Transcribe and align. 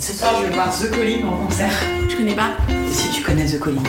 Ce 0.00 0.14
soir, 0.14 0.32
je 0.40 0.46
vais 0.46 0.54
voir 0.54 0.70
The 0.74 0.90
Colline 0.90 1.26
en 1.26 1.36
concert. 1.44 1.70
Je 2.08 2.16
connais 2.16 2.34
pas? 2.34 2.52
Si 2.90 3.10
tu 3.10 3.22
connais 3.22 3.44
The 3.44 3.58
Colline. 3.60 3.82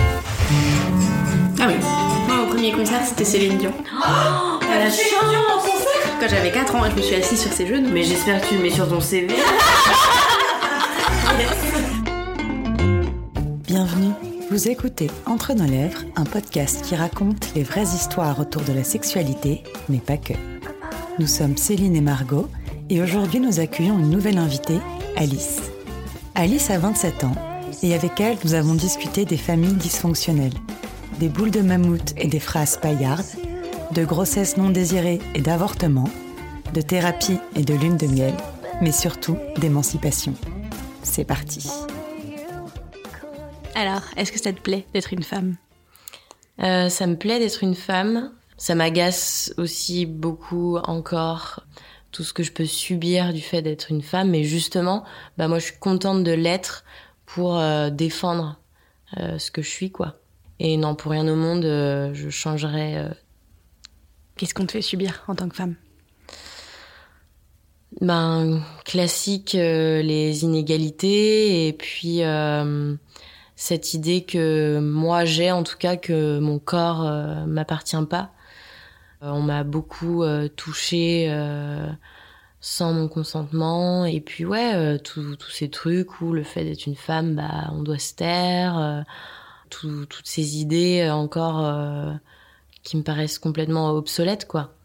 Ah 1.57 1.67
oui. 1.69 1.75
Moi, 2.27 2.43
au 2.43 2.47
premier 2.47 2.73
concert, 2.73 2.99
c'était 3.05 3.23
Céline 3.23 3.57
Dion. 3.57 3.71
Oh, 3.93 4.59
la 4.73 4.89
chance 4.89 5.23
en 5.23 5.61
concert? 5.61 6.19
Quand 6.19 6.27
j'avais 6.27 6.51
4 6.51 6.75
ans, 6.75 6.81
je 6.89 6.95
me 6.97 7.01
suis 7.01 7.15
assise 7.15 7.39
sur 7.39 7.53
ses 7.53 7.65
genoux. 7.65 7.89
Mais 7.93 8.03
j'espère 8.03 8.41
que 8.41 8.47
tu 8.47 8.55
le 8.55 8.63
mets 8.63 8.71
sur 8.71 8.89
ton 8.89 8.99
CV. 8.99 9.27
Bienvenue. 13.67 14.11
Vous 14.49 14.67
écoutez 14.67 15.09
Entre 15.25 15.53
nos 15.53 15.65
lèvres, 15.65 16.01
un 16.17 16.25
podcast 16.25 16.81
qui 16.83 16.97
raconte 16.97 17.53
les 17.55 17.63
vraies 17.63 17.83
histoires 17.83 18.37
autour 18.39 18.63
de 18.63 18.73
la 18.73 18.83
sexualité, 18.83 19.63
mais 19.87 19.99
pas 19.99 20.17
que. 20.17 20.33
Nous 21.19 21.27
sommes 21.27 21.55
Céline 21.55 21.95
et 21.95 22.01
Margot, 22.01 22.49
et 22.89 23.01
aujourd'hui 23.01 23.39
nous 23.39 23.61
accueillons 23.61 23.97
une 23.97 24.09
nouvelle 24.09 24.39
invitée, 24.39 24.79
Alice. 25.15 25.70
Alice 26.35 26.69
a 26.69 26.79
27 26.79 27.25
ans, 27.25 27.35
et 27.83 27.93
avec 27.93 28.19
elle 28.19 28.37
nous 28.43 28.53
avons 28.53 28.73
discuté 28.73 29.25
des 29.25 29.37
familles 29.37 29.73
dysfonctionnelles, 29.73 30.53
des 31.19 31.27
boules 31.27 31.51
de 31.51 31.61
mammouth 31.61 32.13
et 32.17 32.27
des 32.27 32.39
phrases 32.39 32.77
paillardes, 32.77 33.25
de 33.91 34.05
grossesse 34.05 34.55
non 34.55 34.69
désirée 34.69 35.19
et 35.35 35.41
d'avortement, 35.41 36.09
de 36.73 36.81
thérapie 36.81 37.37
et 37.55 37.63
de 37.63 37.73
lune 37.73 37.97
de 37.97 38.07
miel, 38.07 38.33
mais 38.81 38.93
surtout 38.93 39.37
d'émancipation. 39.57 40.33
C'est 41.03 41.25
parti. 41.25 41.69
Alors, 43.75 44.03
est-ce 44.15 44.31
que 44.31 44.39
ça 44.39 44.53
te 44.53 44.61
plaît 44.61 44.85
d'être 44.93 45.11
une 45.11 45.23
femme? 45.23 45.57
Euh, 46.61 46.87
ça 46.89 47.07
me 47.07 47.17
plaît 47.17 47.39
d'être 47.39 47.63
une 47.63 47.75
femme. 47.75 48.31
Ça 48.57 48.75
m'agace 48.75 49.53
aussi 49.57 50.05
beaucoup 50.05 50.77
encore 50.77 51.65
tout 52.11 52.23
ce 52.23 52.33
que 52.33 52.43
je 52.43 52.51
peux 52.51 52.65
subir 52.65 53.33
du 53.33 53.41
fait 53.41 53.61
d'être 53.61 53.91
une 53.91 54.01
femme. 54.01 54.29
Mais 54.29 54.43
justement, 54.43 55.03
bah 55.37 55.47
moi, 55.47 55.59
je 55.59 55.65
suis 55.65 55.79
contente 55.79 56.23
de 56.23 56.31
l'être 56.31 56.83
pour 57.25 57.57
euh, 57.57 57.89
défendre 57.89 58.59
euh, 59.17 59.37
ce 59.39 59.51
que 59.51 59.61
je 59.61 59.69
suis, 59.69 59.91
quoi. 59.91 60.15
Et 60.59 60.77
non, 60.77 60.95
pour 60.95 61.11
rien 61.11 61.27
au 61.27 61.35
monde, 61.35 61.65
euh, 61.65 62.13
je 62.13 62.29
changerais. 62.29 63.09
Qu'est-ce 64.37 64.53
qu'on 64.53 64.65
te 64.65 64.73
fait 64.73 64.81
subir 64.81 65.23
en 65.27 65.35
tant 65.35 65.49
que 65.49 65.55
femme? 65.55 65.75
Ben, 67.99 68.61
classique, 68.85 69.51
les 69.53 70.43
inégalités 70.43 71.67
et 71.67 71.73
puis 71.73 72.21
cette 73.55 73.93
idée 73.93 74.23
que 74.23 74.79
moi 74.79 75.25
j'ai, 75.25 75.51
en 75.51 75.63
tout 75.63 75.77
cas, 75.77 75.97
que 75.97 76.39
mon 76.39 76.57
corps 76.57 77.03
m'appartient 77.47 78.05
pas. 78.09 78.31
On 79.21 79.41
m'a 79.41 79.63
beaucoup 79.63 80.23
euh, 80.23 80.47
touchée 80.47 81.27
euh, 81.29 81.87
sans 82.61 82.93
mon 82.93 83.07
consentement 83.07 84.05
et 84.05 84.21
puis 84.21 84.45
ouais, 84.45 84.75
euh, 84.75 84.97
tous 84.99 85.35
tous 85.35 85.49
ces 85.49 85.69
trucs 85.69 86.21
où 86.21 86.31
le 86.31 86.43
fait 86.43 86.63
d'être 86.63 86.85
une 86.85 86.95
femme, 86.95 87.35
bah, 87.35 87.71
on 87.73 87.81
doit 87.81 87.97
se 87.97 88.13
taire, 88.13 88.77
euh, 88.77 89.01
tout- 89.71 90.05
toutes 90.05 90.27
ces 90.27 90.57
idées 90.59 91.01
euh, 91.01 91.13
encore 91.13 91.65
euh, 91.65 92.13
qui 92.83 92.97
me 92.97 93.03
paraissent 93.03 93.39
complètement 93.39 93.89
obsolètes, 93.91 94.47
quoi. 94.47 94.75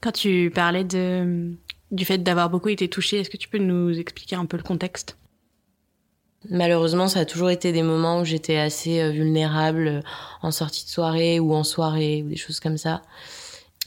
Quand 0.00 0.12
tu 0.12 0.50
parlais 0.54 0.84
de, 0.84 1.52
du 1.90 2.04
fait 2.04 2.18
d'avoir 2.18 2.48
beaucoup 2.48 2.68
été 2.68 2.88
touchée, 2.88 3.18
est-ce 3.20 3.30
que 3.30 3.36
tu 3.36 3.48
peux 3.48 3.58
nous 3.58 3.98
expliquer 3.98 4.36
un 4.36 4.46
peu 4.46 4.56
le 4.56 4.62
contexte? 4.62 5.16
Malheureusement, 6.48 7.06
ça 7.06 7.20
a 7.20 7.24
toujours 7.26 7.50
été 7.50 7.70
des 7.70 7.82
moments 7.82 8.20
où 8.20 8.24
j'étais 8.24 8.56
assez 8.56 9.10
vulnérable 9.12 10.02
en 10.40 10.50
sortie 10.50 10.86
de 10.86 10.90
soirée 10.90 11.38
ou 11.38 11.52
en 11.52 11.64
soirée 11.64 12.22
ou 12.24 12.30
des 12.30 12.36
choses 12.36 12.60
comme 12.60 12.78
ça. 12.78 13.02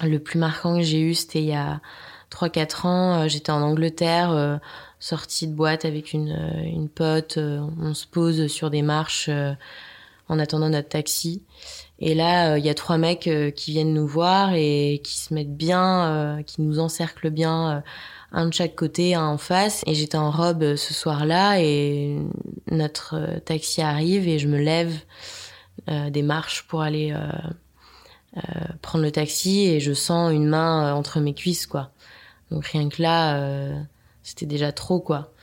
Le 0.03 0.19
plus 0.19 0.37
marquant 0.37 0.77
que 0.77 0.83
j'ai 0.83 0.99
eu, 1.01 1.15
c'était 1.15 1.39
il 1.41 1.47
y 1.47 1.53
a 1.55 1.81
3-4 2.33 2.85
ans. 2.87 3.21
euh, 3.21 3.27
J'étais 3.27 3.51
en 3.51 3.61
Angleterre, 3.61 4.31
euh, 4.31 4.57
sortie 4.99 5.47
de 5.47 5.53
boîte 5.53 5.85
avec 5.85 6.13
une, 6.13 6.31
euh, 6.31 6.63
une 6.63 6.89
pote. 6.89 7.37
On 7.37 7.93
se 7.93 8.07
pose 8.07 8.47
sur 8.47 8.69
des 8.69 8.81
marches 8.81 9.29
en 10.29 10.39
attendant 10.39 10.69
notre 10.69 10.89
taxi. 10.89 11.43
Et 11.99 12.15
là, 12.15 12.57
il 12.57 12.65
y 12.65 12.69
a 12.69 12.73
trois 12.73 12.97
mecs 12.97 13.29
qui 13.55 13.71
viennent 13.71 13.93
nous 13.93 14.07
voir 14.07 14.53
et 14.53 15.01
qui 15.03 15.17
se 15.17 15.33
mettent 15.33 15.55
bien, 15.55 16.41
qui 16.45 16.61
nous 16.61 16.79
encerclent 16.79 17.29
bien, 17.29 17.83
un 18.31 18.47
de 18.47 18.53
chaque 18.53 18.75
côté, 18.75 19.15
un 19.15 19.27
en 19.27 19.37
face. 19.37 19.83
Et 19.85 19.93
j'étais 19.93 20.17
en 20.17 20.31
robe 20.31 20.75
ce 20.75 20.93
soir-là 20.93 21.61
et 21.61 22.17
notre 22.71 23.39
taxi 23.45 23.81
arrive 23.81 24.27
et 24.27 24.39
je 24.39 24.47
me 24.47 24.57
lève 24.57 24.93
des 25.87 26.23
marches 26.23 26.63
pour 26.67 26.81
aller 26.81 27.13
prendre 28.81 29.03
le 29.05 29.11
taxi 29.11 29.65
et 29.67 29.79
je 29.79 29.93
sens 29.93 30.33
une 30.33 30.47
main 30.47 30.93
entre 30.93 31.19
mes 31.19 31.33
cuisses, 31.33 31.67
quoi. 31.67 31.92
Donc 32.53 32.65
rien 32.67 32.87
que 32.87 33.01
là, 33.01 33.37
euh, 33.37 33.81
c'était 34.21 34.45
déjà 34.45 34.71
trop, 34.71 34.99
quoi. 34.99 35.33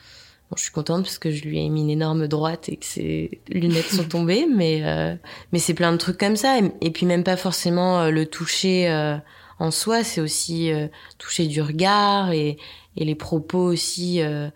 Bon, 0.49 0.57
je 0.57 0.63
suis 0.63 0.73
contente 0.73 1.03
parce 1.03 1.19
que 1.19 1.31
je 1.31 1.45
lui 1.45 1.59
ai 1.59 1.69
mis 1.69 1.83
une 1.83 1.91
énorme 1.91 2.29
droite 2.29 2.69
et 2.69 2.77
que 2.77 2.87
ses 2.87 3.41
lunettes 3.49 3.91
sont 3.91 4.05
tombées, 4.09 4.47
mais 4.47 4.83
euh, 4.85 5.15
mais 5.53 5.59
c'est 5.59 5.75
plein 5.75 5.93
de 5.93 5.97
trucs 5.97 6.19
comme 6.19 6.37
ça. 6.37 6.59
Et, 6.59 6.73
et 6.81 6.91
puis 6.91 7.07
même 7.07 7.25
pas 7.25 7.37
forcément 7.37 8.01
euh, 8.01 8.11
le 8.11 8.27
toucher 8.27 8.89
euh, 8.91 9.17
en 9.59 9.71
soi, 9.73 10.05
c'est 10.05 10.21
aussi 10.21 10.73
euh, 10.73 10.87
toucher 11.19 11.47
du 11.47 11.61
regard 11.63 12.31
et, 12.33 12.59
et 12.97 13.05
les 13.05 13.15
propos 13.17 13.59
aussi 13.59 14.23
euh, 14.23 14.49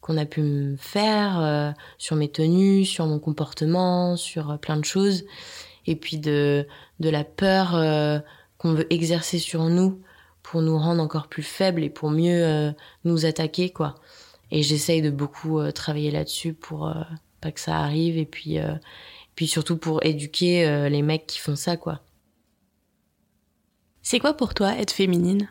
qu'on 0.00 0.16
a 0.16 0.26
pu 0.26 0.42
me 0.42 0.76
faire 0.76 1.40
euh, 1.40 1.72
sur 1.98 2.14
mes 2.14 2.28
tenues, 2.28 2.84
sur 2.84 3.06
mon 3.06 3.18
comportement, 3.18 4.16
sur 4.16 4.58
plein 4.60 4.76
de 4.76 4.84
choses. 4.84 5.24
Et 5.86 5.96
puis 5.96 6.18
de 6.18 6.66
de 7.00 7.08
la 7.10 7.24
peur 7.24 7.74
euh, 7.74 8.20
qu'on 8.58 8.74
veut 8.74 8.92
exercer 8.92 9.38
sur 9.38 9.64
nous 9.64 10.00
pour 10.46 10.62
nous 10.62 10.78
rendre 10.78 11.02
encore 11.02 11.26
plus 11.26 11.42
faibles 11.42 11.82
et 11.82 11.90
pour 11.90 12.08
mieux 12.08 12.44
euh, 12.44 12.70
nous 13.02 13.26
attaquer, 13.26 13.70
quoi. 13.70 13.96
Et 14.52 14.62
j'essaye 14.62 15.02
de 15.02 15.10
beaucoup 15.10 15.58
euh, 15.58 15.72
travailler 15.72 16.12
là-dessus 16.12 16.54
pour 16.54 16.86
euh, 16.86 17.02
pas 17.40 17.50
que 17.50 17.58
ça 17.58 17.78
arrive 17.78 18.16
et 18.16 18.26
puis 18.26 18.60
euh, 18.60 18.74
puis 19.34 19.48
surtout 19.48 19.76
pour 19.76 20.04
éduquer 20.04 20.64
euh, 20.64 20.88
les 20.88 21.02
mecs 21.02 21.26
qui 21.26 21.40
font 21.40 21.56
ça 21.56 21.76
quoi. 21.76 22.00
C'est 24.02 24.20
quoi 24.20 24.34
pour 24.34 24.54
toi 24.54 24.76
être 24.78 24.92
féminine? 24.92 25.48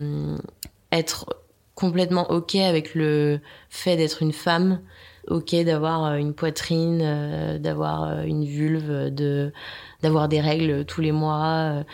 Hum, 0.00 0.42
être 0.90 1.26
complètement 1.76 2.28
ok 2.32 2.56
avec 2.56 2.96
le 2.96 3.40
fait 3.70 3.96
d'être 3.96 4.20
une 4.20 4.32
femme, 4.32 4.80
ok 5.28 5.54
d'avoir 5.64 6.16
une 6.16 6.34
poitrine, 6.34 7.00
euh, 7.02 7.58
d'avoir 7.60 8.22
une 8.22 8.44
vulve, 8.44 9.14
de 9.14 9.52
d'avoir 10.02 10.28
des 10.28 10.40
règles 10.40 10.84
tous 10.84 11.00
les 11.00 11.12
mois, 11.12 11.72
euh, 11.72 11.84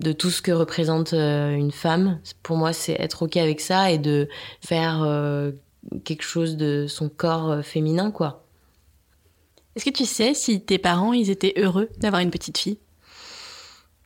de 0.00 0.12
tout 0.12 0.30
ce 0.30 0.42
que 0.42 0.52
représente 0.52 1.12
euh, 1.12 1.54
une 1.54 1.72
femme. 1.72 2.20
Pour 2.42 2.56
moi, 2.56 2.72
c'est 2.72 2.96
être 3.00 3.22
ok 3.22 3.36
avec 3.36 3.60
ça 3.60 3.90
et 3.90 3.98
de 3.98 4.28
faire 4.60 5.02
euh, 5.02 5.52
quelque 6.04 6.22
chose 6.22 6.56
de 6.56 6.86
son 6.88 7.08
corps 7.08 7.64
féminin 7.64 8.10
quoi. 8.10 8.44
Est-ce 9.76 9.84
que 9.84 9.90
tu 9.90 10.04
sais 10.04 10.34
si 10.34 10.60
tes 10.60 10.78
parents, 10.78 11.12
ils 11.12 11.30
étaient 11.30 11.54
heureux 11.56 11.88
d'avoir 11.98 12.20
une 12.20 12.30
petite 12.30 12.58
fille? 12.58 12.78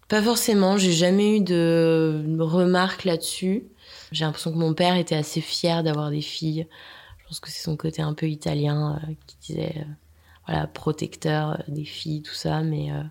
Pas 0.08 0.22
forcément, 0.22 0.76
j'ai 0.76 0.92
jamais 0.92 1.38
eu 1.38 1.40
de 1.40 2.36
remarques 2.38 3.04
là-dessus. 3.04 3.64
J'ai 4.12 4.24
l'impression 4.24 4.52
que 4.52 4.58
mon 4.58 4.74
père 4.74 4.96
était 4.96 5.16
assez 5.16 5.40
fier 5.40 5.82
d'avoir 5.82 6.10
des 6.10 6.20
filles. 6.20 6.66
Je 7.18 7.24
pense 7.26 7.40
que 7.40 7.50
c'est 7.50 7.62
son 7.62 7.76
côté 7.76 8.02
un 8.02 8.14
peu 8.14 8.28
italien 8.28 9.00
euh, 9.02 9.12
qui 9.26 9.36
disait, 9.40 9.74
euh, 9.78 9.84
voilà, 10.46 10.66
protecteur 10.66 11.52
euh, 11.52 11.62
des 11.68 11.84
filles, 11.84 12.22
tout 12.22 12.34
ça. 12.34 12.62
Mais 12.62 12.90
euh, 12.92 13.02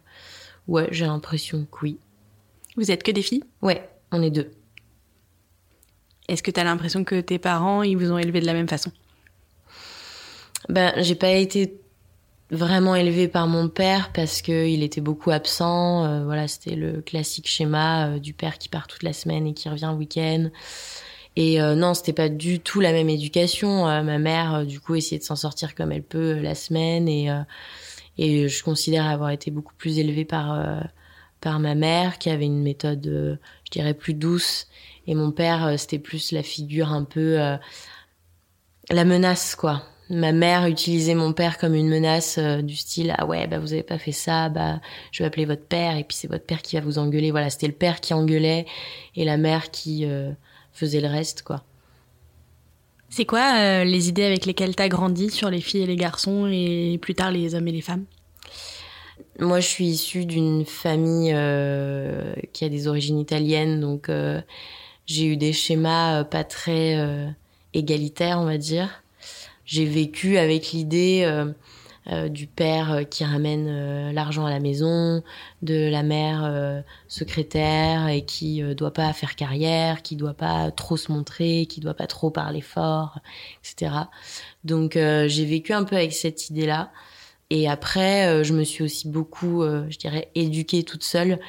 ouais, 0.68 0.88
j'ai 0.92 1.06
l'impression 1.06 1.66
que 1.72 1.78
oui. 1.84 1.98
Vous 2.76 2.92
êtes 2.92 3.04
que 3.04 3.12
des 3.12 3.22
filles? 3.22 3.44
Ouais, 3.62 3.90
on 4.12 4.22
est 4.22 4.32
deux. 4.32 4.52
Est-ce 6.28 6.42
que 6.42 6.52
tu 6.52 6.60
as 6.60 6.64
l'impression 6.64 7.04
que 7.04 7.20
tes 7.22 7.38
parents, 7.38 7.84
ils 7.84 7.98
vous 7.98 8.12
ont 8.12 8.18
élevé 8.18 8.40
de 8.40 8.46
la 8.46 8.54
même 8.54 8.70
façon? 8.70 8.92
Ben, 10.70 10.94
j'ai 10.98 11.16
pas 11.16 11.32
été 11.32 11.80
vraiment 12.50 12.96
élevée 12.96 13.28
par 13.28 13.48
mon 13.48 13.68
père 13.68 14.12
parce 14.14 14.42
que 14.42 14.68
il 14.68 14.84
était 14.84 15.02
beaucoup 15.02 15.32
absent. 15.32 16.06
Euh, 16.06 16.24
voilà, 16.24 16.48
c'était 16.48 16.76
le 16.76 17.02
classique 17.02 17.48
schéma 17.48 18.08
euh, 18.08 18.20
du 18.20 18.34
père 18.34 18.58
qui 18.58 18.70
part 18.70 18.88
toute 18.88 19.04
la 19.04 19.14
semaine 19.14 19.48
et 19.48 19.54
qui 19.54 19.70
revient 19.70 19.90
le 19.92 19.98
week-end. 19.98 20.50
Et 21.36 21.62
euh, 21.62 21.76
non, 21.76 21.94
c'était 21.94 22.14
pas 22.14 22.30
du 22.30 22.60
tout 22.60 22.80
la 22.80 22.92
même 22.92 23.10
éducation. 23.10 23.88
Euh, 23.88 24.04
ma 24.04 24.20
mère, 24.20 24.56
euh, 24.56 24.66
du 24.66 24.80
coup, 24.80 24.96
essayait 24.96 25.20
de 25.20 25.24
s'en 25.24 25.36
sortir 25.36 25.76
comme 25.76 25.92
elle 25.92 26.04
peut 26.04 26.38
euh, 26.38 26.42
la 26.42 26.56
semaine 26.56 27.08
et 27.08 27.30
euh, 27.32 27.42
et 28.20 28.48
je 28.48 28.64
considère 28.64 29.08
avoir 29.08 29.32
été 29.32 29.50
beaucoup 29.50 29.74
plus 29.76 29.98
élevée 29.98 30.26
par 30.26 30.84
par 31.42 31.60
ma 31.60 31.74
mère 31.74 32.20
qui 32.20 32.30
avait 32.30 32.46
une 32.46 32.62
méthode, 32.62 33.40
je 33.66 33.72
dirais, 33.72 33.96
plus 33.96 34.14
douce. 34.14 34.68
Et 35.08 35.16
mon 35.16 35.32
père, 35.32 35.80
c'était 35.80 35.98
plus 35.98 36.32
la 36.32 36.44
figure 36.44 36.92
un 36.92 37.06
peu 37.06 37.40
la 38.92 39.04
menace, 39.04 39.56
quoi. 39.56 39.82
Ma 40.10 40.32
mère 40.32 40.68
utilisait 40.68 41.16
mon 41.16 41.34
père 41.34 41.58
comme 41.58 41.74
une 41.74 41.88
menace 41.88 42.38
euh, 42.38 42.62
du 42.62 42.76
style 42.76 43.16
ah 43.18 43.26
ouais 43.26 43.48
bah 43.48 43.60
vous 43.60 43.72
avez 43.72 43.84
pas 43.84 43.98
fait 43.98 44.12
ça 44.12 44.50
bah 44.50 44.82
je 45.12 45.24
vais 45.24 45.28
appeler 45.28 45.46
votre 45.46 45.66
père 45.66 45.96
et 45.96 46.04
puis 46.04 46.18
c'est 46.18 46.28
votre 46.28 46.46
père 46.46 46.62
qui 46.62 46.76
va 46.76 46.82
vous 46.82 47.00
engueuler 47.00 47.32
voilà 47.32 47.50
c'était 47.50 47.68
le 47.68 47.74
père 47.74 48.02
qui 48.02 48.14
engueulait 48.14 48.66
et 49.16 49.24
la 49.24 49.38
mère 49.38 49.72
qui 49.72 50.06
euh, 50.06 50.32
faisait 50.74 51.02
le 51.02 51.08
reste 51.08 51.44
quoi 51.44 51.64
C'est 53.10 53.26
quoi 53.26 53.56
euh, 53.58 53.84
les 53.84 54.10
idées 54.10 54.26
avec 54.26 54.46
lesquelles 54.46 54.76
t'as 54.76 54.90
grandi 54.90 55.30
sur 55.30 55.50
les 55.50 55.62
filles 55.62 55.84
et 55.84 55.88
les 55.88 55.96
garçons 55.96 56.48
et 56.52 56.98
plus 57.02 57.16
tard 57.16 57.32
les 57.32 57.56
hommes 57.56 57.68
et 57.68 57.72
les 57.72 57.82
femmes? 57.82 58.06
Moi, 59.40 59.60
je 59.60 59.68
suis 59.68 59.86
issue 59.86 60.26
d'une 60.26 60.66
famille 60.66 61.32
euh, 61.34 62.34
qui 62.52 62.66
a 62.66 62.70
des 62.70 62.88
origines 62.88 63.20
italiennes, 63.20 63.80
donc 63.80 64.10
euh, 64.10 64.42
j'ai 65.06 65.26
eu 65.26 65.38
des 65.38 65.54
schémas 65.54 66.24
pas 66.24 66.44
très 66.44 67.34
égalitaires, 67.74 68.40
on 68.40 68.46
va 68.46 68.58
dire. 68.58 69.04
j'ai 69.66 69.86
vécu 69.86 70.38
avec 70.38 70.72
l'idée 70.72 71.26
euh, 72.12 72.28
du 72.28 72.48
père 72.48 72.92
euh, 72.92 73.04
qui 73.04 73.24
ramène 73.24 73.68
euh, 73.70 74.12
l'argent 74.12 74.46
à 74.46 74.50
la 74.50 74.60
maison, 74.60 75.24
de 75.62 75.90
la 75.90 76.04
mère 76.04 76.84
secrétaire 77.08 78.10
et 78.10 78.26
qui 78.26 78.62
doit 78.76 78.92
pas 78.92 79.14
faire 79.14 79.36
carrière, 79.36 80.02
qui 80.02 80.16
doit 80.18 80.34
pas 80.34 80.72
trop 80.72 80.98
se 80.98 81.12
montrer, 81.12 81.66
qui 81.68 81.80
doit 81.80 81.94
pas 81.94 82.08
trop 82.08 82.30
parler 82.30 82.60
fort, 82.60 83.20
etc. 83.64 83.96
Donc 84.66 84.94
j'ai 84.96 85.46
vécu 85.46 85.72
un 85.74 85.84
peu 85.84 85.96
avec 85.96 86.14
cette 86.14 86.50
idée-là. 86.50 86.92
Et 87.50 87.70
après, 87.70 88.44
je 88.44 88.54
me 88.54 88.64
suis 88.64 88.84
aussi 88.84 89.08
beaucoup, 89.08 89.64
je 89.64 89.98
dirais, 89.98 90.30
éduquée 90.36 90.84
toute 90.84 91.04
seule. 91.04 91.40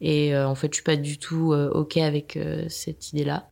Et 0.00 0.36
en 0.36 0.54
fait, 0.54 0.68
je 0.72 0.74
suis 0.74 0.84
pas 0.84 0.96
du 0.96 1.18
tout 1.18 1.54
ok 1.54 1.96
avec 1.96 2.38
cette 2.68 3.12
idée-là. 3.12 3.48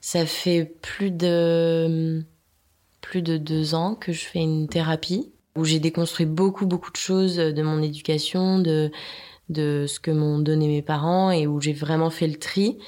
Ça 0.00 0.26
fait 0.26 0.64
plus 0.64 1.10
de 1.10 2.24
plus 3.00 3.22
de 3.22 3.36
deux 3.36 3.74
ans 3.74 3.94
que 3.94 4.12
je 4.12 4.24
fais 4.24 4.40
une 4.40 4.68
thérapie 4.68 5.32
où 5.56 5.64
j'ai 5.64 5.80
déconstruit 5.80 6.26
beaucoup, 6.26 6.66
beaucoup 6.66 6.90
de 6.90 6.96
choses 6.96 7.36
de 7.36 7.62
mon 7.62 7.82
éducation, 7.82 8.58
de, 8.58 8.90
de 9.48 9.86
ce 9.88 9.98
que 10.00 10.10
m'ont 10.10 10.38
donné 10.38 10.68
mes 10.68 10.82
parents 10.82 11.30
et 11.30 11.46
où 11.46 11.60
j'ai 11.60 11.72
vraiment 11.72 12.10
fait 12.10 12.26
le 12.26 12.38
tri 12.38 12.78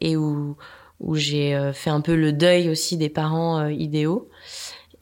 et 0.00 0.16
où, 0.16 0.56
où 1.00 1.16
j'ai 1.16 1.54
euh, 1.54 1.72
fait 1.72 1.90
un 1.90 2.00
peu 2.00 2.14
le 2.14 2.32
deuil 2.32 2.68
aussi 2.68 2.96
des 2.96 3.08
parents 3.08 3.58
euh, 3.58 3.72
idéaux 3.72 4.28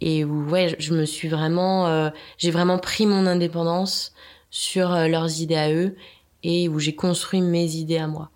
et 0.01 0.25
où 0.25 0.49
ouais 0.49 0.75
je 0.79 0.95
me 0.95 1.05
suis 1.05 1.29
vraiment 1.29 1.87
euh, 1.87 2.11
j'ai 2.39 2.51
vraiment 2.51 2.79
pris 2.79 3.07
mon 3.07 3.27
indépendance 3.27 4.15
sur 4.51 4.91
leurs 4.91 5.41
idées 5.41 5.57
à 5.57 5.73
eux 5.73 5.97
et 6.43 6.69
où 6.69 6.79
j'ai 6.79 6.95
construit 6.95 7.41
mes 7.41 7.77
idées 7.77 7.99
à 7.99 8.07
moi. 8.07 8.31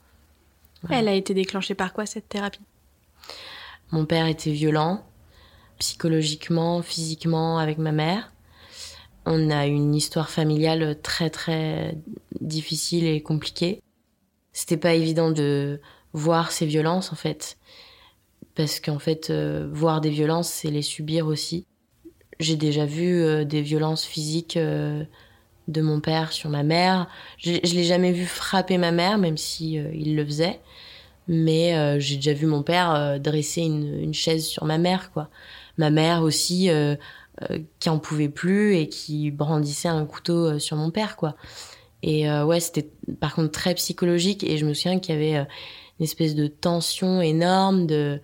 Elle 0.89 1.09
a 1.09 1.15
été 1.15 1.35
déclenchée 1.35 1.75
par 1.75 1.93
quoi 1.93 2.07
cette 2.07 2.29
thérapie? 2.29 2.61
Mon 3.91 4.07
père 4.07 4.27
était 4.27 4.53
violent 4.53 5.05
psychologiquement, 5.79 6.81
physiquement 6.83 7.59
avec 7.59 7.79
ma 7.79 7.93
mère. 7.93 8.33
On 9.29 9.51
a 9.51 9.67
une 9.67 9.95
histoire 9.95 10.31
familiale 10.31 10.97
très 11.03 11.31
très 11.31 11.99
difficile 12.41 13.05
et 13.07 13.21
compliquée. 13.21 13.83
C'était 14.53 14.77
pas 14.77 14.95
évident 14.95 15.33
de 15.33 15.81
voir 16.13 16.53
ces 16.53 16.65
violences 16.65 17.13
en 17.13 17.17
fait, 17.17 17.59
parce 18.55 18.79
qu'en 18.79 19.01
fait, 19.01 19.31
euh, 19.31 19.69
voir 19.73 20.01
des 20.01 20.11
violences, 20.11 20.49
c'est 20.49 20.71
les 20.71 20.81
subir 20.81 21.27
aussi. 21.27 21.67
J'ai 22.39 22.57
déjà 22.57 22.87
vu 22.87 23.21
euh, 23.21 23.45
des 23.45 23.63
violences 23.63 24.05
physiques 24.05 24.57
euh, 24.57 25.05
de 25.67 25.83
mon 25.83 26.01
père 26.01 26.33
sur 26.33 26.49
ma 26.49 26.63
mère. 26.63 27.09
Je, 27.37 27.55
je 27.65 27.75
l'ai 27.75 27.85
jamais 27.85 28.13
vu 28.13 28.27
frapper 28.27 28.79
ma 28.79 28.93
mère, 28.93 29.19
même 29.19 29.37
si 29.37 29.75
il 29.75 30.15
le 30.15 30.25
faisait. 30.25 30.61
Mais 31.27 31.99
j'ai 31.99 32.15
déjà 32.17 32.33
vu 32.33 32.47
mon 32.47 32.63
père 32.63 33.19
dresser 33.19 33.63
une, 33.63 34.01
une, 34.01 34.15
chaise 34.15 34.47
sur 34.47 34.65
ma 34.65 34.79
mère, 34.79 35.11
quoi. 35.11 35.29
Ma 35.77 35.91
mère 35.91 36.23
aussi 36.23 36.71
qui 37.79 37.89
en 37.91 37.99
pouvait 37.99 38.29
plus 38.29 38.77
et 38.77 38.89
qui 38.89 39.31
brandissait 39.31 39.89
un 39.89 40.07
couteau 40.07 40.47
euh, 40.47 40.59
sur 40.59 40.77
mon 40.77 40.91
père, 40.91 41.17
quoi. 41.17 41.37
Et 42.03 42.29
euh, 42.31 42.45
ouais, 42.45 42.61
c'était 42.61 42.91
par 43.21 43.35
contre 43.35 43.51
très 43.51 43.75
psychologique 43.75 44.45
et 44.45 44.59
je 44.59 44.67
me 44.67 44.75
souviens 44.75 44.99
qu'il 44.99 45.15
y 45.15 45.19
avait 45.19 45.47
une 45.99 46.05
espèce 46.05 46.35
de 46.35 46.47
tension 46.47 47.21
énorme, 47.21 47.87
de 47.87 48.21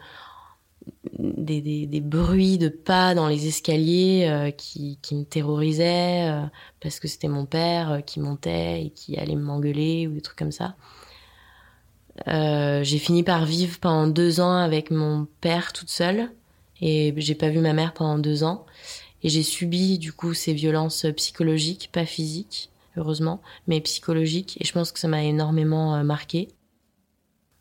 des, 1.18 1.60
des, 1.60 1.86
des, 1.86 2.00
bruits 2.00 2.58
de 2.58 2.68
pas 2.68 3.14
dans 3.14 3.28
les 3.28 3.46
escaliers 3.46 4.52
qui, 4.56 4.98
qui 5.00 5.14
me 5.14 5.24
terrorisaient 5.24 6.28
parce 6.80 6.98
que 7.00 7.06
c'était 7.06 7.28
mon 7.28 7.46
père 7.46 8.02
qui 8.04 8.20
montait 8.20 8.84
et 8.84 8.90
qui 8.90 9.16
allait 9.16 9.36
m'engueuler 9.36 10.06
ou 10.08 10.12
des 10.12 10.20
trucs 10.20 10.38
comme 10.38 10.52
ça. 10.52 10.74
j'ai 12.26 12.98
fini 12.98 13.22
par 13.22 13.46
vivre 13.46 13.78
pendant 13.80 14.06
deux 14.06 14.40
ans 14.40 14.56
avec 14.56 14.90
mon 14.90 15.26
père 15.40 15.72
toute 15.72 15.90
seule 15.90 16.30
et 16.82 17.14
j'ai 17.16 17.36
pas 17.36 17.48
vu 17.48 17.60
ma 17.60 17.72
mère 17.72 17.94
pendant 17.94 18.18
deux 18.18 18.44
ans. 18.44 18.66
Et 19.22 19.28
j'ai 19.28 19.44
subi 19.44 19.98
du 19.98 20.12
coup 20.12 20.34
ces 20.34 20.52
violences 20.52 21.06
psychologiques, 21.16 21.90
pas 21.92 22.04
physiques, 22.04 22.70
heureusement, 22.96 23.40
mais 23.68 23.80
psychologiques. 23.80 24.58
Et 24.60 24.64
je 24.64 24.72
pense 24.72 24.90
que 24.90 24.98
ça 24.98 25.08
m'a 25.08 25.22
énormément 25.22 25.94
euh, 25.94 26.02
marqué. 26.02 26.48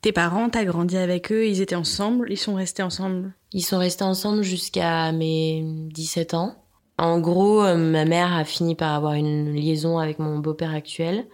Tes 0.02 0.12
parents, 0.12 0.50
t'as 0.50 0.66
grandi 0.66 0.98
avec 0.98 1.32
eux, 1.32 1.46
ils 1.48 1.62
étaient 1.62 1.76
ensemble, 1.76 2.32
ils 2.32 2.38
sont 2.38 2.56
restés 2.56 2.82
ensemble? 2.82 3.36
Ils 3.54 3.62
sont 3.62 3.78
restés 3.78 4.04
ensemble 4.04 4.42
jusqu'à 4.42 5.12
mes 5.12 5.64
17 5.92 6.34
ans. 6.34 6.56
En 6.98 7.20
gros, 7.20 7.64
euh, 7.64 7.78
ma 7.78 8.06
mère 8.06 8.34
a 8.34 8.44
fini 8.44 8.74
par 8.76 8.96
avoir 8.96 9.14
une 9.14 9.54
liaison 9.54 10.00
avec 10.00 10.18
mon 10.18 10.40
beau-père 10.40 10.74
actuel. 10.74 11.28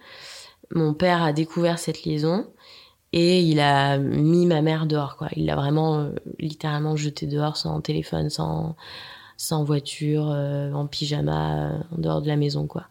Mon 0.76 0.94
père 0.94 1.24
a 1.24 1.32
découvert 1.32 1.80
cette 1.80 2.04
liaison 2.04 2.48
et 3.14 3.42
il 3.42 3.60
a 3.60 3.98
mis 3.98 4.46
ma 4.46 4.62
mère 4.62 4.86
dehors, 4.86 5.16
quoi. 5.16 5.30
Il 5.36 5.46
l'a 5.46 5.56
vraiment 5.56 6.00
euh, 6.00 6.10
littéralement 6.40 6.96
jeté 6.96 7.26
dehors 7.26 7.58
sans 7.58 7.80
téléphone, 7.82 8.30
sans 8.30 8.76
sans 9.40 9.64
voiture, 9.64 10.32
euh, 10.32 10.72
en 10.74 10.88
pyjama, 10.88 11.58
euh, 11.58 11.78
en 11.96 12.02
dehors 12.02 12.22
de 12.24 12.28
la 12.28 12.36
maison, 12.36 12.66
quoi. 12.66 12.88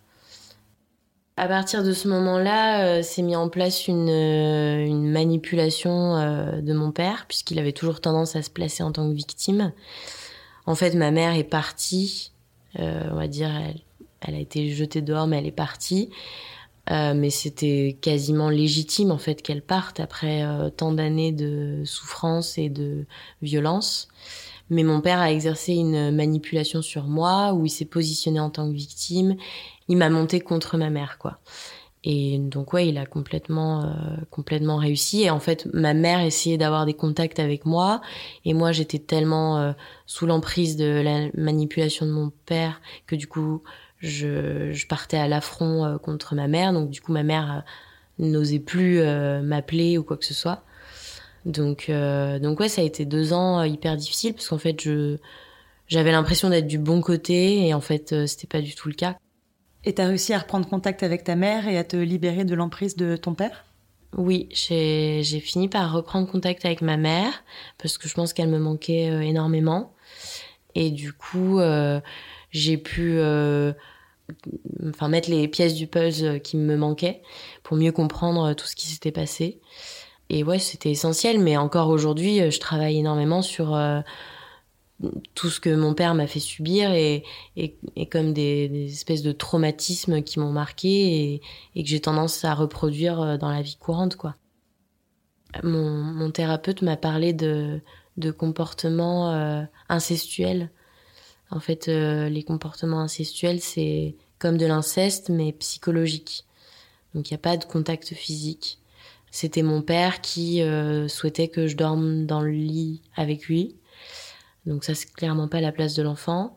À 1.36 1.48
partir 1.48 1.82
de 1.82 1.92
ce 1.92 2.08
moment-là, 2.08 3.02
s'est 3.02 3.20
mis 3.20 3.36
en 3.36 3.50
place 3.50 3.88
une, 3.88 5.10
manipulation 5.10 6.14
de 6.62 6.72
mon 6.72 6.92
père, 6.92 7.26
puisqu'il 7.28 7.58
avait 7.58 7.74
toujours 7.74 8.00
tendance 8.00 8.36
à 8.36 8.42
se 8.42 8.48
placer 8.48 8.82
en 8.82 8.90
tant 8.90 9.06
que 9.10 9.14
victime. 9.14 9.72
En 10.64 10.74
fait, 10.74 10.94
ma 10.94 11.10
mère 11.10 11.34
est 11.34 11.44
partie, 11.44 12.32
on 12.78 13.16
va 13.16 13.28
dire, 13.28 13.50
elle, 14.22 14.34
a 14.34 14.38
été 14.38 14.70
jetée 14.70 15.02
dehors, 15.02 15.26
mais 15.26 15.36
elle 15.36 15.46
est 15.46 15.50
partie. 15.50 16.08
Mais 16.88 17.30
c'était 17.30 17.98
quasiment 18.00 18.48
légitime 18.48 19.10
en 19.10 19.18
fait 19.18 19.42
qu'elle 19.42 19.62
parte 19.62 20.00
après 20.00 20.44
tant 20.76 20.92
d'années 20.92 21.32
de 21.32 21.82
souffrance 21.84 22.58
et 22.58 22.68
de 22.68 23.06
violence. 23.42 24.08
Mais 24.70 24.82
mon 24.82 25.00
père 25.00 25.20
a 25.20 25.30
exercé 25.30 25.74
une 25.74 26.10
manipulation 26.10 26.82
sur 26.82 27.04
moi 27.04 27.52
où 27.54 27.66
il 27.66 27.70
s'est 27.70 27.84
positionné 27.84 28.40
en 28.40 28.50
tant 28.50 28.68
que 28.68 28.74
victime. 28.74 29.36
Il 29.88 29.96
m'a 29.96 30.10
monté 30.10 30.40
contre 30.40 30.76
ma 30.76 30.90
mère, 30.90 31.18
quoi. 31.18 31.38
Et 32.08 32.38
donc 32.38 32.72
ouais, 32.72 32.88
il 32.88 32.98
a 32.98 33.04
complètement 33.04 33.82
euh, 33.82 34.16
complètement 34.30 34.76
réussi. 34.76 35.24
Et 35.24 35.30
en 35.30 35.40
fait, 35.40 35.66
ma 35.74 35.92
mère 35.92 36.20
essayait 36.20 36.56
d'avoir 36.56 36.86
des 36.86 36.94
contacts 36.94 37.40
avec 37.40 37.66
moi, 37.66 38.00
et 38.44 38.54
moi 38.54 38.70
j'étais 38.70 39.00
tellement 39.00 39.58
euh, 39.58 39.72
sous 40.06 40.24
l'emprise 40.24 40.76
de 40.76 40.86
la 40.86 41.28
manipulation 41.34 42.06
de 42.06 42.12
mon 42.12 42.30
père 42.46 42.80
que 43.08 43.16
du 43.16 43.26
coup 43.26 43.62
je, 44.06 44.72
je 44.72 44.86
partais 44.86 45.18
à 45.18 45.28
l'affront 45.28 45.84
euh, 45.84 45.98
contre 45.98 46.34
ma 46.34 46.48
mère. 46.48 46.72
Donc 46.72 46.90
du 46.90 47.00
coup 47.00 47.12
ma 47.12 47.22
mère 47.22 47.64
n'osait 48.18 48.60
plus 48.60 49.02
m'appeler 49.42 49.98
ou 49.98 50.02
quoi 50.02 50.16
que 50.16 50.24
ce 50.24 50.34
soit. 50.34 50.64
Donc, 51.46 51.88
euh, 51.88 52.40
donc 52.40 52.58
ouais, 52.58 52.68
ça 52.68 52.82
a 52.82 52.84
été 52.84 53.04
deux 53.04 53.32
ans 53.32 53.60
euh, 53.60 53.66
hyper 53.68 53.96
difficiles 53.96 54.34
parce 54.34 54.48
qu'en 54.48 54.58
fait, 54.58 54.82
je 54.82 55.16
j'avais 55.86 56.10
l'impression 56.10 56.50
d'être 56.50 56.66
du 56.66 56.78
bon 56.78 57.00
côté 57.00 57.64
et 57.64 57.72
en 57.72 57.80
fait, 57.80 58.12
euh, 58.12 58.26
c'était 58.26 58.48
pas 58.48 58.60
du 58.60 58.74
tout 58.74 58.88
le 58.88 58.94
cas. 58.94 59.16
Et 59.84 59.94
t'as 59.94 60.06
réussi 60.06 60.34
à 60.34 60.40
reprendre 60.40 60.68
contact 60.68 61.04
avec 61.04 61.22
ta 61.22 61.36
mère 61.36 61.68
et 61.68 61.78
à 61.78 61.84
te 61.84 61.96
libérer 61.96 62.44
de 62.44 62.56
l'emprise 62.56 62.96
de 62.96 63.16
ton 63.16 63.34
père? 63.34 63.64
Oui, 64.16 64.48
j'ai 64.50 65.22
fini 65.40 65.68
par 65.68 65.92
reprendre 65.92 66.28
contact 66.28 66.64
avec 66.64 66.82
ma 66.82 66.96
mère 66.96 67.44
parce 67.78 67.96
que 67.96 68.08
je 68.08 68.14
pense 68.14 68.32
qu'elle 68.32 68.48
me 68.48 68.58
manquait 68.58 69.04
énormément. 69.24 69.94
Et 70.74 70.90
du 70.90 71.12
coup, 71.12 71.60
j'ai 72.50 72.78
pu 72.78 73.20
enfin 74.88 75.08
mettre 75.08 75.30
les 75.30 75.48
pièces 75.48 75.74
du 75.74 75.86
puzzle 75.86 76.40
qui 76.40 76.56
me 76.56 76.76
manquaient 76.76 77.22
pour 77.62 77.76
mieux 77.76 77.92
comprendre 77.92 78.54
tout 78.54 78.66
ce 78.66 78.76
qui 78.76 78.86
s'était 78.86 79.12
passé 79.12 79.60
et 80.28 80.42
ouais, 80.42 80.58
c'était 80.58 80.90
essentiel. 80.90 81.40
Mais 81.40 81.56
encore 81.56 81.88
aujourd'hui, 81.88 82.40
euh, 82.40 82.50
je 82.50 82.60
travaille 82.60 82.98
énormément 82.98 83.42
sur 83.42 83.74
euh, 83.74 84.00
tout 85.34 85.50
ce 85.50 85.60
que 85.60 85.74
mon 85.74 85.94
père 85.94 86.14
m'a 86.14 86.26
fait 86.26 86.40
subir 86.40 86.92
et, 86.92 87.24
et, 87.56 87.76
comme 88.10 88.32
des, 88.32 88.86
espèces 88.90 89.22
de 89.22 89.32
traumatismes 89.32 90.22
qui 90.22 90.38
m'ont 90.40 90.52
marqué 90.52 91.42
et, 91.74 91.82
que 91.82 91.88
j'ai 91.88 92.00
tendance 92.00 92.44
à 92.44 92.54
reproduire 92.54 93.20
euh, 93.20 93.36
dans 93.36 93.50
la 93.50 93.62
vie 93.62 93.76
courante, 93.76 94.16
quoi. 94.16 94.36
Mon, 95.62 95.88
mon 95.90 96.30
thérapeute 96.30 96.82
m'a 96.82 96.98
parlé 96.98 97.32
de, 97.32 97.80
de 98.18 98.30
comportements 98.30 99.32
euh, 99.32 99.62
incestuels. 99.88 100.70
En 101.50 101.60
fait, 101.60 101.88
euh, 101.88 102.28
les 102.28 102.42
comportements 102.42 103.00
incestuels, 103.00 103.60
c'est 103.60 104.16
comme 104.38 104.58
de 104.58 104.66
l'inceste, 104.66 105.28
mais 105.28 105.52
psychologique. 105.52 106.44
Donc, 107.14 107.30
il 107.30 107.34
n'y 107.34 107.36
a 107.36 107.38
pas 107.38 107.56
de 107.56 107.64
contact 107.64 108.14
physique. 108.14 108.78
C'était 109.30 109.62
mon 109.62 109.82
père 109.82 110.22
qui 110.22 110.62
euh, 110.62 111.08
souhaitait 111.08 111.48
que 111.48 111.66
je 111.66 111.76
dorme 111.76 112.24
dans 112.24 112.40
le 112.40 112.52
lit 112.52 113.02
avec 113.16 113.48
lui. 113.48 113.76
Donc 114.64 114.82
ça, 114.82 114.94
c'est 114.94 115.12
clairement 115.12 115.46
pas 115.46 115.60
la 115.60 115.72
place 115.72 115.94
de 115.94 116.02
l'enfant. 116.02 116.56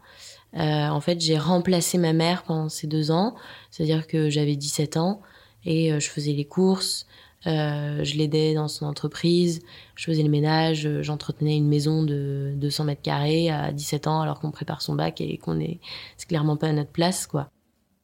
Euh, 0.56 0.88
en 0.88 1.02
fait, 1.02 1.20
j'ai 1.20 1.38
remplacé 1.38 1.98
ma 1.98 2.14
mère 2.14 2.44
pendant 2.44 2.70
ces 2.70 2.88
deux 2.88 3.12
ans. 3.12 3.36
C'est-à-dire 3.70 4.08
que 4.08 4.30
j'avais 4.30 4.56
17 4.56 4.96
ans 4.96 5.22
et 5.66 5.92
euh, 5.92 6.00
je 6.00 6.10
faisais 6.10 6.32
les 6.32 6.46
courses, 6.46 7.06
euh, 7.48 8.04
je 8.04 8.16
l'aidais 8.18 8.54
dans 8.54 8.68
son 8.68 8.86
entreprise, 8.86 9.62
je 9.96 10.06
faisais 10.06 10.24
le 10.24 10.30
ménage, 10.30 10.86
euh, 10.86 11.02
j'entretenais 11.04 11.56
une 11.58 11.68
maison 11.68 12.04
de 12.04 12.54
200 12.58 12.84
mètres 12.86 13.02
carrés 13.02 13.50
à 13.50 13.72
17 13.72 14.08
ans 14.08 14.22
alors 14.22 14.40
qu'on 14.40 14.52
prépare 14.52 14.82
son 14.82 14.96
bac 14.96 15.22
et 15.22 15.38
qu'on 15.38 15.60
est, 15.60 15.80
c'est 16.18 16.28
clairement 16.28 16.58
pas 16.58 16.68
à 16.68 16.74
notre 16.74 16.92
place, 16.92 17.28
quoi. 17.28 17.50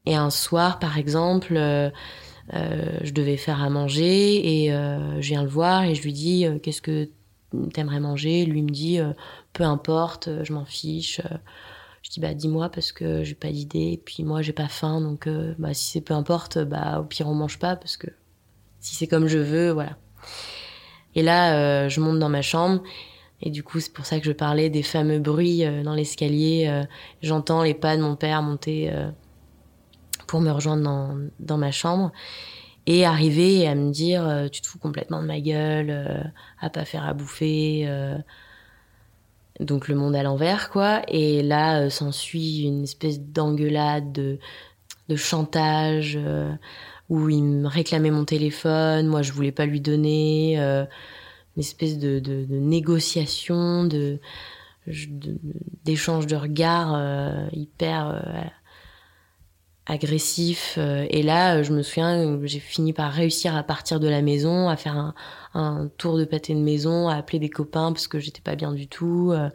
Et 0.06 0.16
un 0.16 0.30
soir, 0.30 0.78
par 0.80 0.98
exemple, 0.98 1.58
euh, 2.54 3.00
je 3.02 3.12
devais 3.12 3.38
faire 3.38 3.64
à 3.64 3.70
manger 3.70 4.64
et 4.64 4.72
euh, 4.72 5.20
je 5.20 5.30
viens 5.30 5.42
le 5.42 5.50
voir 5.50 5.84
et 5.84 5.96
je 5.96 6.04
lui 6.04 6.14
dis 6.14 6.46
euh, 6.46 6.60
qu'est-ce 6.60 6.82
que 6.82 7.10
t'aimerais 7.74 8.00
manger? 8.00 8.46
Lui 8.46 8.62
me 8.62 8.70
dit 8.70 9.00
peu 9.54 9.64
importe, 9.64 10.30
je 10.44 10.54
m'en 10.54 10.66
fiche. 10.66 11.22
Je 12.02 12.10
dis 12.12 12.20
bah 12.20 12.34
dis-moi 12.34 12.70
parce 12.70 12.92
que 12.92 13.24
j'ai 13.24 13.34
pas 13.34 13.50
d'idée 13.50 13.94
et 13.94 13.98
puis 13.98 14.24
moi 14.24 14.42
j'ai 14.42 14.54
pas 14.54 14.68
faim 14.68 15.02
donc 15.02 15.28
bah 15.58 15.74
si 15.74 15.86
c'est 15.86 16.02
peu 16.02 16.14
importe 16.14 16.60
bah 16.60 17.00
au 17.00 17.04
pire 17.04 17.28
on 17.28 17.34
mange 17.34 17.58
pas 17.58 17.76
parce 17.76 17.98
que 17.98 18.08
si 18.86 18.96
c'est 18.96 19.08
comme 19.08 19.28
je 19.28 19.40
veux 19.40 19.72
voilà. 19.72 19.98
Et 21.16 21.24
là 21.24 21.88
je 21.90 22.00
monte 22.00 22.20
dans 22.20 22.30
ma 22.30 22.42
chambre 22.42 22.84
et 23.42 23.50
du 23.50 23.64
coup 23.64 23.80
c'est 23.80 23.94
pour 23.94 24.06
ça 24.06 24.20
que 24.20 24.26
je 24.26 24.32
parlais 24.32 24.70
des 24.70 24.84
fameux 24.84 25.20
bruits 25.20 25.64
dans 25.84 25.94
l'escalier. 25.94 26.84
J'entends 27.22 27.64
les 27.64 27.74
pas 27.74 27.98
de 27.98 28.02
mon 28.02 28.16
père 28.16 28.42
monter 28.42 28.92
pour 30.28 30.42
me 30.42 30.52
rejoindre 30.52 30.84
dans, 30.84 31.18
dans 31.40 31.58
ma 31.58 31.72
chambre 31.72 32.12
et 32.88 33.06
arriver 33.06 33.68
à 33.68 33.76
me 33.76 33.92
dire 33.92 34.28
euh, 34.28 34.48
tu 34.48 34.62
te 34.62 34.68
fous 34.68 34.80
complètement 34.80 35.22
de 35.22 35.28
ma 35.28 35.40
gueule 35.40 35.90
euh, 35.90 36.24
à 36.60 36.70
pas 36.70 36.86
faire 36.86 37.06
à 37.06 37.14
bouffer 37.14 37.86
euh. 37.88 38.18
donc 39.60 39.88
le 39.88 39.96
monde 39.96 40.16
à 40.16 40.24
l'envers 40.24 40.70
quoi 40.70 41.02
et 41.08 41.42
là 41.42 41.90
s'ensuit 41.90 42.64
une 42.64 42.84
espèce 42.84 43.20
d'engueulade 43.20 44.12
de, 44.12 44.40
de 45.10 45.16
chantage 45.16 46.20
où 47.10 47.30
il 47.30 47.44
me 47.44 47.68
réclamait 47.68 48.12
mon 48.12 48.26
téléphone 48.26 49.08
moi 49.08 49.22
je 49.22 49.32
voulais 49.32 49.52
pas 49.52 49.66
lui 49.66 49.82
donner 49.82 50.58
une 50.58 50.88
espèce 51.58 51.98
de, 51.98 52.20
de, 52.20 52.46
de 52.46 52.56
négociation 52.56 53.86
de 53.86 54.20
d'échange 55.84 56.28
de, 56.28 56.36
regards 56.36 57.00
hyper 57.52 58.52
agressif. 59.86 60.76
Euh, 60.78 61.06
et 61.10 61.24
là, 61.24 61.64
je 61.64 61.72
me 61.72 61.84
souviens, 61.84 62.40
j'ai 62.44 62.60
fini 62.60 62.94
par 62.94 63.12
réussir 63.12 63.56
à 63.56 63.64
partir 63.64 64.00
de 64.00 64.08
la 64.08 64.22
maison, 64.22 64.70
à 64.70 64.76
faire 64.76 64.98
un, 64.98 65.14
un, 65.54 65.90
tour 65.98 66.18
de 66.18 66.26
pâté 66.26 66.54
de 66.54 66.60
maison, 66.60 67.08
à 67.08 67.16
appeler 67.16 67.40
des 67.40 67.50
copains 67.50 67.92
parce 67.92 68.08
que 68.08 68.20
j'étais 68.20 68.42
pas 68.42 68.56
bien 68.56 68.74
du 68.74 68.88
tout. 68.88 69.32
Euh. 69.34 69.50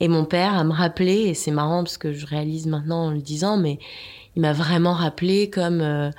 Et 0.00 0.08
mon 0.08 0.24
père 0.24 0.54
à 0.54 0.64
me 0.64 0.72
rappeler, 0.72 1.28
et 1.28 1.34
c'est 1.34 1.52
marrant 1.52 1.84
parce 1.84 1.96
que 1.96 2.12
je 2.12 2.26
réalise 2.26 2.66
maintenant 2.66 3.06
en 3.06 3.10
le 3.12 3.20
disant, 3.20 3.56
mais 3.56 3.78
il 4.34 4.42
m'a 4.42 4.52
vraiment 4.52 4.94
rappelé 4.94 5.48
comme 5.48 5.80
euh, 5.80 6.10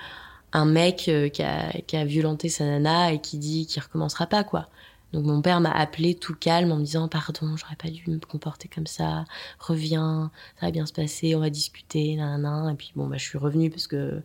un 0.54 0.66
mec 0.66 0.98
qui 1.34 1.44
a, 1.44 1.72
qui, 1.82 1.98
a, 1.98 2.06
violenté 2.06 2.50
sa 2.50 2.66
nana 2.66 3.12
et 3.12 3.20
qui 3.20 3.38
dit 3.38 3.66
qu'il 3.66 3.82
recommencera 3.82 4.28
pas, 4.28 4.44
quoi. 4.44 4.70
Donc 5.14 5.26
mon 5.26 5.42
père 5.44 5.62
m'a 5.62 5.72
appelé 5.72 6.16
tout 6.16 6.34
calme 6.34 6.72
en 6.72 6.78
me 6.78 6.84
disant 6.84 7.08
pardon, 7.08 7.56
j'aurais 7.56 7.76
pas 7.76 7.90
dû 7.90 8.04
me 8.10 8.18
comporter 8.18 8.68
comme 8.68 8.88
ça, 8.88 9.26
reviens, 9.60 10.32
ça 10.60 10.66
va 10.66 10.72
bien 10.72 10.88
se 10.88 10.94
passer, 10.94 11.36
on 11.36 11.40
va 11.40 11.52
discuter, 11.52 12.16
nan, 12.16 12.70
Et 12.72 12.76
puis 12.76 12.92
bon 12.96 13.08
bah 13.08 13.18
je 13.18 13.24
suis 13.24 13.38
revenue 13.38 13.70
parce 13.70 13.86
que 13.86 14.22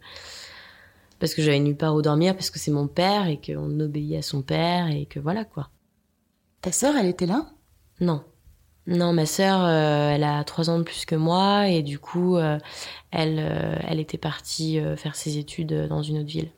parce 1.19 1.35
que 1.35 1.43
j'avais 1.43 1.59
nulle 1.59 1.77
part 1.77 1.95
où 1.95 2.01
dormir, 2.01 2.35
parce 2.35 2.51
que 2.51 2.59
c'est 2.59 2.71
mon 2.71 2.87
père 2.87 3.27
et 3.27 3.39
qu'on 3.39 3.81
obéit 3.81 4.17
à 4.17 4.23
son 4.23 4.41
père 4.41 4.89
et 4.89 5.05
que 5.05 5.21
voilà 5.21 5.45
quoi. 5.45 5.69
Ta 6.63 6.73
sœur, 6.73 6.97
elle 6.97 7.07
était 7.07 7.27
là? 7.27 7.51
Non. 8.01 8.25
Non, 8.89 9.13
ma 9.13 9.27
sœur, 9.27 9.63
euh, 9.67 10.13
elle 10.15 10.25
a 10.25 10.43
trois 10.45 10.71
ans 10.71 10.79
de 10.79 10.83
plus 10.83 11.05
que 11.05 11.15
moi 11.15 11.69
et 11.69 11.83
du 11.83 11.99
coup, 11.99 12.39
euh, 12.39 12.59
elle, 13.11 13.37
euh, 13.39 13.77
elle 13.87 14.01
était 14.01 14.17
partie 14.17 14.81
faire 14.97 15.15
ses 15.15 15.37
études 15.37 15.89
dans 15.89 16.03
une 16.03 16.17
autre 16.21 16.29
ville. 16.29 16.49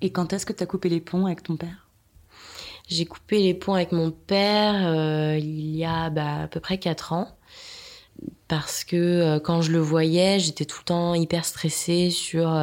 Et 0.00 0.10
quand 0.10 0.32
est-ce 0.32 0.46
que 0.46 0.52
tu 0.52 0.62
as 0.62 0.66
coupé 0.66 0.88
les 0.88 1.00
ponts 1.00 1.26
avec 1.26 1.42
ton 1.42 1.56
père? 1.56 1.88
J'ai 2.86 3.06
coupé 3.06 3.42
les 3.42 3.54
ponts 3.54 3.74
avec 3.74 3.90
mon 3.90 4.12
père 4.12 5.36
il 5.36 5.74
y 5.74 5.84
a 5.84 6.10
bah, 6.10 6.42
à 6.42 6.46
peu 6.46 6.60
près 6.60 6.78
4 6.78 7.12
ans. 7.12 7.28
Parce 8.46 8.84
que 8.84 9.38
quand 9.38 9.62
je 9.62 9.72
le 9.72 9.80
voyais, 9.80 10.38
j'étais 10.38 10.64
tout 10.64 10.78
le 10.80 10.84
temps 10.84 11.14
hyper 11.14 11.44
stressée 11.44 12.10
sur 12.10 12.56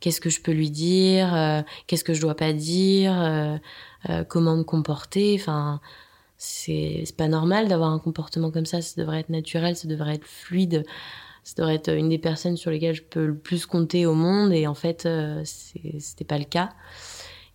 qu'est-ce 0.00 0.22
que 0.22 0.30
je 0.30 0.40
peux 0.40 0.52
lui 0.52 0.70
dire, 0.70 1.64
qu'est-ce 1.86 2.04
que 2.04 2.14
je 2.14 2.20
dois 2.22 2.36
pas 2.36 2.54
dire, 2.54 3.60
comment 4.28 4.56
me 4.56 4.62
comporter. 4.62 5.36
Enfin, 5.38 5.80
c'est 6.38 7.04
pas 7.16 7.28
normal 7.28 7.68
d'avoir 7.68 7.90
un 7.90 7.98
comportement 7.98 8.50
comme 8.50 8.66
ça. 8.66 8.80
Ça 8.80 9.00
devrait 9.00 9.20
être 9.20 9.30
naturel, 9.30 9.76
ça 9.76 9.88
devrait 9.88 10.14
être 10.14 10.26
fluide. 10.26 10.84
Ça 11.44 11.54
devrait 11.58 11.74
être 11.74 11.90
une 11.90 12.08
des 12.08 12.18
personnes 12.18 12.56
sur 12.56 12.70
lesquelles 12.70 12.94
je 12.94 13.02
peux 13.02 13.26
le 13.26 13.36
plus 13.36 13.66
compter 13.66 14.06
au 14.06 14.14
monde. 14.14 14.52
Et 14.52 14.66
en 14.66 14.74
fait, 14.74 15.08
c'était 15.44 16.24
pas 16.24 16.38
le 16.38 16.44
cas. 16.44 16.70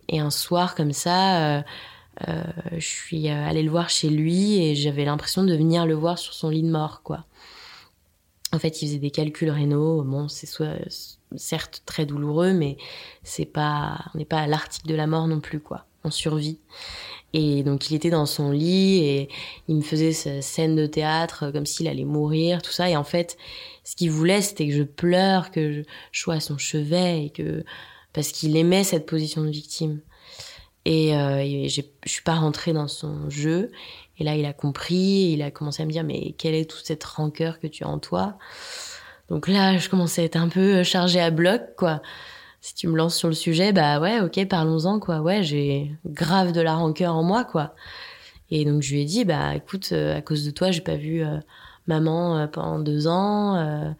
Et 0.09 0.19
un 0.19 0.31
soir 0.31 0.75
comme 0.75 0.93
ça, 0.93 1.63
euh, 2.27 2.43
je 2.73 2.85
suis 2.85 3.29
euh, 3.29 3.45
allée 3.45 3.63
le 3.63 3.71
voir 3.71 3.89
chez 3.89 4.09
lui 4.09 4.57
et 4.63 4.75
j'avais 4.75 5.05
l'impression 5.05 5.43
de 5.43 5.55
venir 5.55 5.85
le 5.85 5.95
voir 5.95 6.19
sur 6.19 6.33
son 6.33 6.49
lit 6.49 6.63
de 6.63 6.69
mort, 6.69 7.01
quoi. 7.03 7.25
En 8.51 8.59
fait, 8.59 8.81
il 8.81 8.87
faisait 8.87 8.99
des 8.99 9.09
calculs 9.09 9.49
rénaux. 9.49 10.03
Bon, 10.03 10.27
c'est 10.27 10.45
soit 10.45 10.75
certes 11.35 11.81
très 11.85 12.05
douloureux, 12.05 12.53
mais 12.53 12.77
c'est 13.23 13.45
pas, 13.45 13.99
on 14.13 14.19
n'est 14.19 14.25
pas 14.25 14.41
à 14.41 14.47
l'article 14.47 14.87
de 14.87 14.95
la 14.95 15.07
mort 15.07 15.27
non 15.27 15.39
plus, 15.39 15.59
quoi. 15.59 15.85
On 16.03 16.11
survit. 16.11 16.59
Et 17.33 17.63
donc, 17.63 17.89
il 17.89 17.95
était 17.95 18.11
dans 18.11 18.27
son 18.27 18.51
lit 18.51 19.03
et 19.03 19.29
il 19.67 19.77
me 19.77 19.81
faisait 19.81 20.11
cette 20.11 20.43
scène 20.43 20.75
de 20.75 20.85
théâtre 20.85 21.49
comme 21.51 21.65
s'il 21.65 21.87
allait 21.87 22.05
mourir, 22.05 22.61
tout 22.61 22.71
ça. 22.71 22.89
Et 22.89 22.95
en 22.95 23.03
fait, 23.03 23.37
ce 23.83 23.95
qu'il 23.95 24.11
voulait, 24.11 24.41
c'était 24.41 24.67
que 24.67 24.73
je 24.73 24.83
pleure, 24.83 25.49
que 25.49 25.83
je 26.11 26.19
sois 26.19 26.35
à 26.35 26.39
son 26.39 26.59
chevet 26.59 27.25
et 27.25 27.29
que, 27.31 27.63
parce 28.13 28.31
qu'il 28.31 28.55
aimait 28.55 28.83
cette 28.83 29.07
position 29.07 29.43
de 29.43 29.49
victime. 29.49 30.01
Et, 30.85 31.15
euh, 31.15 31.67
je 31.67 31.81
suis 32.05 32.23
pas 32.23 32.35
rentrée 32.35 32.73
dans 32.73 32.87
son 32.87 33.29
jeu. 33.29 33.71
Et 34.19 34.23
là, 34.23 34.35
il 34.35 34.45
a 34.45 34.53
compris, 34.53 35.31
il 35.33 35.41
a 35.41 35.49
commencé 35.49 35.81
à 35.81 35.85
me 35.87 35.91
dire, 35.91 36.03
mais 36.03 36.33
quelle 36.37 36.53
est 36.53 36.69
toute 36.69 36.85
cette 36.85 37.03
rancœur 37.03 37.59
que 37.59 37.67
tu 37.67 37.83
as 37.83 37.87
en 37.87 37.97
toi? 37.97 38.37
Donc 39.29 39.47
là, 39.47 39.77
je 39.77 39.89
commençais 39.89 40.21
à 40.21 40.25
être 40.25 40.35
un 40.35 40.49
peu 40.49 40.83
chargée 40.83 41.19
à 41.19 41.31
bloc, 41.31 41.61
quoi. 41.77 42.01
Si 42.63 42.75
tu 42.75 42.87
me 42.87 42.95
lances 42.95 43.17
sur 43.17 43.27
le 43.27 43.33
sujet, 43.33 43.73
bah 43.73 43.99
ouais, 43.99 44.21
ok, 44.21 44.47
parlons-en, 44.47 45.01
quoi. 45.01 45.19
Ouais, 45.19 45.43
j'ai 45.43 45.91
grave 46.05 46.53
de 46.53 46.61
la 46.61 46.75
rancœur 46.75 47.13
en 47.13 47.21
moi, 47.21 47.43
quoi. 47.43 47.75
Et 48.51 48.63
donc, 48.63 48.81
je 48.81 48.93
lui 48.93 49.01
ai 49.01 49.05
dit, 49.05 49.25
bah 49.25 49.53
écoute, 49.53 49.89
euh, 49.91 50.17
à 50.17 50.21
cause 50.21 50.45
de 50.45 50.51
toi, 50.51 50.71
j'ai 50.71 50.79
pas 50.79 50.95
vu 50.95 51.25
euh, 51.25 51.39
maman 51.87 52.37
euh, 52.37 52.47
pendant 52.47 52.79
deux 52.79 53.05
ans. 53.07 53.93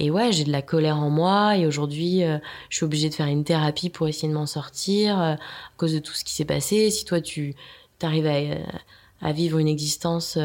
Et 0.00 0.10
ouais, 0.10 0.32
j'ai 0.32 0.42
de 0.42 0.50
la 0.50 0.60
colère 0.60 0.98
en 0.98 1.08
moi 1.08 1.56
et 1.56 1.68
aujourd'hui, 1.68 2.22
je 2.68 2.76
suis 2.76 2.84
obligée 2.84 3.10
de 3.10 3.14
faire 3.14 3.26
une 3.26 3.44
thérapie 3.44 3.90
pour 3.90 4.08
essayer 4.08 4.28
de 4.28 4.34
m'en 4.34 4.46
sortir 4.46 5.20
à 5.20 5.36
cause 5.76 5.92
de 5.94 6.00
tout 6.00 6.14
ce 6.14 6.24
qui 6.24 6.34
s'est 6.34 6.44
passé. 6.44 6.90
Si 6.90 7.04
toi, 7.04 7.20
tu 7.20 7.54
arrives 8.02 8.26
à, 8.26 9.26
à, 9.28 9.32
vivre 9.32 9.58
une 9.58 9.68
existence 9.68 10.36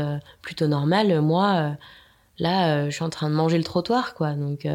plutôt 0.44 0.68
normale, 0.68 1.20
moi, 1.22 1.78
là, 2.38 2.90
je 2.92 2.96
suis 2.96 3.04
en 3.04 3.10
train 3.10 3.30
de 3.30 3.36
manger 3.36 3.58
le 3.58 3.64
trottoir, 3.64 4.14
quoi. 4.14 4.34
Donc, 4.34 4.68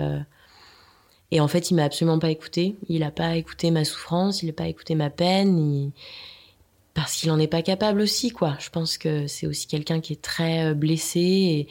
et 1.30 1.40
en 1.40 1.48
fait, 1.48 1.70
il 1.70 1.74
m'a 1.74 1.84
absolument 1.84 2.18
pas 2.18 2.30
écouté. 2.30 2.76
Il 2.88 3.02
a 3.02 3.10
pas 3.10 3.36
écouté 3.36 3.70
ma 3.70 3.84
souffrance, 3.84 4.42
il 4.42 4.50
a 4.50 4.52
pas 4.52 4.68
écouté 4.68 4.94
ma 4.94 5.10
peine. 5.10 5.92
Parce 6.94 7.16
qu'il 7.16 7.30
en 7.30 7.38
est 7.38 7.46
pas 7.46 7.62
capable 7.62 8.00
aussi, 8.00 8.30
quoi. 8.30 8.56
Je 8.58 8.70
pense 8.70 8.98
que 8.98 9.26
c'est 9.26 9.46
aussi 9.46 9.66
quelqu'un 9.66 10.00
qui 10.00 10.14
est 10.14 10.22
très 10.22 10.74
blessé 10.74 11.68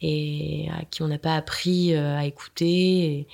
et 0.00 0.68
à 0.70 0.84
qui 0.84 1.02
on 1.02 1.08
n'a 1.08 1.18
pas 1.18 1.34
appris 1.34 1.94
euh, 1.94 2.16
à 2.16 2.26
écouter. 2.26 3.26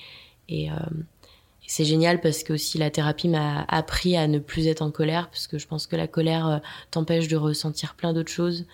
Et, 0.49 0.71
euh, 0.71 0.75
et, 0.75 1.67
c'est 1.67 1.85
génial 1.85 2.21
parce 2.21 2.43
que 2.43 2.53
aussi 2.53 2.77
la 2.77 2.89
thérapie 2.89 3.27
m'a 3.27 3.65
appris 3.67 4.15
à 4.15 4.27
ne 4.27 4.39
plus 4.39 4.67
être 4.67 4.81
en 4.81 4.91
colère 4.91 5.29
parce 5.29 5.47
que 5.47 5.57
je 5.57 5.67
pense 5.67 5.85
que 5.87 5.95
la 5.95 6.07
colère 6.07 6.47
euh, 6.47 6.57
t'empêche 6.91 7.27
de 7.27 7.35
ressentir 7.35 7.95
plein 7.95 8.13
d'autres 8.13 8.31
choses 8.31 8.65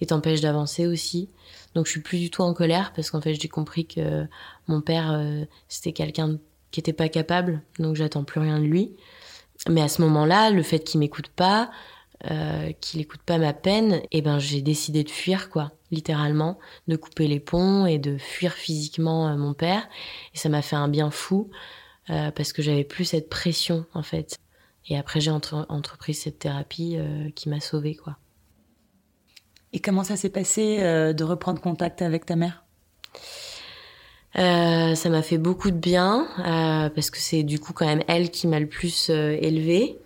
et 0.00 0.06
t'empêche 0.06 0.40
d'avancer 0.40 0.86
aussi. 0.86 1.28
Donc 1.74 1.86
je 1.86 1.90
suis 1.90 2.00
plus 2.00 2.18
du 2.18 2.30
tout 2.30 2.42
en 2.42 2.54
colère 2.54 2.92
parce 2.94 3.10
qu'en 3.10 3.20
fait 3.20 3.34
j'ai 3.34 3.48
compris 3.48 3.86
que 3.86 4.26
mon 4.68 4.80
père 4.80 5.20
c'était 5.68 5.92
quelqu'un 5.92 6.38
qui 6.74 6.80
était 6.80 6.92
pas 6.92 7.08
capable, 7.08 7.62
donc 7.78 7.94
j'attends 7.94 8.24
plus 8.24 8.40
rien 8.40 8.58
de 8.58 8.64
lui. 8.64 8.96
Mais 9.68 9.80
à 9.80 9.88
ce 9.88 10.02
moment-là, 10.02 10.50
le 10.50 10.64
fait 10.64 10.80
qu'il 10.80 10.98
m'écoute 10.98 11.28
pas, 11.28 11.70
euh, 12.30 12.72
qu'il 12.80 13.00
écoute 13.00 13.22
pas 13.24 13.38
ma 13.38 13.52
peine, 13.52 13.92
et 13.92 14.18
eh 14.18 14.22
ben 14.22 14.40
j'ai 14.40 14.60
décidé 14.60 15.04
de 15.04 15.10
fuir 15.10 15.50
quoi, 15.50 15.70
littéralement, 15.92 16.58
de 16.88 16.96
couper 16.96 17.28
les 17.28 17.38
ponts 17.38 17.86
et 17.86 17.98
de 17.98 18.18
fuir 18.18 18.54
physiquement 18.54 19.28
euh, 19.28 19.36
mon 19.36 19.54
père. 19.54 19.88
Et 20.34 20.38
ça 20.38 20.48
m'a 20.48 20.62
fait 20.62 20.74
un 20.74 20.88
bien 20.88 21.10
fou 21.10 21.48
euh, 22.10 22.32
parce 22.32 22.52
que 22.52 22.60
j'avais 22.60 22.84
plus 22.84 23.04
cette 23.04 23.28
pression 23.28 23.86
en 23.94 24.02
fait. 24.02 24.38
Et 24.88 24.98
après 24.98 25.20
j'ai 25.20 25.30
entrepris 25.30 26.12
cette 26.12 26.40
thérapie 26.40 26.98
qui 27.34 27.48
m'a 27.48 27.60
sauvée 27.60 27.94
quoi. 27.94 28.18
Et 29.74 29.80
comment 29.80 30.04
ça 30.04 30.16
s'est 30.16 30.30
passé 30.30 30.78
de 30.78 31.24
reprendre 31.24 31.60
contact 31.60 32.00
avec 32.00 32.24
ta 32.24 32.36
mère? 32.36 32.64
Ça 34.34 35.08
m'a 35.10 35.20
fait 35.20 35.36
beaucoup 35.36 35.70
de 35.70 35.76
bien 35.76 36.26
parce 36.94 37.10
que 37.10 37.18
c'est 37.18 37.42
du 37.42 37.58
coup 37.58 37.72
quand 37.74 37.86
même 37.86 38.02
elle 38.08 38.30
qui 38.30 38.46
m'a 38.46 38.60
le 38.60 38.68
plus 38.68 39.10
élevée. 39.10 39.98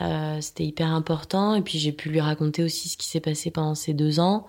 Euh, 0.00 0.40
c'était 0.40 0.64
hyper 0.64 0.88
important. 0.92 1.54
Et 1.54 1.62
puis 1.62 1.78
j'ai 1.78 1.92
pu 1.92 2.08
lui 2.08 2.20
raconter 2.20 2.62
aussi 2.62 2.88
ce 2.88 2.96
qui 2.96 3.06
s'est 3.06 3.20
passé 3.20 3.50
pendant 3.50 3.74
ces 3.74 3.94
deux 3.94 4.20
ans, 4.20 4.46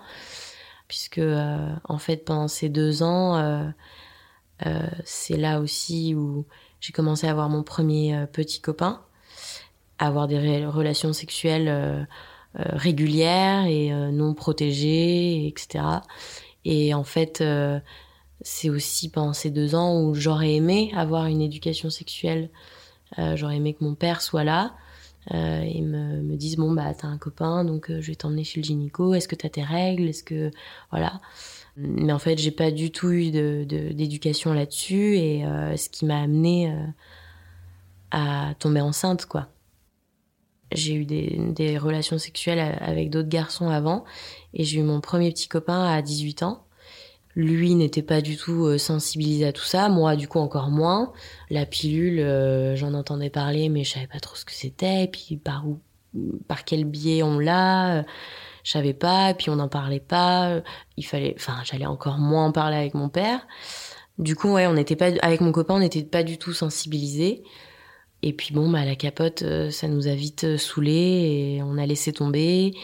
puisque 0.88 1.18
euh, 1.18 1.74
en 1.84 1.98
fait 1.98 2.24
pendant 2.24 2.48
ces 2.48 2.68
deux 2.68 3.02
ans, 3.02 3.36
euh, 3.36 3.68
c'est 5.04 5.36
là 5.36 5.60
aussi 5.60 6.14
où 6.14 6.46
j'ai 6.80 6.92
commencé 6.92 7.26
à 7.26 7.30
avoir 7.30 7.48
mon 7.48 7.62
premier 7.62 8.26
petit 8.32 8.60
copain, 8.60 9.02
à 9.98 10.06
avoir 10.08 10.28
des 10.28 10.66
relations 10.66 11.12
sexuelles 11.12 12.06
régulières 12.58 13.66
et 13.66 13.90
non 14.12 14.34
protégées, 14.34 15.46
etc. 15.46 15.84
Et 16.64 16.94
en 16.94 17.04
fait, 17.04 17.42
c'est 18.40 18.70
aussi 18.70 19.10
pendant 19.10 19.32
ces 19.32 19.50
deux 19.50 19.74
ans 19.74 20.00
où 20.02 20.14
j'aurais 20.14 20.54
aimé 20.54 20.92
avoir 20.96 21.26
une 21.26 21.42
éducation 21.42 21.90
sexuelle. 21.90 22.50
j'aurais 23.34 23.56
aimé 23.56 23.74
que 23.74 23.84
mon 23.84 23.94
père 23.94 24.22
soit 24.22 24.44
là 24.44 24.74
Euh, 25.34 25.64
ils 25.64 25.84
me, 25.84 26.22
me 26.22 26.56
bon 26.56 26.72
bah 26.72 26.94
t'as 26.94 27.08
un 27.08 27.18
copain 27.18 27.64
donc 27.64 27.90
euh, 27.90 28.00
je 28.00 28.08
vais 28.08 28.14
t'emmener 28.14 28.44
chez 28.44 28.60
le 28.60 28.64
gynéco. 28.64 29.12
Est-ce 29.14 29.26
que 29.28 29.34
t'as 29.34 29.48
tes 29.48 29.62
règles 29.64 30.08
Est-ce 30.08 30.22
que 30.22 30.52
voilà. 30.92 31.20
Mais 31.76 32.12
en 32.12 32.18
fait 32.20 32.38
j'ai 32.38 32.52
pas 32.52 32.70
du 32.70 32.90
tout 32.92 33.10
eu 33.10 33.30
de, 33.32 33.64
de- 33.68 33.92
d'éducation 33.92 34.52
là-dessus 34.54 35.16
et 35.18 35.44
euh, 35.44 35.76
ce 35.76 35.88
qui 35.88 36.06
m'a 36.06 36.20
amené 36.22 36.70
euh, 36.70 36.86
à 38.10 38.54
tomber 38.58 38.80
enceinte 38.80 39.26
quoi. 39.26 39.48
J'ai 40.72 40.94
eu 40.94 41.04
des, 41.04 41.78
relations 41.78 42.18
sexuelles 42.18 42.58
a- 42.58 42.76
avec 42.84 43.10
d'autres 43.10 43.28
garçons 43.28 43.68
avant 43.68 44.04
et 44.54 44.64
j'ai 44.64 44.80
eu 44.80 44.82
mon 44.82 45.00
premier 45.00 45.30
petit 45.30 45.48
copain 45.48 45.84
à 45.84 46.02
18 46.02 46.42
ans. 46.42 46.64
Lui 47.36 47.74
n'était 47.74 48.02
pas 48.02 48.22
du 48.22 48.36
tout 48.38 48.64
euh, 48.64 48.78
sensibilisé 48.78 49.46
à 49.46 49.52
tout 49.52 49.62
ça, 49.64 49.88
moi 49.90 50.16
du 50.16 50.26
coup 50.26 50.38
encore 50.38 50.70
moins. 50.70 51.12
La 51.50 51.66
pilule, 51.66 52.18
euh, 52.20 52.74
j'en 52.76 52.94
entendais 52.94 53.28
parler, 53.30 53.68
mais 53.68 53.84
je 53.84 53.92
savais 53.92 54.06
pas 54.06 54.20
trop 54.20 54.34
ce 54.36 54.44
que 54.46 54.52
c'était. 54.52 55.06
Puis 55.06 55.36
par 55.36 55.66
où, 55.68 55.78
par 56.48 56.64
quel 56.64 56.84
biais 56.84 57.22
on 57.22 57.38
l'a, 57.38 57.98
euh, 57.98 58.02
je 58.64 58.70
savais 58.72 58.94
pas. 58.94 59.34
Puis 59.34 59.50
on 59.50 59.56
n'en 59.56 59.68
parlait 59.68 60.00
pas. 60.00 60.48
euh, 60.48 60.60
Il 60.96 61.04
fallait, 61.04 61.34
enfin, 61.36 61.56
j'allais 61.64 61.84
encore 61.86 62.16
moins 62.18 62.46
en 62.46 62.52
parler 62.52 62.76
avec 62.78 62.94
mon 62.94 63.10
père. 63.10 63.46
Du 64.18 64.34
coup, 64.34 64.52
ouais, 64.54 64.66
on 64.66 64.72
n'était 64.72 64.96
pas, 64.96 65.10
avec 65.20 65.42
mon 65.42 65.52
copain, 65.52 65.74
on 65.74 65.78
n'était 65.80 66.04
pas 66.04 66.22
du 66.22 66.38
tout 66.38 66.54
sensibilisés. 66.54 67.42
Et 68.22 68.32
puis 68.32 68.54
bon, 68.54 68.70
bah 68.70 68.84
la 68.84 68.96
capote, 68.96 69.42
euh, 69.42 69.70
ça 69.70 69.88
nous 69.88 70.08
a 70.08 70.14
vite 70.14 70.44
euh, 70.44 70.58
saoulés 70.58 71.56
et 71.58 71.62
on 71.62 71.78
a 71.78 71.86
laissé 71.86 72.12
tomber. 72.12 72.74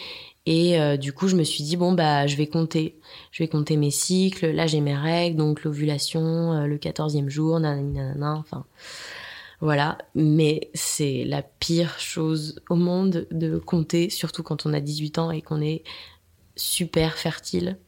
Et 0.47 0.81
euh, 0.81 0.97
du 0.97 1.13
coup, 1.13 1.29
je 1.29 1.37
me 1.37 1.45
suis 1.45 1.65
dit 1.65 1.77
bon 1.77 1.93
bah 1.93 2.27
je 2.27 2.37
vais 2.37 2.47
compter, 2.47 2.99
je 3.31 3.43
vais 3.43 3.49
compter 3.49 3.77
mes 3.77 3.91
cycles. 3.91 4.51
Là, 4.51 4.67
j'ai 4.67 4.81
mes 4.81 4.95
règles, 4.97 5.37
donc 5.37 5.65
l'ovulation, 5.65 6.65
le 6.67 6.77
14e 6.79 7.29
jour, 7.29 7.61
nanani 7.61 7.93
nanana, 7.95 8.37
enfin 8.39 8.67
voilà. 9.61 9.99
Mais 10.15 10.71
c'est 10.75 11.25
la 11.25 11.43
pire 11.43 11.99
chose 11.99 12.61
au 12.71 12.75
monde 12.77 13.27
de 13.31 13.59
compter, 13.59 14.11
surtout 14.11 14.43
quand 14.43 14.67
on 14.67 14.75
a 14.75 14.81
18 14.81 15.19
ans 15.19 15.31
et 15.31 15.43
qu'on 15.43 15.61
est 15.61 15.85
super 16.57 17.17
fertile. 17.17 17.79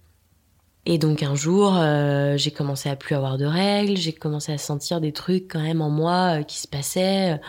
Et 0.86 0.98
donc 0.98 1.22
un 1.22 1.34
jour, 1.34 1.76
euh, 1.76 2.36
j'ai 2.36 2.50
commencé 2.50 2.90
à 2.90 2.96
plus 2.96 3.14
avoir 3.14 3.38
de 3.38 3.46
règles, 3.46 3.96
j'ai 3.96 4.12
commencé 4.12 4.52
à 4.52 4.58
sentir 4.58 5.00
des 5.00 5.12
trucs 5.12 5.50
quand 5.50 5.62
même 5.62 5.80
en 5.80 5.90
moi 5.90 6.40
euh, 6.40 6.42
qui 6.42 6.58
se 6.58 6.68
passaient. 6.68 7.40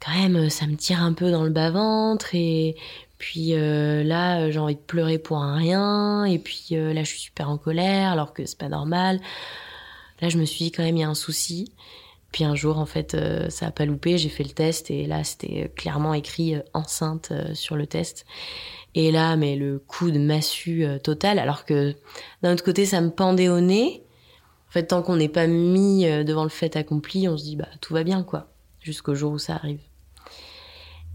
Quand 0.00 0.12
même, 0.14 0.36
euh, 0.36 0.48
ça 0.48 0.66
me 0.66 0.76
tire 0.76 1.02
un 1.02 1.12
peu 1.12 1.30
dans 1.30 1.44
le 1.44 1.50
bas-ventre 1.50 2.34
et 2.34 2.76
puis 3.22 3.54
euh, 3.54 4.02
là, 4.02 4.40
euh, 4.40 4.50
j'ai 4.50 4.58
envie 4.58 4.74
de 4.74 4.80
pleurer 4.80 5.18
pour 5.18 5.38
un 5.38 5.54
rien. 5.54 6.24
Et 6.24 6.40
puis 6.40 6.70
euh, 6.72 6.92
là, 6.92 7.04
je 7.04 7.10
suis 7.10 7.20
super 7.20 7.48
en 7.48 7.56
colère 7.56 8.10
alors 8.10 8.32
que 8.34 8.44
c'est 8.44 8.58
pas 8.58 8.68
normal. 8.68 9.20
Là, 10.20 10.28
je 10.28 10.38
me 10.38 10.44
suis 10.44 10.64
dit 10.64 10.72
quand 10.72 10.82
même, 10.82 10.96
il 10.96 11.00
y 11.00 11.04
a 11.04 11.08
un 11.08 11.14
souci. 11.14 11.72
Puis 12.32 12.44
un 12.44 12.54
jour, 12.54 12.78
en 12.78 12.86
fait, 12.86 13.14
euh, 13.14 13.50
ça 13.50 13.66
a 13.66 13.70
pas 13.70 13.84
loupé. 13.84 14.16
J'ai 14.16 14.30
fait 14.30 14.42
le 14.44 14.50
test 14.50 14.90
et 14.90 15.06
là, 15.06 15.22
c'était 15.22 15.70
clairement 15.76 16.14
écrit 16.14 16.54
euh, 16.54 16.62
enceinte 16.72 17.28
euh, 17.30 17.54
sur 17.54 17.76
le 17.76 17.86
test. 17.86 18.24
Et 18.94 19.10
là, 19.10 19.36
mais 19.36 19.56
le 19.56 19.78
coup 19.78 20.10
de 20.10 20.18
massue 20.18 20.84
euh, 20.84 20.98
total, 20.98 21.38
alors 21.38 21.64
que 21.64 21.94
d'un 22.42 22.52
autre 22.52 22.64
côté, 22.64 22.84
ça 22.84 23.00
me 23.00 23.10
pendait 23.10 23.48
au 23.48 23.60
nez. 23.60 24.04
En 24.68 24.72
fait, 24.72 24.86
tant 24.86 25.02
qu'on 25.02 25.16
n'est 25.16 25.28
pas 25.28 25.46
mis 25.46 26.06
euh, 26.06 26.24
devant 26.24 26.42
le 26.42 26.50
fait 26.50 26.76
accompli, 26.76 27.28
on 27.28 27.36
se 27.36 27.44
dit 27.44 27.56
bah 27.56 27.68
tout 27.80 27.94
va 27.94 28.04
bien 28.04 28.22
quoi, 28.22 28.52
jusqu'au 28.80 29.14
jour 29.14 29.32
où 29.32 29.38
ça 29.38 29.54
arrive. 29.54 29.80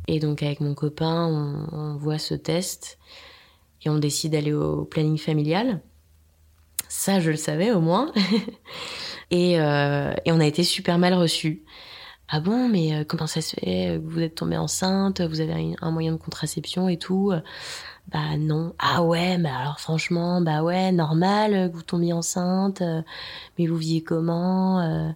Et 0.08 0.20
donc 0.20 0.42
avec 0.42 0.60
mon 0.60 0.74
copain, 0.74 1.28
on, 1.28 1.68
on 1.76 1.98
voit 1.98 2.20
ce 2.20 2.34
test 2.34 2.98
et 3.84 3.90
on 3.90 4.00
décide 4.00 4.32
d'aller 4.32 4.54
au 4.54 4.86
planning 4.86 5.18
familial. 5.18 5.82
Ça, 6.88 7.20
je 7.20 7.32
le 7.32 7.38
savais 7.38 7.72
au 7.72 7.82
moins. 7.82 8.12
et, 9.32 9.60
euh, 9.60 10.14
et 10.26 10.32
on 10.32 10.40
a 10.40 10.46
été 10.46 10.64
super 10.64 10.98
mal 10.98 11.14
reçus. 11.14 11.64
Ah 12.30 12.40
bon, 12.42 12.68
mais 12.70 12.94
euh, 12.94 13.04
comment 13.06 13.28
ça 13.28 13.42
se 13.42 13.56
fait? 13.56 13.98
Vous 13.98 14.20
êtes 14.22 14.36
tombée 14.36 14.58
enceinte, 14.58 15.22
vous 15.22 15.40
avez 15.40 15.76
un, 15.82 15.92
moyen 15.92 16.12
de 16.12 16.18
contraception 16.18 16.90
et 16.90 16.98
tout 16.98 17.32
Bah 18.12 18.38
non. 18.38 18.74
Ah 18.80 19.04
ouais, 19.04 19.38
mais 19.38 19.50
alors 19.50 19.80
franchement, 19.80 20.42
bah 20.42 20.64
ouais, 20.64 20.92
normal 20.92 21.54
euh, 21.54 21.70
que 21.70 21.76
vous 21.76 21.84
tombiez 21.84 22.14
enceinte. 22.14 22.82
mais 23.58 23.68
vous 23.68 23.78
viviez 23.78 24.04
comment 24.04 25.14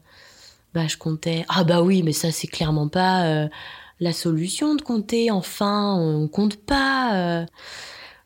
Bah 0.73 0.87
je 0.87 0.97
comptais. 0.97 1.45
Ah 1.49 1.63
bah 1.63 1.81
oui, 1.81 2.03
mais 2.03 2.13
ça 2.13 2.31
c'est 2.31 2.47
clairement 2.47 2.87
pas 2.87 3.49
la 3.99 4.13
solution 4.13 4.75
de 4.75 4.81
compter. 4.81 5.31
Enfin, 5.31 5.95
on 5.95 6.27
compte 6.27 6.57
pas. 6.57 7.45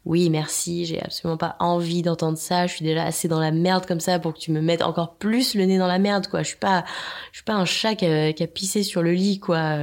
Oui, 0.05 0.29
merci, 0.29 0.85
j'ai 0.85 1.01
absolument 1.01 1.37
pas 1.37 1.55
envie 1.59 2.03
d'entendre 2.03 2.37
ça. 2.37 2.67
Je 2.67 2.75
suis 2.75 2.85
déjà 2.85 3.03
assez 3.03 3.27
dans 3.27 3.39
la 3.39 3.51
merde 3.51 3.85
comme 3.87 3.99
ça 3.99 4.19
pour 4.19 4.33
que 4.33 4.39
tu 4.39 4.51
me 4.51 4.61
mettes 4.61 4.83
encore 4.83 5.15
plus 5.15 5.55
le 5.55 5.65
nez 5.65 5.79
dans 5.79 5.87
la 5.87 5.97
merde, 5.97 6.27
quoi. 6.27 6.43
Je 6.43 6.49
suis 6.49 6.57
pas, 6.57 6.85
je 7.31 7.37
suis 7.37 7.43
pas 7.43 7.55
un 7.55 7.65
chat 7.65 7.95
qui 7.95 8.05
a, 8.05 8.31
qui 8.31 8.43
a 8.43 8.47
pissé 8.47 8.83
sur 8.83 9.01
le 9.01 9.13
lit, 9.13 9.39
quoi. 9.39 9.77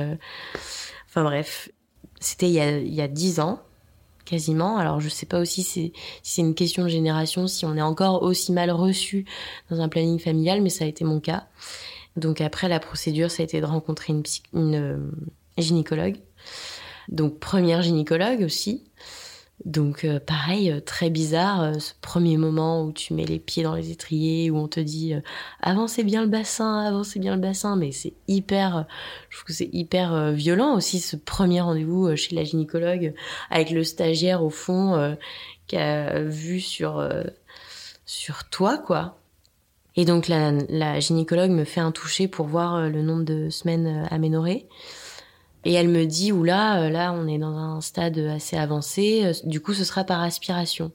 Enfin 1.09 1.25
bref, 1.25 1.71
c'était 2.21 2.47
il 2.47 2.53
y 2.55 2.61
a, 2.61 2.79
il 2.79 2.95
y 2.95 3.03
a 3.03 3.09
10 3.09 3.41
ans, 3.41 3.61
quasiment. 4.25 4.79
Alors 4.79 5.01
je 5.01 5.09
sais 5.09 5.27
pas 5.27 5.41
aussi 5.41 5.63
si 5.63 5.93
c'est 6.23 6.41
une 6.41 6.55
question 6.55 6.85
de 6.85 6.89
génération, 6.89 7.47
si 7.47 7.67
on 7.67 7.77
est 7.77 7.83
encore 7.83 8.23
aussi 8.23 8.53
mal 8.53 8.71
reçu 8.71 9.27
dans 9.71 9.81
un 9.81 9.89
planning 9.89 10.19
familial, 10.19 10.63
mais 10.63 10.71
ça 10.71 10.85
a 10.85 10.89
été 10.89 11.05
mon 11.05 11.21
cas. 11.21 11.47
Donc 12.17 12.41
après 12.41 12.69
la 12.69 12.81
procédure, 12.81 13.31
ça 13.31 13.43
a 13.43 13.45
été 13.45 13.61
de 13.61 13.67
rencontrer 13.67 14.13
une, 14.13 14.23
une 14.55 14.75
euh, 14.75 14.99
gynécologue. 15.59 16.17
Donc 17.09 17.39
première 17.39 17.83
gynécologue 17.83 18.43
aussi. 18.43 18.85
Donc 19.65 20.05
euh, 20.05 20.19
pareil, 20.19 20.73
euh, 20.73 20.81
très 20.81 21.09
bizarre, 21.09 21.63
euh, 21.63 21.79
ce 21.79 21.93
premier 22.01 22.37
moment 22.37 22.85
où 22.85 22.93
tu 22.93 23.15
mets 23.15 23.25
les 23.25 23.39
pieds 23.39 23.63
dans 23.63 23.75
les 23.75 23.93
étriers, 23.93 24.51
où 24.51 24.57
on 24.57 24.67
te 24.67 24.81
dit 24.81 25.15
euh, 25.15 25.21
avancez 25.61 26.03
bien 26.03 26.23
le 26.23 26.29
bassin, 26.29 26.81
avancez 26.81 27.21
bien 27.21 27.37
le 27.37 27.41
bassin, 27.41 27.77
mais 27.77 27.93
c'est 27.93 28.15
hyper, 28.27 28.87
je 29.31 29.37
trouve 29.37 29.47
que 29.47 29.53
c'est 29.53 29.71
hyper 29.73 30.33
violent 30.33 30.75
aussi 30.75 30.99
ce 30.99 31.17
premier 31.17 31.61
rendez-vous 31.61 32.17
chez 32.17 32.35
la 32.35 32.43
gynécologue 32.43 33.15
avec 33.51 33.71
le 33.71 33.85
stagiaire 33.85 34.43
au 34.43 34.51
fond 34.51 35.17
qui 35.69 35.77
a 35.77 36.23
vu 36.23 36.61
sur 36.61 37.07
sur 38.05 38.45
toi 38.49 38.79
quoi. 38.79 39.19
Et 39.95 40.05
donc 40.05 40.29
la, 40.29 40.53
la 40.69 41.01
gynécologue 41.01 41.51
me 41.51 41.65
fait 41.65 41.81
un 41.81 41.93
toucher 41.93 42.27
pour 42.27 42.47
voir 42.47 42.89
le 42.89 43.03
nombre 43.03 43.25
de 43.25 43.51
semaines 43.51 44.09
aménorrhées. 44.11 44.67
Et 45.65 45.73
elle 45.75 45.89
me 45.89 46.05
dit, 46.07 46.33
oula, 46.33 46.83
euh, 46.83 46.91
là, 46.91 47.13
on 47.13 47.29
est 47.29 47.39
dans 47.39 47.57
un 47.57 47.81
stade 47.81 48.19
assez 48.19 48.57
avancé, 48.57 49.25
euh, 49.25 49.33
du 49.45 49.61
coup, 49.61 49.75
ce 49.75 49.85
sera 49.85 50.05
par 50.05 50.21
aspiration. 50.21 50.93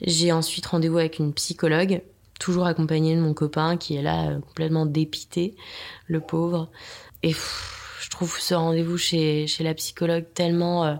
J'ai 0.00 0.32
ensuite 0.32 0.66
rendez-vous 0.66 0.98
avec 0.98 1.18
une 1.18 1.34
psychologue, 1.34 2.02
toujours 2.40 2.66
accompagnée 2.66 3.14
de 3.14 3.20
mon 3.20 3.34
copain, 3.34 3.76
qui 3.76 3.96
est 3.96 4.02
là, 4.02 4.30
euh, 4.30 4.40
complètement 4.40 4.86
dépité, 4.86 5.54
le 6.06 6.20
pauvre. 6.20 6.70
Et 7.22 7.32
je 7.32 8.10
trouve 8.10 8.38
ce 8.40 8.54
rendez-vous 8.54 8.96
chez, 8.96 9.46
chez 9.46 9.64
la 9.64 9.74
psychologue 9.74 10.24
tellement 10.34 10.98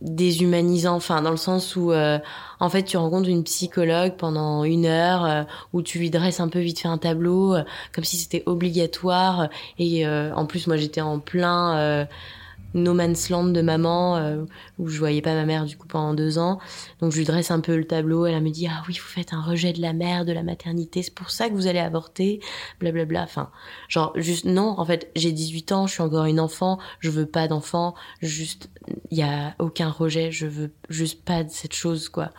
déshumanisant, 0.00 0.94
enfin, 0.96 1.22
dans 1.22 1.30
le 1.30 1.36
sens 1.36 1.76
où, 1.76 1.92
euh, 1.92 2.18
en 2.60 2.68
fait, 2.68 2.82
tu 2.82 2.96
rencontres 2.96 3.28
une 3.28 3.44
psychologue 3.44 4.14
pendant 4.16 4.64
une 4.64 4.86
heure, 4.86 5.24
euh, 5.24 5.42
où 5.72 5.82
tu 5.82 5.98
lui 5.98 6.10
dresses 6.10 6.40
un 6.40 6.48
peu 6.48 6.58
vite 6.58 6.80
fait 6.80 6.88
un 6.88 6.98
tableau, 6.98 7.54
euh, 7.54 7.62
comme 7.94 8.04
si 8.04 8.16
c'était 8.16 8.42
obligatoire. 8.46 9.48
Et 9.78 10.06
en 10.06 10.46
plus, 10.46 10.66
moi, 10.66 10.76
j'étais 10.76 11.00
en 11.00 11.18
plein 11.18 12.06
no 12.76 12.94
man's 12.94 13.30
land 13.30 13.48
de 13.48 13.62
maman, 13.62 14.16
euh, 14.16 14.44
où 14.78 14.88
je 14.88 14.98
voyais 14.98 15.22
pas 15.22 15.34
ma 15.34 15.44
mère 15.44 15.64
du 15.64 15.76
coup 15.76 15.88
pendant 15.88 16.14
deux 16.14 16.38
ans. 16.38 16.58
Donc 17.00 17.12
je 17.12 17.18
lui 17.18 17.24
dresse 17.24 17.50
un 17.50 17.60
peu 17.60 17.76
le 17.76 17.84
tableau. 17.84 18.26
Elle 18.26 18.40
me 18.42 18.50
dit 18.50 18.68
ah 18.68 18.82
oui, 18.86 18.94
vous 18.94 19.08
faites 19.08 19.32
un 19.32 19.40
rejet 19.42 19.72
de 19.72 19.80
la 19.80 19.92
mère, 19.92 20.24
de 20.24 20.32
la 20.32 20.42
maternité, 20.42 21.02
c'est 21.02 21.14
pour 21.14 21.30
ça 21.30 21.48
que 21.48 21.54
vous 21.54 21.66
allez 21.66 21.78
avorter, 21.78 22.40
blablabla. 22.80 23.22
Enfin, 23.22 23.50
genre 23.88 24.12
juste 24.16 24.44
non. 24.44 24.78
En 24.78 24.84
fait, 24.84 25.10
j'ai 25.16 25.32
18 25.32 25.72
ans, 25.72 25.86
je 25.86 25.94
suis 25.94 26.02
encore 26.02 26.26
une 26.26 26.40
enfant, 26.40 26.78
je 27.00 27.10
veux 27.10 27.26
pas 27.26 27.48
d'enfant. 27.48 27.94
Juste, 28.20 28.70
il 29.10 29.18
y 29.18 29.22
a 29.22 29.54
aucun 29.58 29.90
rejet, 29.90 30.30
je 30.30 30.46
veux 30.46 30.72
juste 30.88 31.24
pas 31.24 31.42
de 31.42 31.50
cette 31.50 31.74
chose 31.74 32.08
quoi. 32.08 32.30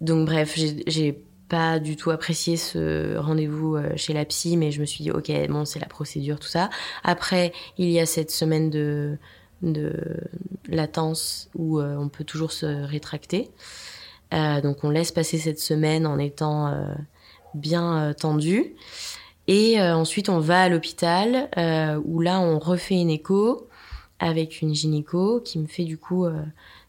Donc 0.00 0.26
bref, 0.26 0.54
j'ai 0.86 1.24
pas 1.54 1.78
du 1.78 1.94
tout 1.94 2.10
apprécié 2.10 2.56
ce 2.56 3.16
rendez-vous 3.16 3.76
euh, 3.76 3.92
chez 3.94 4.12
la 4.12 4.24
psy, 4.24 4.56
mais 4.56 4.72
je 4.72 4.80
me 4.80 4.86
suis 4.86 5.04
dit, 5.04 5.12
ok, 5.12 5.30
bon, 5.48 5.64
c'est 5.64 5.78
la 5.78 5.86
procédure, 5.86 6.40
tout 6.40 6.48
ça. 6.48 6.68
Après, 7.04 7.52
il 7.78 7.88
y 7.90 8.00
a 8.00 8.06
cette 8.06 8.32
semaine 8.32 8.70
de, 8.70 9.16
latence 10.68 11.48
où 11.54 11.78
euh, 11.78 11.94
on 11.96 12.08
peut 12.08 12.24
toujours 12.24 12.50
se 12.50 12.66
rétracter. 12.66 13.52
Euh, 14.32 14.60
donc 14.62 14.82
on 14.82 14.90
laisse 14.90 15.12
passer 15.12 15.38
cette 15.38 15.60
semaine 15.60 16.08
en 16.08 16.18
étant 16.18 16.74
bien 17.54 18.12
tendu. 18.18 18.74
Et 19.46 19.80
ensuite, 19.80 20.28
on 20.28 20.40
va 20.40 20.62
à 20.62 20.68
l'hôpital 20.68 21.48
où 22.04 22.20
là, 22.20 22.40
on 22.40 22.58
refait 22.58 23.00
une 23.00 23.10
écho 23.10 23.68
avec 24.18 24.60
une 24.60 24.74
gynéco 24.74 25.40
qui 25.40 25.60
me 25.60 25.68
fait 25.68 25.84
du 25.84 25.98
coup 25.98 26.26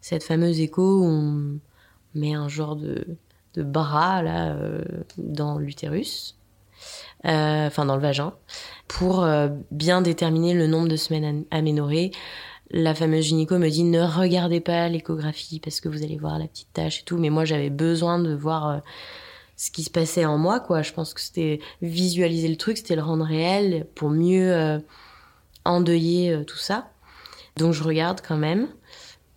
cette 0.01 0.23
fameuse 0.23 0.59
écho 0.59 1.01
où 1.01 1.03
on 1.03 1.59
met 2.15 2.33
un 2.33 2.47
genre 2.47 2.75
de, 2.75 3.05
de 3.55 3.63
bras 3.63 4.21
là 4.21 4.53
euh, 4.53 4.83
dans 5.17 5.57
l'utérus, 5.57 6.37
euh, 7.25 7.67
enfin 7.67 7.85
dans 7.85 7.95
le 7.95 8.01
vagin, 8.01 8.33
pour 8.87 9.23
euh, 9.23 9.47
bien 9.71 10.01
déterminer 10.01 10.53
le 10.53 10.67
nombre 10.67 10.87
de 10.87 10.95
semaines 10.95 11.25
am- 11.25 11.45
aménorrhées. 11.51 12.11
La 12.71 12.93
fameuse 12.95 13.25
gynéco 13.25 13.57
me 13.57 13.69
dit 13.69 13.83
ne 13.83 14.01
regardez 14.01 14.59
pas 14.59 14.89
l'échographie 14.89 15.59
parce 15.59 15.79
que 15.79 15.87
vous 15.87 16.03
allez 16.03 16.17
voir 16.17 16.39
la 16.39 16.47
petite 16.47 16.73
tache 16.73 17.01
et 17.01 17.03
tout, 17.03 17.17
mais 17.17 17.29
moi 17.29 17.45
j'avais 17.45 17.69
besoin 17.69 18.19
de 18.19 18.33
voir 18.33 18.81
ce 19.55 19.71
qui 19.71 19.83
se 19.83 19.89
passait 19.89 20.25
en 20.25 20.37
moi 20.37 20.59
quoi. 20.59 20.81
Je 20.81 20.91
pense 20.91 21.13
que 21.13 21.21
c'était 21.21 21.59
visualiser 21.81 22.47
le 22.47 22.57
truc, 22.57 22.77
c'était 22.77 22.95
le 22.95 23.03
rendre 23.03 23.23
réel 23.23 23.87
pour 23.95 24.09
mieux 24.09 24.81
endeuiller 25.63 26.43
tout 26.45 26.57
ça. 26.57 26.89
Donc 27.57 27.71
je 27.73 27.83
regarde 27.83 28.21
quand 28.27 28.37
même. 28.37 28.67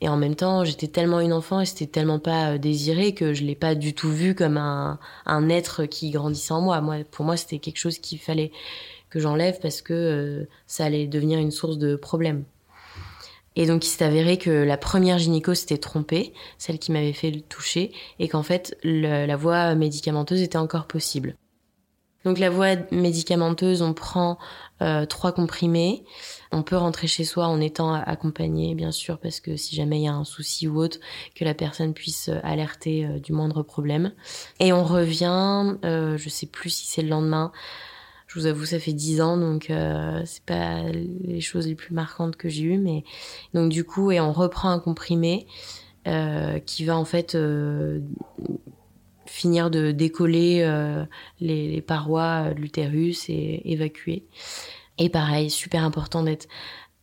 Et 0.00 0.08
en 0.08 0.16
même 0.16 0.36
temps, 0.36 0.64
j'étais 0.64 0.86
tellement 0.86 1.20
une 1.20 1.32
enfant 1.32 1.60
et 1.60 1.66
c'était 1.66 1.86
tellement 1.86 2.20
pas 2.20 2.56
désiré 2.58 3.14
que 3.14 3.34
je 3.34 3.42
l'ai 3.42 3.56
pas 3.56 3.74
du 3.74 3.94
tout 3.94 4.10
vu 4.10 4.34
comme 4.34 4.56
un, 4.56 4.98
un 5.26 5.48
être 5.48 5.86
qui 5.86 6.10
grandissait 6.10 6.52
en 6.52 6.60
moi. 6.60 6.80
Moi, 6.80 6.98
pour 7.10 7.24
moi, 7.24 7.36
c'était 7.36 7.58
quelque 7.58 7.78
chose 7.78 7.98
qu'il 7.98 8.18
fallait 8.18 8.52
que 9.10 9.18
j'enlève 9.18 9.58
parce 9.60 9.82
que 9.82 10.46
ça 10.66 10.84
allait 10.84 11.06
devenir 11.06 11.38
une 11.38 11.50
source 11.50 11.78
de 11.78 11.96
problème. 11.96 12.44
Et 13.56 13.66
donc 13.66 13.84
il 13.84 13.88
s'est 13.88 14.04
avéré 14.04 14.38
que 14.38 14.50
la 14.50 14.76
première 14.76 15.18
gynéco 15.18 15.52
s'était 15.52 15.78
trompée, 15.78 16.32
celle 16.58 16.78
qui 16.78 16.92
m'avait 16.92 17.12
fait 17.12 17.32
le 17.32 17.40
toucher, 17.40 17.90
et 18.20 18.28
qu'en 18.28 18.44
fait 18.44 18.78
la 18.84 19.36
voie 19.36 19.74
médicamenteuse 19.74 20.42
était 20.42 20.58
encore 20.58 20.86
possible. 20.86 21.34
Donc 22.24 22.38
la 22.38 22.50
voie 22.50 22.76
médicamenteuse, 22.92 23.82
on 23.82 23.94
prend 23.94 24.38
euh, 24.82 25.06
trois 25.06 25.32
comprimés. 25.32 26.04
On 26.52 26.62
peut 26.62 26.76
rentrer 26.76 27.06
chez 27.06 27.24
soi 27.24 27.46
en 27.46 27.60
étant 27.60 27.92
accompagné, 27.92 28.74
bien 28.74 28.92
sûr, 28.92 29.18
parce 29.18 29.40
que 29.40 29.56
si 29.56 29.76
jamais 29.76 29.98
il 30.00 30.04
y 30.04 30.08
a 30.08 30.14
un 30.14 30.24
souci 30.24 30.68
ou 30.68 30.78
autre, 30.80 30.98
que 31.34 31.44
la 31.44 31.54
personne 31.54 31.94
puisse 31.94 32.28
euh, 32.28 32.40
alerter 32.42 33.04
euh, 33.04 33.18
du 33.18 33.32
moindre 33.32 33.62
problème. 33.62 34.12
Et 34.60 34.72
on 34.72 34.84
revient, 34.84 35.76
euh, 35.84 36.16
je 36.16 36.28
sais 36.28 36.46
plus 36.46 36.70
si 36.70 36.86
c'est 36.86 37.02
le 37.02 37.08
lendemain, 37.08 37.52
je 38.26 38.38
vous 38.38 38.46
avoue, 38.46 38.66
ça 38.66 38.78
fait 38.78 38.92
dix 38.92 39.20
ans, 39.20 39.36
donc 39.36 39.70
euh, 39.70 40.22
c'est 40.26 40.44
pas 40.44 40.82
les 40.82 41.40
choses 41.40 41.66
les 41.66 41.74
plus 41.74 41.94
marquantes 41.94 42.36
que 42.36 42.48
j'ai 42.48 42.64
eues, 42.64 42.78
mais 42.78 43.02
donc 43.54 43.70
du 43.70 43.84
coup, 43.84 44.10
et 44.10 44.20
on 44.20 44.32
reprend 44.32 44.70
un 44.70 44.78
comprimé 44.78 45.46
qui 46.64 46.86
va 46.86 46.96
en 46.96 47.04
fait 47.04 47.36
finir 49.38 49.70
de 49.70 49.92
décoller 49.92 50.62
euh, 50.62 51.04
les, 51.40 51.80
parois 51.80 52.50
de 52.50 52.60
l'utérus 52.60 53.28
et 53.28 53.62
évacuer. 53.64 54.26
Et 54.98 55.08
pareil, 55.08 55.48
super 55.48 55.84
important 55.84 56.24
d'être 56.24 56.48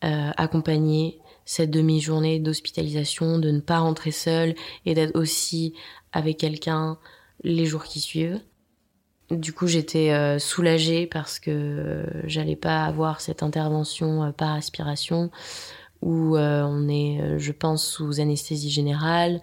euh, 0.03 0.31
accompagné 0.35 1.19
cette 1.45 1.71
demi-journée 1.71 2.39
d'hospitalisation, 2.39 3.39
de 3.39 3.51
ne 3.51 3.61
pas 3.61 3.79
rentrer 3.79 4.11
seul 4.11 4.55
et 4.85 4.93
d'être 4.93 5.17
aussi 5.17 5.73
avec 6.11 6.37
quelqu'un 6.37 6.97
les 7.43 7.65
jours 7.65 7.85
qui 7.85 7.99
suivent. 8.01 8.41
Du 9.31 9.53
coup, 9.53 9.67
j'étais 9.67 10.11
euh, 10.11 10.37
soulagée 10.37 11.07
parce 11.07 11.39
que 11.39 11.51
euh, 11.51 12.05
j'allais 12.25 12.55
pas 12.55 12.83
avoir 12.83 13.21
cette 13.21 13.43
intervention 13.43 14.23
euh, 14.23 14.31
par 14.31 14.53
aspiration 14.53 15.31
où 16.01 16.37
euh, 16.37 16.63
on 16.63 16.87
est, 16.87 17.19
euh, 17.19 17.39
je 17.39 17.51
pense, 17.51 17.85
sous 17.85 18.19
anesthésie 18.19 18.69
générale, 18.69 19.41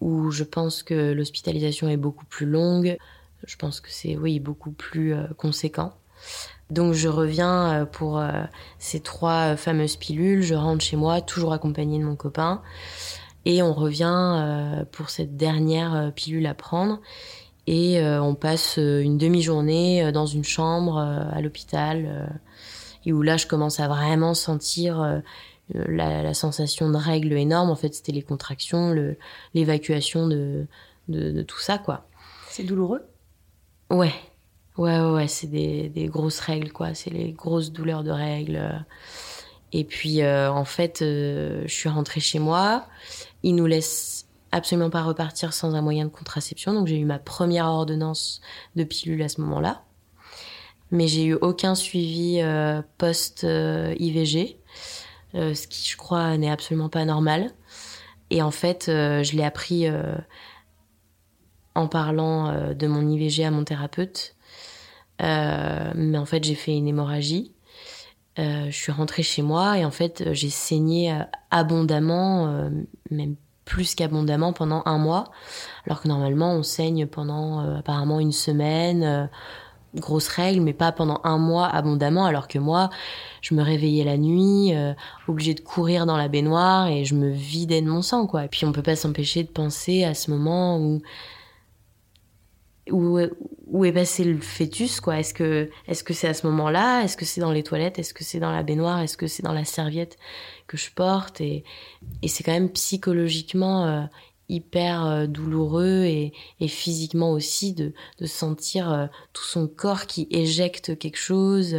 où 0.00 0.30
je 0.30 0.44
pense 0.44 0.82
que 0.82 1.12
l'hospitalisation 1.12 1.88
est 1.88 1.96
beaucoup 1.96 2.26
plus 2.26 2.46
longue. 2.46 2.96
Je 3.46 3.56
pense 3.56 3.80
que 3.80 3.90
c'est, 3.90 4.16
oui, 4.16 4.40
beaucoup 4.40 4.72
plus 4.72 5.14
euh, 5.14 5.26
conséquent. 5.36 5.92
Donc 6.70 6.92
je 6.92 7.08
reviens 7.08 7.88
pour 7.92 8.22
ces 8.78 9.00
trois 9.00 9.56
fameuses 9.56 9.96
pilules, 9.96 10.42
je 10.42 10.54
rentre 10.54 10.84
chez 10.84 10.96
moi, 10.96 11.22
toujours 11.22 11.54
accompagnée 11.54 11.98
de 11.98 12.04
mon 12.04 12.16
copain, 12.16 12.60
et 13.46 13.62
on 13.62 13.72
revient 13.72 14.84
pour 14.92 15.08
cette 15.08 15.36
dernière 15.36 16.12
pilule 16.14 16.46
à 16.46 16.52
prendre 16.52 17.00
et 17.68 18.00
euh, 18.00 18.22
on 18.22 18.34
passe 18.34 18.78
une 18.78 19.18
demi-journée 19.18 20.02
euh, 20.02 20.10
dans 20.10 20.24
une 20.24 20.42
chambre 20.42 20.96
euh, 20.96 21.20
à 21.30 21.42
l'hôpital 21.42 22.40
et 23.04 23.12
où 23.12 23.20
là 23.20 23.36
je 23.36 23.46
commence 23.46 23.78
à 23.78 23.88
vraiment 23.88 24.32
sentir 24.32 25.22
la, 25.74 26.22
la, 26.22 26.34
sensation 26.34 26.90
de 26.90 26.96
règles 26.96 27.32
énorme 27.32 27.70
en 27.70 27.76
fait 27.76 27.94
c'était 27.94 28.12
les 28.12 28.22
contractions 28.22 28.94
l'évacuation 29.54 30.26
de, 30.26 30.66
de, 31.08 31.30
de, 31.30 31.42
tout 31.42 31.58
ça 31.58 31.78
quoi. 31.78 32.06
C'est 32.48 32.64
douloureux? 32.64 33.02
Ouais. 33.90 34.12
Ouais 34.76 34.98
ouais, 35.00 35.10
ouais 35.10 35.28
c'est 35.28 35.48
des, 35.48 35.88
des, 35.88 36.06
grosses 36.06 36.40
règles 36.40 36.72
quoi. 36.72 36.94
C'est 36.94 37.10
les 37.10 37.32
grosses 37.32 37.72
douleurs 37.72 38.04
de 38.04 38.10
règles. 38.10 38.84
Et 39.72 39.84
puis 39.84 40.22
euh, 40.22 40.50
en 40.50 40.64
fait 40.64 41.02
euh, 41.02 41.62
je 41.66 41.74
suis 41.74 41.88
rentrée 41.88 42.20
chez 42.20 42.38
moi. 42.38 42.86
Ils 43.42 43.54
nous 43.54 43.66
laissent 43.66 44.26
absolument 44.52 44.90
pas 44.90 45.02
repartir 45.02 45.52
sans 45.52 45.74
un 45.74 45.82
moyen 45.82 46.04
de 46.04 46.10
contraception. 46.10 46.72
Donc 46.72 46.86
j'ai 46.86 46.98
eu 46.98 47.04
ma 47.04 47.18
première 47.18 47.66
ordonnance 47.66 48.40
de 48.76 48.84
pilule 48.84 49.22
à 49.22 49.28
ce 49.28 49.40
moment-là. 49.40 49.82
Mais 50.90 51.06
j'ai 51.06 51.24
eu 51.24 51.34
aucun 51.34 51.74
suivi 51.74 52.40
euh, 52.40 52.80
post-IVG, 52.96 53.46
euh, 53.46 54.57
ce 55.34 55.66
qui 55.66 55.88
je 55.88 55.96
crois 55.96 56.36
n'est 56.36 56.50
absolument 56.50 56.88
pas 56.88 57.04
normal. 57.04 57.52
Et 58.30 58.42
en 58.42 58.50
fait, 58.50 58.88
euh, 58.88 59.22
je 59.22 59.36
l'ai 59.36 59.44
appris 59.44 59.86
euh, 59.88 60.14
en 61.74 61.88
parlant 61.88 62.48
euh, 62.48 62.74
de 62.74 62.86
mon 62.86 63.08
IVG 63.08 63.44
à 63.44 63.50
mon 63.50 63.64
thérapeute. 63.64 64.34
Euh, 65.22 65.92
mais 65.94 66.18
en 66.18 66.26
fait, 66.26 66.44
j'ai 66.44 66.54
fait 66.54 66.76
une 66.76 66.86
hémorragie. 66.86 67.52
je 68.36 68.70
suis 68.70 68.92
rentrée 68.92 69.22
chez 69.22 69.42
moi 69.42 69.78
et 69.78 69.84
en 69.84 69.90
fait, 69.90 70.32
j'ai 70.32 70.50
saigné 70.50 71.18
abondamment, 71.50 72.70
même 73.10 73.34
plus 73.68 73.94
qu'abondamment 73.94 74.54
pendant 74.54 74.82
un 74.86 74.96
mois, 74.96 75.30
alors 75.86 76.00
que 76.00 76.08
normalement 76.08 76.54
on 76.54 76.62
saigne 76.62 77.06
pendant 77.06 77.60
euh, 77.60 77.78
apparemment 77.78 78.18
une 78.18 78.32
semaine, 78.32 79.28
euh, 79.96 80.00
grosse 80.00 80.28
règle, 80.28 80.60
mais 80.60 80.72
pas 80.72 80.92
pendant 80.92 81.20
un 81.24 81.38
mois 81.38 81.66
abondamment, 81.66 82.26
alors 82.26 82.48
que 82.48 82.58
moi, 82.58 82.90
je 83.40 83.54
me 83.54 83.62
réveillais 83.62 84.04
la 84.04 84.16
nuit, 84.16 84.74
euh, 84.74 84.92
obligée 85.26 85.54
de 85.54 85.60
courir 85.60 86.06
dans 86.06 86.16
la 86.16 86.28
baignoire 86.28 86.88
et 86.88 87.04
je 87.04 87.14
me 87.14 87.30
vidais 87.30 87.80
de 87.80 87.88
mon 87.88 88.02
sang, 88.02 88.26
quoi. 88.26 88.44
Et 88.44 88.48
puis 88.48 88.64
on 88.64 88.72
peut 88.72 88.82
pas 88.82 88.96
s'empêcher 88.96 89.42
de 89.44 89.50
penser 89.50 90.04
à 90.04 90.14
ce 90.14 90.30
moment 90.30 90.78
où 90.78 91.02
où, 92.90 93.18
où 93.66 93.84
est 93.84 93.92
passé 93.92 94.24
le 94.24 94.40
fœtus 94.40 95.00
quoi. 95.00 95.18
Est-ce 95.18 95.34
que 95.34 95.70
est-ce 95.86 96.04
que 96.04 96.14
c'est 96.14 96.28
à 96.28 96.34
ce 96.34 96.46
moment-là? 96.46 97.02
Est-ce 97.02 97.16
que 97.16 97.24
c'est 97.24 97.40
dans 97.40 97.52
les 97.52 97.62
toilettes? 97.62 97.98
Est-ce 97.98 98.14
que 98.14 98.24
c'est 98.24 98.40
dans 98.40 98.50
la 98.50 98.62
baignoire? 98.62 99.00
Est-ce 99.00 99.16
que 99.16 99.26
c'est 99.26 99.42
dans 99.42 99.52
la 99.52 99.64
serviette 99.64 100.16
que 100.66 100.76
je 100.76 100.90
porte? 100.90 101.40
Et, 101.40 101.64
et 102.22 102.28
c'est 102.28 102.42
quand 102.44 102.52
même 102.52 102.70
psychologiquement 102.70 103.86
euh, 103.86 104.02
hyper 104.48 105.04
euh, 105.04 105.26
douloureux 105.26 106.04
et, 106.04 106.32
physiquement 106.66 107.32
aussi 107.32 107.72
de, 107.72 107.92
de 108.18 108.26
sentir 108.26 108.90
euh, 108.90 109.06
tout 109.32 109.44
son 109.44 109.68
corps 109.68 110.06
qui 110.06 110.26
éjecte 110.30 110.98
quelque 110.98 111.18
chose. 111.18 111.76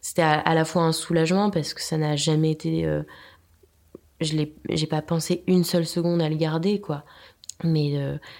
C'était 0.00 0.22
à, 0.22 0.54
la 0.54 0.64
fois 0.64 0.82
un 0.82 0.92
soulagement 0.92 1.50
parce 1.50 1.74
que 1.74 1.82
ça 1.82 1.98
n'a 1.98 2.16
jamais 2.16 2.50
été 2.50 2.86
euh, 2.86 3.02
je 4.20 4.34
l'ai 4.34 4.54
j'ai 4.70 4.86
pas 4.86 5.02
pensé 5.02 5.44
une 5.46 5.64
seule 5.64 5.86
seconde 5.86 6.22
à 6.22 6.28
le 6.28 6.36
garder 6.36 6.80
quoi 6.80 7.04
mais 7.64 7.94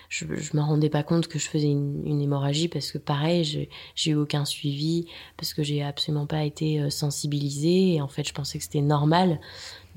je, 0.09 0.27
je 0.37 0.57
me 0.57 0.63
rendais 0.63 0.89
pas 0.89 1.03
compte 1.03 1.27
que 1.27 1.41
je 1.41 1.49
faisais 1.49 1.71
une, 1.71 2.21
hémorragie 2.21 2.69
parce 2.69 2.93
que 2.93 2.99
pareil 2.99 3.69
j'ai 3.97 4.11
eu 4.11 4.15
aucun 4.15 4.45
suivi 4.45 5.07
parce 5.37 5.53
que 5.53 5.65
j'ai 5.65 5.83
absolument 5.83 6.27
pas 6.27 6.45
été 6.45 6.89
sensibilisée 6.91 7.95
et 7.95 8.01
en 8.01 8.09
fait 8.09 8.27
je 8.27 8.33
pensais 8.33 8.59
que 8.59 8.65
c'était 8.65 8.81
normal 8.81 9.41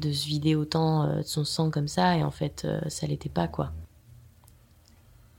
de 0.01 0.11
se 0.11 0.25
vider 0.27 0.55
autant 0.55 1.03
euh, 1.03 1.17
de 1.19 1.23
son 1.23 1.45
sang 1.45 1.69
comme 1.71 1.87
ça 1.87 2.17
et 2.17 2.23
en 2.23 2.31
fait 2.31 2.63
euh, 2.65 2.81
ça 2.89 3.07
l'était 3.07 3.29
pas 3.29 3.47
quoi. 3.47 3.71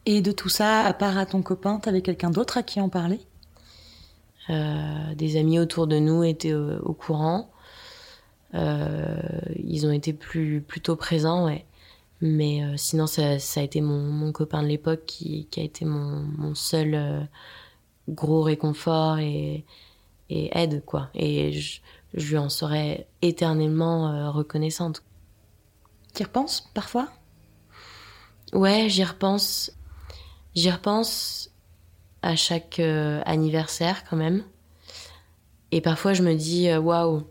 Et 0.06 0.20
de 0.22 0.32
tout 0.32 0.48
ça 0.48 0.80
à 0.80 0.92
part 0.94 1.18
à 1.18 1.26
ton 1.26 1.42
copain 1.42 1.78
t'avais 1.78 2.02
quelqu'un 2.02 2.30
d'autre 2.30 2.58
à 2.58 2.62
qui 2.62 2.80
en 2.80 2.88
parler? 2.88 3.20
Euh, 4.50 5.14
des 5.14 5.36
amis 5.36 5.58
autour 5.58 5.86
de 5.86 5.98
nous 5.98 6.24
étaient 6.24 6.54
au, 6.54 6.78
au 6.80 6.94
courant. 6.94 7.50
Ils 8.54 9.86
ont 9.86 9.92
été 9.92 10.12
plus 10.12 10.60
plutôt 10.60 10.96
présents 10.96 11.46
ouais. 11.46 11.64
Mais 12.22 12.62
euh, 12.62 12.76
sinon, 12.76 13.08
ça, 13.08 13.40
ça, 13.40 13.60
a 13.60 13.64
été 13.64 13.80
mon, 13.80 13.98
mon 13.98 14.30
copain 14.30 14.62
de 14.62 14.68
l'époque 14.68 15.02
qui, 15.06 15.48
qui, 15.50 15.58
a 15.60 15.64
été 15.64 15.84
mon, 15.84 16.22
mon 16.38 16.54
seul 16.54 17.28
gros 18.08 18.42
réconfort 18.42 19.18
et, 19.18 19.64
et, 20.30 20.56
aide, 20.56 20.84
quoi. 20.84 21.10
Et 21.14 21.52
je, 21.52 21.80
je 22.14 22.30
lui 22.30 22.38
en 22.38 22.48
serais 22.48 23.06
éternellement 23.22 24.08
euh, 24.08 24.30
reconnaissante. 24.30 25.02
Tu 26.14 26.22
y 26.22 26.24
repenses 26.24 26.70
parfois? 26.74 27.08
Ouais, 28.52 28.88
j'y 28.88 29.04
repense. 29.04 29.72
J'y 30.54 30.70
repense 30.70 31.50
à 32.20 32.36
chaque 32.36 32.78
euh, 32.78 33.22
anniversaire 33.24 34.04
quand 34.08 34.16
même. 34.16 34.44
Et 35.70 35.80
parfois, 35.80 36.12
je 36.12 36.22
me 36.22 36.34
dis, 36.34 36.70
waouh, 36.74 37.24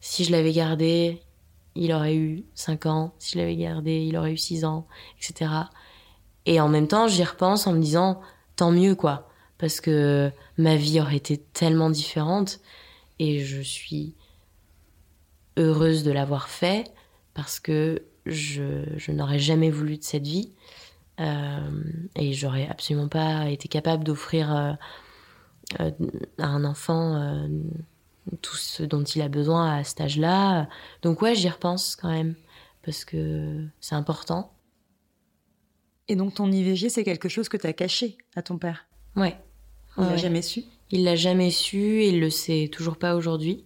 si 0.00 0.22
je 0.22 0.30
l'avais 0.30 0.52
gardé, 0.52 1.22
il 1.74 1.92
aurait 1.92 2.14
eu 2.14 2.44
5 2.54 2.86
ans, 2.86 3.14
si 3.18 3.32
je 3.32 3.38
l'avais 3.38 3.56
gardé, 3.56 4.04
il 4.04 4.16
aurait 4.16 4.32
eu 4.32 4.36
6 4.36 4.64
ans, 4.64 4.86
etc. 5.18 5.50
Et 6.46 6.60
en 6.60 6.68
même 6.68 6.88
temps, 6.88 7.08
j'y 7.08 7.24
repense 7.24 7.66
en 7.66 7.72
me 7.72 7.80
disant, 7.80 8.20
tant 8.56 8.70
mieux, 8.70 8.94
quoi. 8.94 9.28
Parce 9.58 9.80
que 9.80 10.30
ma 10.58 10.76
vie 10.76 11.00
aurait 11.00 11.16
été 11.16 11.38
tellement 11.38 11.90
différente 11.90 12.60
et 13.18 13.40
je 13.40 13.60
suis 13.60 14.14
heureuse 15.56 16.02
de 16.02 16.10
l'avoir 16.10 16.48
fait 16.48 16.92
parce 17.34 17.60
que 17.60 18.02
je, 18.26 18.84
je 18.96 19.12
n'aurais 19.12 19.38
jamais 19.38 19.70
voulu 19.70 19.98
de 19.98 20.04
cette 20.04 20.26
vie 20.26 20.52
euh, 21.20 21.82
et 22.16 22.32
j'aurais 22.32 22.66
absolument 22.68 23.08
pas 23.08 23.48
été 23.48 23.68
capable 23.68 24.04
d'offrir 24.04 24.54
euh, 24.54 24.72
euh, 25.80 25.90
à 26.38 26.46
un 26.46 26.64
enfant 26.64 27.14
euh, 27.16 27.48
tout 28.42 28.56
ce 28.56 28.82
dont 28.82 29.02
il 29.02 29.22
a 29.22 29.28
besoin 29.28 29.78
à 29.78 29.84
cet 29.84 30.00
âge-là. 30.00 30.68
Donc 31.02 31.22
ouais, 31.22 31.34
j'y 31.34 31.48
repense 31.48 31.96
quand 31.96 32.10
même, 32.10 32.34
parce 32.82 33.04
que 33.04 33.64
c'est 33.80 33.94
important. 33.94 34.52
Et 36.08 36.16
donc 36.16 36.34
ton 36.34 36.50
IVG, 36.50 36.88
c'est 36.88 37.04
quelque 37.04 37.28
chose 37.28 37.48
que 37.48 37.56
tu 37.56 37.66
as 37.66 37.72
caché 37.72 38.18
à 38.34 38.42
ton 38.42 38.58
père? 38.58 38.86
Ouais. 39.16 39.36
Il 39.96 40.02
ouais. 40.02 40.10
l'a 40.10 40.16
jamais 40.16 40.42
su? 40.42 40.64
Il 40.94 41.02
l'a 41.02 41.16
jamais 41.16 41.50
su 41.50 42.02
et 42.02 42.10
il 42.10 42.20
le 42.20 42.30
sait 42.30 42.70
toujours 42.70 42.96
pas 42.96 43.16
aujourd'hui. 43.16 43.64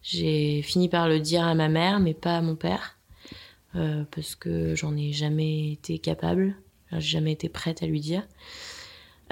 J'ai 0.00 0.62
fini 0.62 0.88
par 0.88 1.08
le 1.08 1.18
dire 1.18 1.44
à 1.44 1.56
ma 1.56 1.68
mère, 1.68 1.98
mais 1.98 2.14
pas 2.14 2.36
à 2.36 2.40
mon 2.40 2.54
père, 2.54 2.96
euh, 3.74 4.04
parce 4.14 4.36
que 4.36 4.76
j'en 4.76 4.96
ai 4.96 5.12
jamais 5.12 5.72
été 5.72 5.98
capable. 5.98 6.54
J'ai 6.92 7.00
jamais 7.00 7.32
été 7.32 7.48
prête 7.48 7.82
à 7.82 7.86
lui 7.86 7.98
dire. 7.98 8.22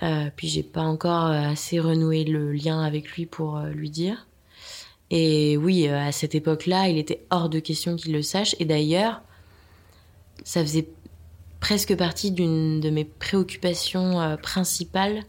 Euh, 0.02 0.28
puis 0.34 0.48
j'ai 0.48 0.64
pas 0.64 0.80
encore 0.80 1.26
assez 1.26 1.78
renoué 1.78 2.24
le 2.24 2.50
lien 2.50 2.82
avec 2.82 3.12
lui 3.12 3.26
pour 3.26 3.58
euh, 3.58 3.70
lui 3.70 3.90
dire. 3.90 4.26
Et 5.10 5.56
oui, 5.56 5.86
à 5.86 6.10
cette 6.10 6.34
époque-là, 6.34 6.88
il 6.88 6.98
était 6.98 7.24
hors 7.30 7.48
de 7.48 7.60
question 7.60 7.94
qu'il 7.94 8.12
le 8.12 8.22
sache. 8.22 8.56
Et 8.58 8.64
d'ailleurs, 8.64 9.22
ça 10.42 10.62
faisait 10.62 10.88
presque 11.60 11.96
partie 11.96 12.32
d'une 12.32 12.80
de 12.80 12.90
mes 12.90 13.04
préoccupations 13.04 14.36
principales 14.42 15.22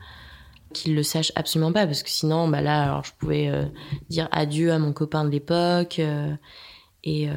qu'il 0.78 0.96
le 0.96 1.04
sache 1.04 1.32
absolument 1.36 1.72
pas, 1.72 1.86
parce 1.86 2.04
que 2.04 2.10
sinon, 2.10 2.48
bah 2.48 2.62
là, 2.62 2.84
alors 2.84 3.04
je 3.04 3.12
pouvais 3.20 3.50
euh, 3.50 3.66
dire 4.10 4.28
adieu 4.32 4.72
à 4.72 4.80
mon 4.80 4.94
copain 4.94 5.26
de 5.26 5.30
l'époque. 5.30 6.00
euh, 6.00 6.34
et, 7.04 7.30
euh, 7.30 7.34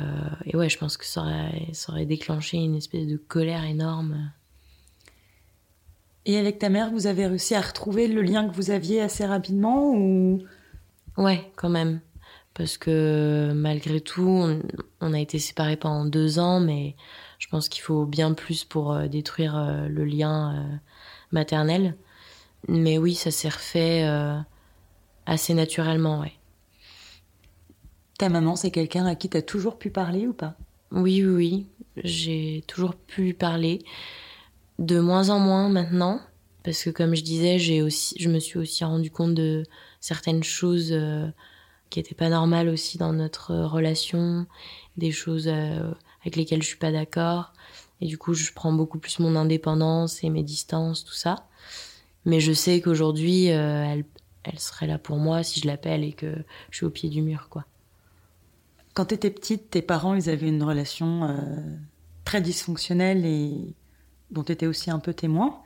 et 0.47 0.57
ouais, 0.57 0.69
je 0.69 0.79
pense 0.79 0.97
que 0.97 1.05
ça 1.05 1.21
aurait, 1.23 1.69
ça 1.73 1.93
aurait 1.93 2.07
déclenché 2.07 2.57
une 2.59 2.77
espèce 2.77 3.07
de 3.07 3.17
colère 3.17 3.65
énorme. 3.65 4.33
Et 6.27 6.39
avec 6.39 6.59
ta 6.59 6.69
mère, 6.69 6.91
vous 6.91 7.07
avez 7.07 7.27
réussi 7.27 7.55
à 7.55 7.61
retrouver 7.61 8.09
le 8.09 8.23
lien 8.23 8.49
que 8.49 8.55
vous 8.55 8.71
aviez 8.71 9.01
assez 9.01 9.25
rapidement 9.25 9.93
ou? 9.95 10.43
Ouais, 11.17 11.51
quand 11.57 11.71
même. 11.71 12.01
Parce 12.55 12.79
que 12.79 13.53
malgré 13.55 14.01
tout, 14.01 14.29
on, 14.29 14.61
on 15.01 15.15
a 15.15 15.21
été 15.21 15.39
séparés 15.39 15.77
pendant 15.77 16.05
deux 16.05 16.39
ans, 16.39 16.61
mais 16.61 16.97
je 17.39 17.49
pense 17.49 17.69
qu'il 17.69 17.83
faut 17.83 18.07
bien 18.07 18.35
plus 18.35 18.65
pour 18.65 18.97
détruire 19.09 19.87
le 19.89 20.05
lien 20.05 20.81
maternel. 21.33 21.97
Mais 22.69 22.99
oui, 22.99 23.15
ça 23.15 23.31
s'est 23.31 23.49
refait 23.49 24.05
euh, 24.05 24.39
assez 25.27 25.55
naturellement, 25.55 26.21
ouais. 26.21 26.33
ta 28.19 28.29
maman, 28.29 28.57
c'est 28.57 28.71
quelqu'un 28.71 29.07
à 29.07 29.15
qui 29.15 29.29
tu 29.31 29.37
as 29.37 29.43
toujours 29.43 29.79
pu 29.79 29.91
parler 29.91 30.27
ou 30.27 30.33
pas? 30.35 30.55
Oui, 30.93 31.25
oui, 31.25 31.35
oui. 31.35 31.67
J'ai 32.05 32.65
toujours 32.67 32.95
pu 32.95 33.23
lui 33.23 33.35
parler. 33.35 33.83
De 34.79 35.01
moins 35.01 35.31
en 35.31 35.39
moins 35.39 35.69
maintenant. 35.69 36.21
Parce 36.63 36.83
que 36.83 36.91
comme 36.91 37.15
je 37.15 37.23
disais, 37.23 37.59
j'ai 37.59 37.81
aussi, 37.81 38.15
je 38.19 38.29
me 38.29 38.39
suis 38.39 38.59
aussi 38.59 38.85
rendu 38.85 39.11
compte 39.11 39.35
de 39.35 39.65
certaines 40.01 40.43
choses 40.43 40.91
euh, 40.93 41.29
qui 41.89 42.01
étaient 42.01 42.15
pas 42.15 42.29
normales 42.29 42.69
aussi 42.69 42.99
dans 42.99 43.13
notre 43.13 43.55
relation. 43.55 44.47
Des 44.99 45.13
choses 45.13 45.49
euh, 45.49 45.91
avec 46.21 46.37
lesquelles 46.37 46.63
je 46.63 46.69
suis 46.69 46.77
pas 46.77 46.93
d'accord. 46.93 47.53
Et 48.03 48.07
du 48.07 48.19
coup, 48.19 48.35
je 48.35 48.53
prends 48.53 48.73
beaucoup 48.73 48.99
plus 48.99 49.19
mon 49.19 49.37
indépendance 49.37 50.23
et 50.25 50.31
mes 50.31 50.43
distances, 50.43 51.05
tout 51.05 51.15
ça. 51.15 51.47
Mais 52.25 52.41
je 52.41 52.53
sais 52.53 52.81
qu'aujourd'hui, 52.81 53.51
euh, 53.51 53.85
elle, 53.85 54.05
elle 54.45 54.59
serait 54.59 54.87
là 54.87 54.99
pour 54.99 55.17
moi 55.17 55.43
si 55.43 55.61
je 55.61 55.67
l'appelle 55.67 56.05
et 56.05 56.13
que 56.13 56.35
je 56.71 56.77
suis 56.77 56.87
au 56.87 56.91
pied 56.91 57.09
du 57.09 57.23
mur, 57.23 57.49
quoi. 57.49 57.65
Quand 58.95 59.07
tu 59.07 59.15
étais 59.15 59.31
petite, 59.31 59.71
tes 59.71 59.83
parents, 59.83 60.15
ils 60.15 60.29
avaient 60.29 60.49
une 60.49 60.63
relation 60.63 61.25
euh, 61.25 61.37
très 62.25 62.41
dysfonctionnelle 62.41 63.25
et 63.25 63.75
dont 64.31 64.43
tu 64.43 64.53
étais 64.53 64.67
aussi 64.67 64.91
un 64.91 64.99
peu 64.99 65.15
témoin. 65.15 65.63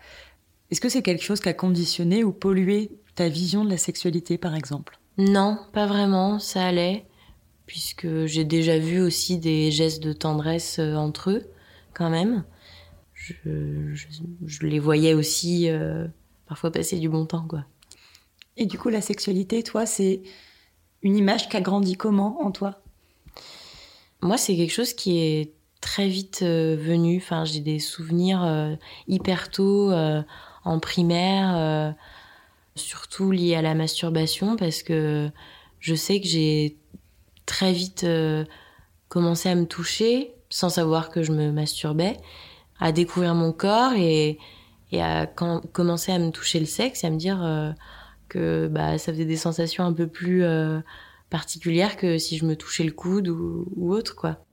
Est-ce 0.70 0.80
que 0.80 0.88
c'est 0.88 1.02
quelque 1.02 1.24
chose 1.24 1.40
qui 1.40 1.48
a 1.48 1.54
conditionné 1.54 2.22
ou 2.22 2.32
pollué 2.32 2.90
ta 3.14 3.28
vision 3.28 3.64
de 3.64 3.70
la 3.70 3.78
sexualité, 3.78 4.38
par 4.38 4.54
exemple? 4.54 4.98
Non, 5.16 5.58
pas 5.72 5.86
vraiment, 5.86 6.38
ça 6.38 6.66
allait, 6.66 7.06
puisque 7.66 8.26
j'ai 8.26 8.44
déjà 8.44 8.78
vu 8.78 9.00
aussi 9.00 9.38
des 9.38 9.70
gestes 9.70 10.02
de 10.02 10.12
tendresse 10.12 10.78
euh, 10.78 10.94
entre 10.94 11.30
eux, 11.30 11.46
quand 11.94 12.10
même. 12.10 12.44
Je, 13.14 13.32
je, 13.94 14.06
je 14.44 14.66
les 14.66 14.78
voyais 14.78 15.14
aussi 15.14 15.70
euh, 15.70 16.06
parfois 16.46 16.70
passer 16.70 16.98
du 16.98 17.08
bon 17.08 17.26
temps, 17.26 17.46
quoi. 17.48 17.64
Et 18.56 18.66
du 18.66 18.78
coup, 18.78 18.88
la 18.88 19.00
sexualité, 19.00 19.62
toi, 19.62 19.86
c'est 19.86 20.22
une 21.02 21.16
image 21.16 21.48
qui 21.48 21.56
a 21.56 21.60
grandi 21.60 21.96
comment 21.96 22.40
en 22.42 22.50
toi? 22.50 22.80
Moi, 24.22 24.36
c'est 24.36 24.56
quelque 24.56 24.72
chose 24.72 24.94
qui 24.94 25.18
est 25.18 25.52
très 25.80 26.08
vite 26.08 26.40
euh, 26.42 26.76
venu. 26.80 27.18
Enfin, 27.18 27.44
j'ai 27.44 27.60
des 27.60 27.78
souvenirs 27.78 28.42
euh, 28.42 28.74
hyper 29.06 29.50
tôt 29.50 29.90
euh, 29.90 30.22
en 30.64 30.80
primaire, 30.80 31.94
surtout 32.74 33.30
liés 33.30 33.54
à 33.54 33.60
la 33.60 33.74
masturbation, 33.74 34.56
parce 34.56 34.82
que 34.82 35.30
je 35.78 35.94
sais 35.94 36.22
que 36.22 36.26
j'ai 36.26 36.78
très 37.44 37.74
vite 37.74 38.06
commencé 39.08 39.50
à 39.50 39.54
me 39.54 39.66
toucher 39.66 40.32
sans 40.48 40.70
savoir 40.70 41.10
que 41.10 41.22
je 41.22 41.32
me 41.32 41.52
masturbais, 41.52 42.16
à 42.80 42.92
découvrir 42.92 43.34
mon 43.34 43.52
corps 43.52 43.92
et, 43.92 44.38
et 44.92 45.02
à 45.02 45.26
commencer 45.26 46.12
à 46.12 46.18
me 46.18 46.30
toucher 46.30 46.60
le 46.60 46.66
sexe 46.66 47.04
et 47.04 47.06
à 47.06 47.10
me 47.10 47.16
dire 47.16 47.42
euh, 47.42 47.72
que 48.28 48.68
bah, 48.68 48.98
ça 48.98 49.12
faisait 49.12 49.24
des 49.24 49.36
sensations 49.36 49.84
un 49.84 49.92
peu 49.92 50.06
plus 50.06 50.44
euh, 50.44 50.80
particulières 51.30 51.96
que 51.96 52.18
si 52.18 52.36
je 52.36 52.44
me 52.44 52.56
touchais 52.56 52.84
le 52.84 52.92
coude 52.92 53.28
ou, 53.28 53.92
autre, 53.92 54.14
quoi. 54.14 54.44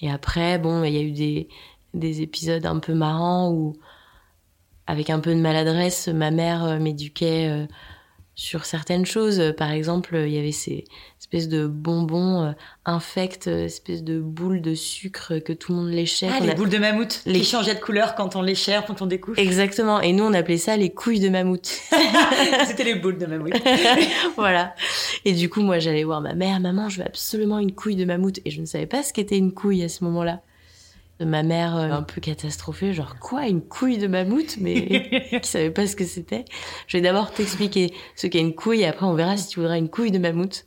Et 0.00 0.10
après, 0.10 0.58
bon, 0.58 0.84
il 0.84 0.92
y 0.92 0.98
a 0.98 1.02
eu 1.02 1.12
des, 1.12 1.48
des 1.94 2.22
épisodes 2.22 2.66
un 2.66 2.78
peu 2.78 2.94
marrants 2.94 3.52
où, 3.52 3.74
avec 4.86 5.10
un 5.10 5.20
peu 5.20 5.34
de 5.34 5.40
maladresse, 5.40 6.08
ma 6.08 6.30
mère 6.30 6.64
euh, 6.64 6.78
m'éduquait 6.78 7.66
sur 8.34 8.64
certaines 8.64 9.04
choses. 9.06 9.40
Euh, 9.40 9.52
Par 9.52 9.70
exemple, 9.70 10.16
il 10.16 10.32
y 10.32 10.38
avait 10.38 10.52
ces 10.52 10.84
espèces 11.20 11.48
de 11.48 11.66
bonbons 11.66 12.42
euh, 12.46 12.52
infects, 12.86 13.46
euh, 13.48 13.66
espèces 13.66 14.02
de 14.02 14.20
boules 14.20 14.60
de 14.62 14.74
sucre 14.74 15.38
que 15.38 15.52
tout 15.52 15.72
le 15.72 15.78
monde 15.78 15.90
léchait. 15.90 16.28
Ah, 16.32 16.40
les 16.40 16.50
a- 16.50 16.54
boules 16.54 16.70
de 16.70 16.78
mammouth 16.78 17.22
Les- 17.26 17.40
qui 17.40 17.44
changeaient 17.44 17.74
de 17.74 17.80
couleur 17.80 18.14
quand 18.14 18.34
on 18.36 18.42
les 18.42 18.54
chère, 18.54 18.84
quand 18.86 19.02
on 19.02 19.06
découche. 19.06 19.38
Exactement. 19.38 20.00
Et 20.00 20.12
nous, 20.12 20.24
on 20.24 20.32
appelait 20.34 20.56
ça 20.58 20.76
les 20.76 20.90
couilles 20.90 21.20
de 21.20 21.28
mammouth. 21.28 21.66
C'était 22.66 22.84
les 22.84 22.94
boules 22.94 23.18
de 23.18 23.26
mammouth. 23.26 23.52
voilà. 24.36 24.74
Et 25.24 25.32
du 25.32 25.48
coup, 25.48 25.60
moi, 25.60 25.78
j'allais 25.78 26.04
voir 26.04 26.20
ma 26.20 26.34
mère. 26.34 26.58
Maman, 26.60 26.88
je 26.88 26.98
veux 27.00 27.06
absolument 27.06 27.58
une 27.58 27.72
couille 27.72 27.96
de 27.96 28.04
mammouth. 28.04 28.40
Et 28.44 28.50
je 28.50 28.60
ne 28.60 28.66
savais 28.66 28.86
pas 28.86 29.02
ce 29.02 29.12
qu'était 29.12 29.38
une 29.38 29.52
couille 29.52 29.82
à 29.82 29.88
ce 29.88 30.04
moment-là. 30.04 30.40
Ma 31.24 31.42
mère, 31.42 31.76
euh, 31.76 31.90
un 31.90 32.02
peu 32.02 32.20
catastrophée, 32.20 32.92
genre 32.92 33.18
quoi, 33.18 33.46
une 33.46 33.62
couille 33.62 33.98
de 33.98 34.06
mammouth, 34.06 34.56
mais 34.60 35.30
qui 35.42 35.48
savait 35.48 35.70
pas 35.70 35.86
ce 35.86 35.96
que 35.96 36.04
c'était. 36.04 36.44
Je 36.86 36.96
vais 36.96 37.02
d'abord 37.02 37.32
t'expliquer 37.32 37.92
ce 38.16 38.26
qu'est 38.26 38.40
une 38.40 38.54
couille, 38.54 38.82
et 38.82 38.86
après 38.86 39.06
on 39.06 39.14
verra 39.14 39.36
si 39.36 39.48
tu 39.48 39.60
voudras 39.60 39.78
une 39.78 39.88
couille 39.88 40.10
de 40.10 40.18
mammouth. 40.18 40.64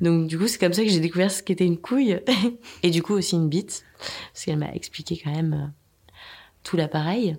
Donc 0.00 0.26
du 0.26 0.38
coup, 0.38 0.48
c'est 0.48 0.58
comme 0.58 0.72
ça 0.72 0.82
que 0.82 0.90
j'ai 0.90 1.00
découvert 1.00 1.30
ce 1.30 1.42
qu'était 1.42 1.66
une 1.66 1.78
couille, 1.78 2.20
et 2.82 2.90
du 2.90 3.02
coup 3.02 3.14
aussi 3.14 3.36
une 3.36 3.48
bite, 3.48 3.84
parce 4.32 4.44
qu'elle 4.44 4.58
m'a 4.58 4.72
expliqué 4.72 5.20
quand 5.22 5.32
même 5.32 5.52
euh, 5.52 6.12
tout 6.62 6.76
l'appareil. 6.76 7.36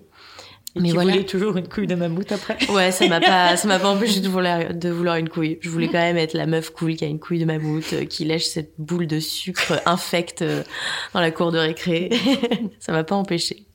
Et 0.74 0.80
Mais 0.80 0.88
tu 0.88 0.94
voilà. 0.94 1.12
voulais 1.12 1.24
toujours 1.24 1.56
une 1.58 1.68
couille 1.68 1.86
de 1.86 1.94
mammouth 1.94 2.32
après 2.32 2.56
Ouais, 2.70 2.90
ça 2.92 3.06
m'a 3.06 3.20
pas, 3.20 3.56
ça 3.56 3.68
m'a 3.68 3.78
pas 3.78 3.88
empêché 3.94 4.20
de 4.20 4.28
vouloir, 4.28 4.72
de 4.72 4.88
vouloir 4.88 5.16
une 5.16 5.28
couille. 5.28 5.58
Je 5.60 5.68
voulais 5.68 5.88
quand 5.88 5.98
même 5.98 6.16
être 6.16 6.32
la 6.34 6.46
meuf 6.46 6.70
cool 6.70 6.96
qui 6.96 7.04
a 7.04 7.08
une 7.08 7.20
couille 7.20 7.40
de 7.40 7.44
mammouth, 7.44 7.92
euh, 7.92 8.04
qui 8.06 8.24
lèche 8.24 8.46
cette 8.46 8.72
boule 8.78 9.06
de 9.06 9.20
sucre 9.20 9.80
infecte 9.86 10.42
euh, 10.42 10.62
dans 11.12 11.20
la 11.20 11.30
cour 11.30 11.52
de 11.52 11.58
récré. 11.58 12.10
ça 12.78 12.92
m'a 12.92 13.04
pas 13.04 13.14
empêché. 13.16 13.66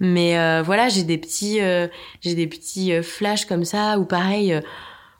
Mais 0.00 0.38
euh, 0.38 0.62
voilà, 0.62 0.88
j'ai 0.88 1.04
des 1.04 1.16
petits, 1.18 1.60
euh, 1.60 1.86
j'ai 2.20 2.34
des 2.34 2.46
petits 2.46 2.92
euh, 2.92 3.02
flashs 3.02 3.46
comme 3.46 3.64
ça, 3.64 3.98
ou 3.98 4.04
pareil, 4.04 4.52
euh, 4.52 4.60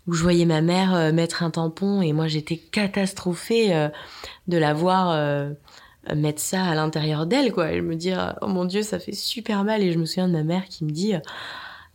où 0.07 0.13
je 0.13 0.23
voyais 0.23 0.47
ma 0.47 0.61
mère 0.61 1.13
mettre 1.13 1.43
un 1.45 1.51
tampon 1.51 2.03
et 2.03 2.13
moi 2.13 2.27
j'étais 2.27 2.57
catastrophée 2.57 3.89
de 4.49 4.59
la 4.59 4.73
voir 4.73 5.11
euh, 5.11 5.51
mettre 6.15 6.41
ça 6.41 6.65
à 6.65 6.75
l'intérieur 6.75 7.27
d'elle, 7.27 7.53
quoi. 7.53 7.73
Et 7.73 7.77
je 7.77 7.83
me 7.83 7.97
dire, 7.97 8.37
oh 8.43 8.47
mon 8.47 8.65
dieu, 8.65 8.83
ça 8.83 8.99
fait 8.99 9.13
super 9.13 9.65
mal. 9.65 9.83
Et 9.83 9.93
je 9.93 9.99
me 9.99 10.07
souviens 10.07 10.29
de 10.29 10.33
ma 10.33 10.43
mère 10.43 10.65
qui 10.67 10.85
me 10.85 10.91
dit, 10.91 11.15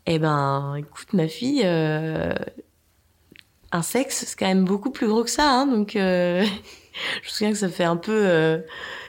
eh 0.06 0.20
ben, 0.20 0.76
écoute, 0.78 1.14
ma 1.14 1.28
fille, 1.28 1.62
euh, 1.66 2.34
un 3.72 3.82
sexe, 3.82 4.26
c'est 4.28 4.40
quand 4.40 4.48
même 4.48 4.66
beaucoup 4.66 4.92
plus 4.92 5.08
gros 5.08 5.24
que 5.24 5.30
ça, 5.30 5.50
hein, 5.50 5.68
donc 5.68 5.96
euh, 5.96 6.44
je 7.22 7.28
me 7.28 7.30
souviens 7.30 7.52
que 7.52 7.58
ça 7.58 7.70
fait 7.70 7.84
un 7.84 7.98
peu 7.98 8.26
euh, 8.26 8.60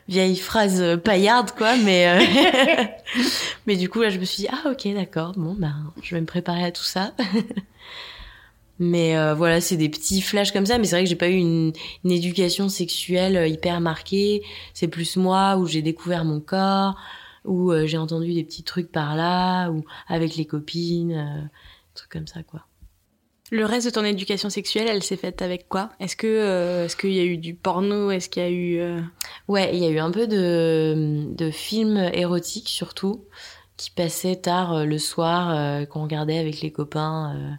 vieille 0.08 0.36
phrase 0.36 0.80
euh, 0.82 0.96
paillarde, 0.96 1.52
quoi, 1.52 1.76
mais 1.76 2.08
euh, 2.08 2.84
mais 3.66 3.76
du 3.76 3.88
coup 3.88 4.00
là, 4.00 4.10
je 4.10 4.18
me 4.18 4.24
suis 4.24 4.42
dit 4.42 4.48
ah 4.50 4.70
ok 4.70 4.92
d'accord, 4.94 5.32
bon 5.36 5.54
ben 5.54 5.92
je 6.02 6.14
vais 6.14 6.20
me 6.20 6.26
préparer 6.26 6.64
à 6.64 6.72
tout 6.72 6.82
ça. 6.82 7.12
mais 8.78 9.16
euh, 9.16 9.34
voilà, 9.34 9.60
c'est 9.60 9.76
des 9.76 9.88
petits 9.88 10.20
flashs 10.20 10.52
comme 10.52 10.66
ça, 10.66 10.78
mais 10.78 10.84
c'est 10.84 10.96
vrai 10.96 11.04
que 11.04 11.08
j'ai 11.08 11.16
pas 11.16 11.28
eu 11.28 11.36
une, 11.36 11.72
une 12.04 12.10
éducation 12.10 12.68
sexuelle 12.68 13.36
euh, 13.36 13.46
hyper 13.46 13.80
marquée. 13.80 14.42
C'est 14.74 14.88
plus 14.88 15.16
moi 15.16 15.56
où 15.56 15.66
j'ai 15.66 15.82
découvert 15.82 16.24
mon 16.24 16.40
corps, 16.40 16.96
où 17.44 17.72
euh, 17.72 17.86
j'ai 17.86 17.96
entendu 17.96 18.34
des 18.34 18.44
petits 18.44 18.64
trucs 18.64 18.92
par 18.92 19.16
là, 19.16 19.70
ou 19.70 19.84
avec 20.08 20.36
les 20.36 20.44
copines, 20.44 21.12
euh, 21.12 21.42
des 21.42 21.94
trucs 21.94 22.10
comme 22.10 22.26
ça 22.26 22.42
quoi. 22.42 22.66
Le 23.52 23.64
reste 23.64 23.86
de 23.86 23.92
ton 23.92 24.04
éducation 24.04 24.50
sexuelle, 24.50 24.88
elle 24.88 25.04
s'est 25.04 25.16
faite 25.16 25.40
avec 25.40 25.68
quoi? 25.68 25.90
Est-ce 26.00 26.16
que 26.16 26.84
est-ce 26.84 26.96
qu'il 26.96 27.12
y 27.12 27.20
a 27.20 27.24
eu 27.24 27.38
du 27.38 27.54
porno? 27.54 28.10
Est-ce 28.10 28.28
qu'il 28.28 28.42
y 28.42 28.46
a 28.46 28.50
eu 28.50 29.00
Ouais, 29.46 29.70
il 29.72 29.78
y 29.78 29.86
a 29.86 29.88
eu 29.88 30.00
un 30.00 30.10
peu 30.10 30.26
de, 30.26 31.28
de 31.30 31.50
films 31.52 32.10
érotiques 32.12 32.68
surtout, 32.68 33.24
qui 33.76 33.92
passaient 33.92 34.34
tard 34.34 34.84
le 34.84 34.98
soir, 34.98 35.86
qu'on 35.86 36.02
regardait 36.02 36.38
avec 36.38 36.60
les 36.60 36.72
copains. 36.72 37.56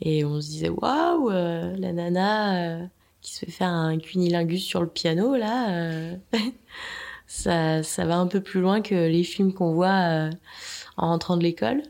Et 0.00 0.24
on 0.24 0.40
se 0.40 0.48
disait, 0.48 0.70
waouh, 0.70 1.30
euh, 1.30 1.76
la 1.76 1.92
nana 1.92 2.82
euh, 2.82 2.86
qui 3.20 3.34
se 3.34 3.44
fait 3.44 3.50
faire 3.50 3.68
un 3.68 3.98
cunilingus 3.98 4.64
sur 4.64 4.80
le 4.80 4.88
piano, 4.88 5.36
là, 5.36 5.70
euh, 5.70 6.16
ça, 7.26 7.82
ça 7.82 8.04
va 8.06 8.16
un 8.16 8.26
peu 8.26 8.40
plus 8.40 8.60
loin 8.60 8.80
que 8.80 8.94
les 8.94 9.24
films 9.24 9.52
qu'on 9.52 9.72
voit 9.72 10.30
en 10.96 11.08
rentrant 11.08 11.36
de 11.36 11.42
l'école. 11.42 11.82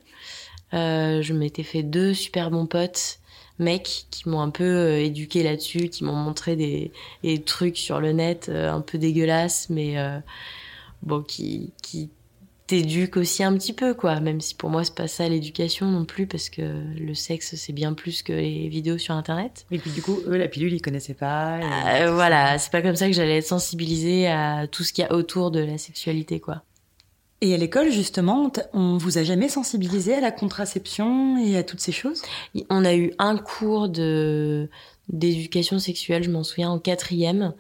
Je 0.73 1.33
m'étais 1.33 1.63
fait 1.63 1.83
deux 1.83 2.15
super 2.15 2.51
bons 2.51 2.67
potes 2.67 3.19
mecs 3.59 4.07
qui 4.11 4.29
m'ont 4.29 4.41
un 4.41 4.51
peu 4.51 4.99
éduqué 4.99 5.43
là-dessus, 5.43 5.91
qui 5.91 6.03
m'ont 6.03 6.15
montré 6.15 6.57
des, 6.57 6.93
des, 7.23 7.43
trucs 7.43 7.77
sur 7.77 8.01
le 8.01 8.13
net 8.13 8.49
un 8.49 8.81
peu 8.81 8.97
dégueulasses, 8.97 9.69
mais 9.69 9.97
bon, 11.03 11.23
qui, 11.23 11.73
qui 11.83 12.11
t'éduquent 12.71 13.17
aussi 13.17 13.43
un 13.43 13.53
petit 13.55 13.73
peu, 13.73 13.95
quoi. 13.95 14.21
Même 14.21 14.41
si 14.41 14.55
pour 14.55 14.71
moi, 14.71 14.85
c'est 14.85 14.95
pas 14.95 15.09
ça 15.09 15.29
l'éducation 15.29 15.87
non 15.87 16.05
plus, 16.05 16.29
parce 16.29 16.49
que 16.49 16.63
le 16.97 17.15
sexe, 17.15 17.57
c'est 17.57 17.73
bien 17.73 17.95
plus 17.95 18.23
que 18.23 18.33
les 18.33 18.69
vidéos 18.69 18.97
sur 18.97 19.15
Internet. 19.15 19.67
Et 19.73 19.79
puis 19.79 19.91
du 19.91 20.03
coup, 20.03 20.21
eux, 20.29 20.37
la 20.37 20.47
pilule, 20.47 20.73
ils 20.73 20.81
connaissaient 20.81 21.15
pas. 21.15 21.59
Euh, 21.59 22.13
voilà, 22.15 22.59
c'est 22.59 22.71
pas 22.71 22.81
comme 22.81 22.95
ça 22.95 23.09
que 23.09 23.13
j'allais 23.13 23.39
être 23.39 23.47
sensibilisée 23.47 24.29
à 24.29 24.69
tout 24.69 24.85
ce 24.85 24.93
qu'il 24.93 25.03
y 25.03 25.07
a 25.07 25.13
autour 25.13 25.51
de 25.51 25.59
la 25.59 25.79
sexualité, 25.79 26.39
quoi. 26.39 26.63
Et 27.41 27.55
à 27.55 27.57
l'école, 27.57 27.91
justement, 27.91 28.53
on 28.73 28.99
vous 28.99 29.19
a 29.19 29.25
jamais 29.25 29.49
sensibilisé 29.49 30.15
à 30.15 30.21
la 30.21 30.31
contraception 30.31 31.39
et 31.45 31.57
à 31.57 31.65
toutes 31.65 31.81
ces 31.81 31.93
choses? 31.93 32.23
On 32.69 32.85
a 32.85 32.95
eu 32.95 33.13
un 33.19 33.37
cours 33.37 33.89
de 33.89 34.69
d'éducation 35.09 35.81
sexuelle, 35.81 36.23
je 36.23 36.31
m'en 36.31 36.45
souviens, 36.45 36.71
en 36.71 36.79
quatrième. 36.79 37.53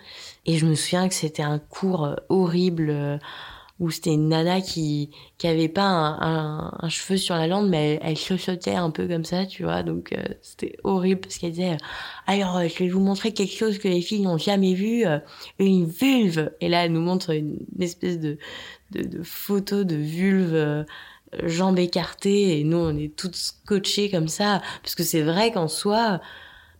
Et 0.46 0.56
je 0.56 0.66
me 0.66 0.76
souviens 0.76 1.08
que 1.08 1.14
c'était 1.14 1.42
un 1.42 1.58
cours 1.58 2.14
horrible 2.28 3.18
où 3.80 3.90
c'était 3.90 4.12
une 4.12 4.28
nana 4.28 4.60
qui 4.60 5.10
qui 5.38 5.46
avait 5.46 5.68
pas 5.68 5.88
un, 5.88 6.88
cheveu 6.88 7.16
sur 7.16 7.34
la 7.34 7.46
langue 7.46 7.68
mais 7.68 7.98
elle, 8.02 8.16
chuchotait 8.16 8.74
un 8.74 8.90
peu 8.90 9.08
comme 9.08 9.24
ça 9.24 9.46
tu 9.46 9.64
vois. 9.64 9.82
Donc 9.82 10.12
euh, 10.12 10.22
c'était 10.42 10.76
horrible 10.84 11.22
parce 11.22 11.38
qu'elle 11.38 11.52
disait 11.52 11.78
alors 12.26 12.58
euh, 12.58 12.68
je 12.68 12.78
vais 12.78 12.88
vous 12.88 13.00
montrer 13.00 13.32
quelque 13.32 13.54
chose 13.54 13.78
que 13.78 13.88
les 13.88 14.02
filles 14.02 14.20
n'ont 14.20 14.38
jamais 14.38 14.74
vu 14.74 15.06
euh, 15.06 15.18
une 15.58 15.86
vulve 15.86 16.52
et 16.60 16.68
là 16.68 16.84
elle 16.84 16.92
nous 16.92 17.00
montre 17.00 17.30
une, 17.30 17.58
espèce 17.80 18.20
de, 18.20 18.38
de 18.92 19.02
de 19.02 19.22
photo 19.22 19.84
de 19.84 19.96
vulve 19.96 20.54
euh, 20.54 20.84
jambes 21.44 21.78
écartées. 21.78 22.60
Et 22.60 22.64
nous 22.64 22.78
on 22.78 22.96
est 22.96 23.16
toutes 23.16 23.36
scotchées 23.36 24.10
comme 24.10 24.28
ça. 24.28 24.62
Parce 24.82 24.94
que 24.94 25.02
c'est 25.02 25.22
vrai 25.22 25.52
qu'en 25.52 25.68
soi 25.68 26.20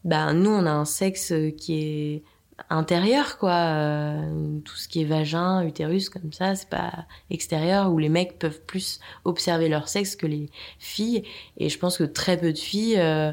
ben 0.04 0.34
nous 0.34 0.50
on 0.50 0.66
a 0.66 0.70
un 0.70 0.84
sexe 0.84 1.32
qui 1.56 1.74
est 1.74 2.22
intérieur 2.68 3.38
quoi 3.38 3.52
euh, 3.52 4.60
tout 4.64 4.76
ce 4.76 4.88
qui 4.88 5.02
est 5.02 5.04
vagin 5.04 5.62
utérus 5.62 6.08
comme 6.10 6.32
ça 6.32 6.54
c'est 6.54 6.68
pas 6.68 7.06
extérieur 7.30 7.90
où 7.90 7.98
les 7.98 8.08
mecs 8.08 8.38
peuvent 8.38 8.60
plus 8.60 9.00
observer 9.24 9.68
leur 9.68 9.88
sexe 9.88 10.16
que 10.16 10.26
les 10.26 10.50
filles. 10.78 11.24
Et 11.56 11.68
je 11.68 11.78
pense 11.78 11.98
que 11.98 12.04
très 12.04 12.36
peu 12.36 12.52
de 12.52 12.58
filles 12.58 12.98
euh, 12.98 13.32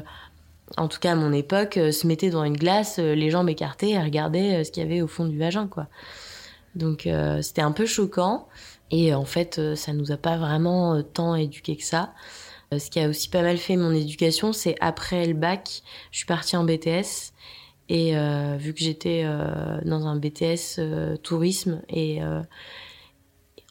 en 0.76 0.88
tout 0.88 0.98
cas 0.98 1.12
à 1.12 1.14
mon 1.14 1.32
époque 1.32 1.76
euh, 1.76 1.92
se 1.92 2.06
mettaient 2.06 2.30
dans 2.30 2.44
une 2.44 2.56
glace 2.56 2.98
les 2.98 3.30
jambes 3.30 3.48
écartées 3.48 3.90
et 3.90 4.00
regardaient 4.00 4.64
ce 4.64 4.70
qu'il 4.70 4.82
y 4.82 4.86
avait 4.86 5.02
au 5.02 5.08
fond 5.08 5.26
du 5.26 5.38
vagin 5.38 5.66
quoi. 5.66 5.86
Donc 6.74 7.08
c'était 7.40 7.62
un 7.62 7.72
peu 7.72 7.86
choquant. 7.86 8.46
Et 8.90 9.12
en 9.14 9.24
fait 9.24 9.74
ça 9.74 9.92
nous 9.92 10.12
a 10.12 10.16
pas 10.16 10.36
vraiment 10.36 11.02
tant 11.02 11.34
éduqué 11.34 11.76
que 11.76 11.84
ça. 11.84 12.12
Ce 12.70 12.90
qui 12.90 13.00
a 13.00 13.08
aussi 13.08 13.28
pas 13.28 13.42
mal 13.42 13.56
fait 13.56 13.76
mon 13.76 13.92
éducation 13.92 14.52
c'est 14.52 14.76
après 14.80 15.26
le 15.26 15.34
bac 15.34 15.82
je 16.12 16.18
suis 16.18 16.26
partie 16.26 16.56
en 16.56 16.64
BTS 16.64 17.32
et 17.88 18.16
euh, 18.16 18.56
vu 18.58 18.74
que 18.74 18.80
j'étais 18.80 19.22
euh, 19.24 19.80
dans 19.84 20.06
un 20.06 20.16
BTS 20.16 20.78
euh, 20.78 21.16
tourisme 21.16 21.82
et 21.88 22.20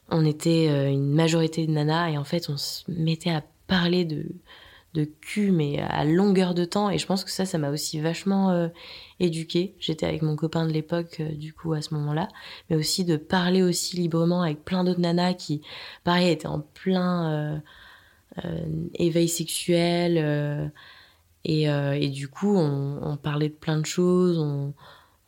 on 0.10 0.25
était 0.25 0.91
une 0.91 1.13
majorité 1.13 1.67
de 1.67 1.71
nanas 1.71 2.12
et 2.12 2.17
en 2.17 2.23
fait 2.23 2.49
on 2.49 2.58
se 2.58 2.84
mettait 2.88 3.30
à 3.30 3.43
parler 3.67 4.06
de 4.06 4.25
de 4.93 5.03
cul 5.03 5.51
mais 5.51 5.80
à 5.80 6.06
longueur 6.06 6.56
de 6.56 6.65
temps. 6.65 6.89
Et 6.89 6.97
je 6.97 7.06
pense 7.06 7.23
que 7.23 7.30
ça 7.30 7.45
ça 7.45 7.58
m'a 7.58 7.69
aussi 7.69 7.99
vachement 7.99 8.69
éduquée. 9.19 9.75
J'étais 9.80 10.08
avec 10.08 10.21
mon 10.23 10.36
copain 10.36 10.65
de 10.65 10.71
l'époque 10.71 11.21
du 11.21 11.53
coup 11.53 11.73
à 11.73 11.82
ce 11.82 11.93
moment-là. 11.93 12.30
Mais 12.69 12.77
aussi 12.77 13.06
de 13.06 13.17
parler 13.17 13.62
aussi 13.62 13.97
librement 13.97 14.41
avec 14.41 14.63
plein 14.63 14.84
d'autres 14.84 15.01
nanas 15.01 15.34
qui 15.34 15.62
pareil 16.03 16.30
étaient 16.32 16.47
en 16.47 16.62
plein 16.62 17.62
éveil 18.95 19.27
sexuel 19.27 20.71
et, 21.43 21.69
euh, 21.69 21.93
et, 21.93 22.10
du 22.10 22.28
coup, 22.28 22.56
on, 22.56 23.00
on, 23.02 23.17
parlait 23.17 23.50
de 23.50 23.54
plein 23.54 23.78
de 23.78 23.86
choses, 23.86 24.38
on, 24.38 24.73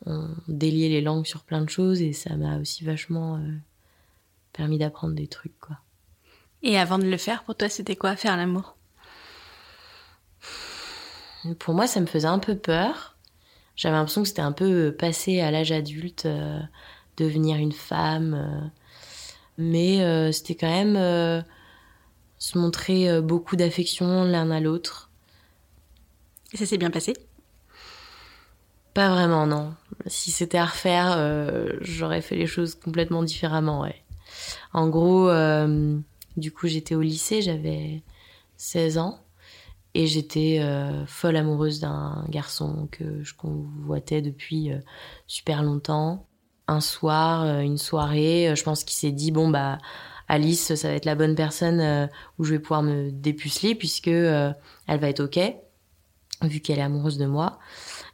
on, 0.06 0.28
déliait 0.48 0.88
les 0.88 1.00
langues 1.00 1.26
sur 1.26 1.44
plein 1.44 1.62
de 1.62 1.68
choses, 1.70 2.02
et 2.02 2.12
ça 2.12 2.36
m'a 2.36 2.58
aussi 2.58 2.84
vachement 2.84 3.36
euh, 3.36 3.56
permis 4.52 4.78
d'apprendre 4.78 5.14
des 5.14 5.28
trucs, 5.28 5.58
quoi. 5.60 5.78
Et 6.62 6.78
avant 6.78 6.98
de 6.98 7.04
le 7.04 7.16
faire, 7.16 7.42
pour 7.44 7.54
toi, 7.54 7.70
c'était 7.70 7.96
quoi 7.96 8.16
faire 8.16 8.36
l'amour? 8.36 8.76
Pour 11.58 11.72
moi, 11.72 11.86
ça 11.86 12.00
me 12.00 12.06
faisait 12.06 12.28
un 12.28 12.38
peu 12.38 12.54
peur. 12.54 13.16
J'avais 13.76 13.96
l'impression 13.96 14.20
que 14.20 14.28
c'était 14.28 14.42
un 14.42 14.52
peu 14.52 14.94
passé 14.98 15.40
à 15.40 15.50
l'âge 15.50 15.72
adulte, 15.72 16.26
euh, 16.26 16.60
devenir 17.16 17.56
une 17.56 17.72
femme. 17.72 18.70
Mais 19.56 20.32
c'était 20.32 20.54
quand 20.54 20.70
même 20.70 21.44
se 22.38 22.56
montrer 22.56 23.20
beaucoup 23.20 23.56
d'affection 23.56 24.24
l'un 24.24 24.50
à 24.50 24.60
l'autre 24.60 25.09
et 26.52 26.56
ça 26.56 26.66
s'est 26.66 26.78
bien 26.78 26.90
passé? 26.90 27.14
Pas 28.94 29.08
vraiment, 29.08 29.46
non. 29.46 29.74
Si 30.06 30.30
c'était 30.30 30.58
à 30.58 30.66
refaire, 30.66 31.14
euh, 31.16 31.76
j'aurais 31.80 32.22
fait 32.22 32.36
les 32.36 32.46
choses 32.46 32.74
complètement 32.74 33.22
différemment, 33.22 33.82
ouais. 33.82 34.02
En 34.72 34.88
gros, 34.88 35.28
euh, 35.28 35.98
du 36.36 36.52
coup, 36.52 36.66
j'étais 36.66 36.94
au 36.94 37.00
lycée, 37.00 37.40
j'avais 37.40 38.02
16 38.56 38.98
ans. 38.98 39.20
Et 39.94 40.06
j'étais 40.06 40.58
euh, 40.60 41.04
folle 41.06 41.36
amoureuse 41.36 41.80
d'un 41.80 42.24
garçon 42.28 42.88
que 42.92 43.24
je 43.24 43.34
convoitais 43.34 44.22
depuis 44.22 44.70
super 45.26 45.62
longtemps. 45.62 46.26
Un 46.68 46.80
soir, 46.80 47.60
une 47.60 47.78
soirée, 47.78 48.54
je 48.54 48.62
pense 48.62 48.84
qu'il 48.84 48.96
s'est 48.96 49.10
dit, 49.10 49.32
bon, 49.32 49.48
bah, 49.48 49.78
Alice, 50.28 50.74
ça 50.74 50.88
va 50.88 50.94
être 50.94 51.06
la 51.06 51.16
bonne 51.16 51.34
personne 51.34 52.08
où 52.38 52.44
je 52.44 52.52
vais 52.52 52.60
pouvoir 52.60 52.82
me 52.82 53.10
dépuceler 53.10 53.74
puisque 53.74 54.06
elle 54.06 54.54
va 54.86 55.08
être 55.08 55.24
OK 55.24 55.40
vu 56.42 56.60
qu'elle 56.60 56.78
est 56.78 56.82
amoureuse 56.82 57.18
de 57.18 57.26
moi. 57.26 57.58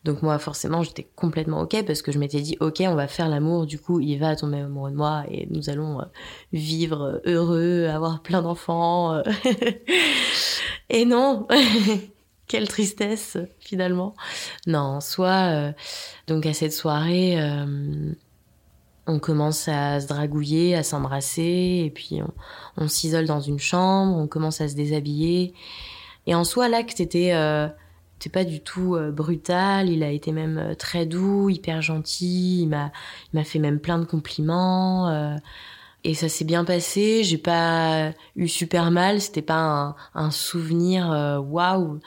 Donc 0.04 0.22
moi, 0.22 0.38
forcément, 0.38 0.82
j'étais 0.82 1.08
complètement 1.16 1.60
ok 1.60 1.84
parce 1.84 2.02
que 2.02 2.12
je 2.12 2.18
m'étais 2.18 2.40
dit, 2.40 2.56
ok, 2.60 2.82
on 2.86 2.94
va 2.94 3.08
faire 3.08 3.28
l'amour. 3.28 3.66
Du 3.66 3.78
coup, 3.78 4.00
il 4.00 4.18
va 4.18 4.36
tomber 4.36 4.58
amoureux 4.58 4.90
de 4.90 4.96
moi 4.96 5.24
et 5.30 5.48
nous 5.50 5.68
allons 5.68 6.00
euh, 6.00 6.04
vivre 6.52 7.20
heureux, 7.24 7.86
avoir 7.86 8.22
plein 8.22 8.42
d'enfants. 8.42 9.14
euh. 9.14 9.22
et 10.90 11.04
non, 11.04 11.46
quelle 12.46 12.68
tristesse 12.68 13.36
finalement. 13.60 14.14
Non, 14.66 15.00
soit 15.00 15.52
euh, 15.52 15.72
donc 16.26 16.46
à 16.46 16.52
cette 16.52 16.72
soirée, 16.72 17.40
euh, 17.40 18.12
on 19.06 19.18
commence 19.18 19.68
à 19.68 20.00
se 20.00 20.06
dragouiller, 20.06 20.74
à 20.74 20.82
s'embrasser, 20.82 21.82
et 21.84 21.90
puis 21.94 22.20
on, 22.76 22.88
s'isole 22.88 23.26
dans 23.26 23.40
une 23.40 23.58
chambre, 23.58 24.16
on 24.16 24.26
commence 24.26 24.60
à 24.60 24.68
se 24.68 24.74
déshabiller. 24.74 25.54
Et 26.26 26.34
en 26.34 26.44
soi, 26.44 26.68
l'acte 26.68 27.00
était 27.00 27.32
euh, 27.32 27.68
c'était 28.18 28.30
pas 28.30 28.44
du 28.44 28.60
tout 28.60 28.94
euh, 28.94 29.10
brutal, 29.10 29.90
il 29.90 30.02
a 30.02 30.10
été 30.10 30.32
même 30.32 30.58
euh, 30.58 30.74
très 30.74 31.04
doux, 31.04 31.50
hyper 31.50 31.82
gentil, 31.82 32.62
il 32.62 32.68
m'a 32.68 32.90
il 33.32 33.36
m'a 33.38 33.44
fait 33.44 33.58
même 33.58 33.78
plein 33.78 33.98
de 33.98 34.06
compliments 34.06 35.08
euh, 35.10 35.36
et 36.02 36.14
ça 36.14 36.28
s'est 36.28 36.46
bien 36.46 36.64
passé, 36.64 37.24
j'ai 37.24 37.36
pas 37.36 38.12
eu 38.36 38.48
super 38.48 38.90
mal, 38.90 39.20
c'était 39.20 39.42
pas 39.42 39.96
un, 40.14 40.30
souvenir 40.30 41.08
waouh. 41.44 42.00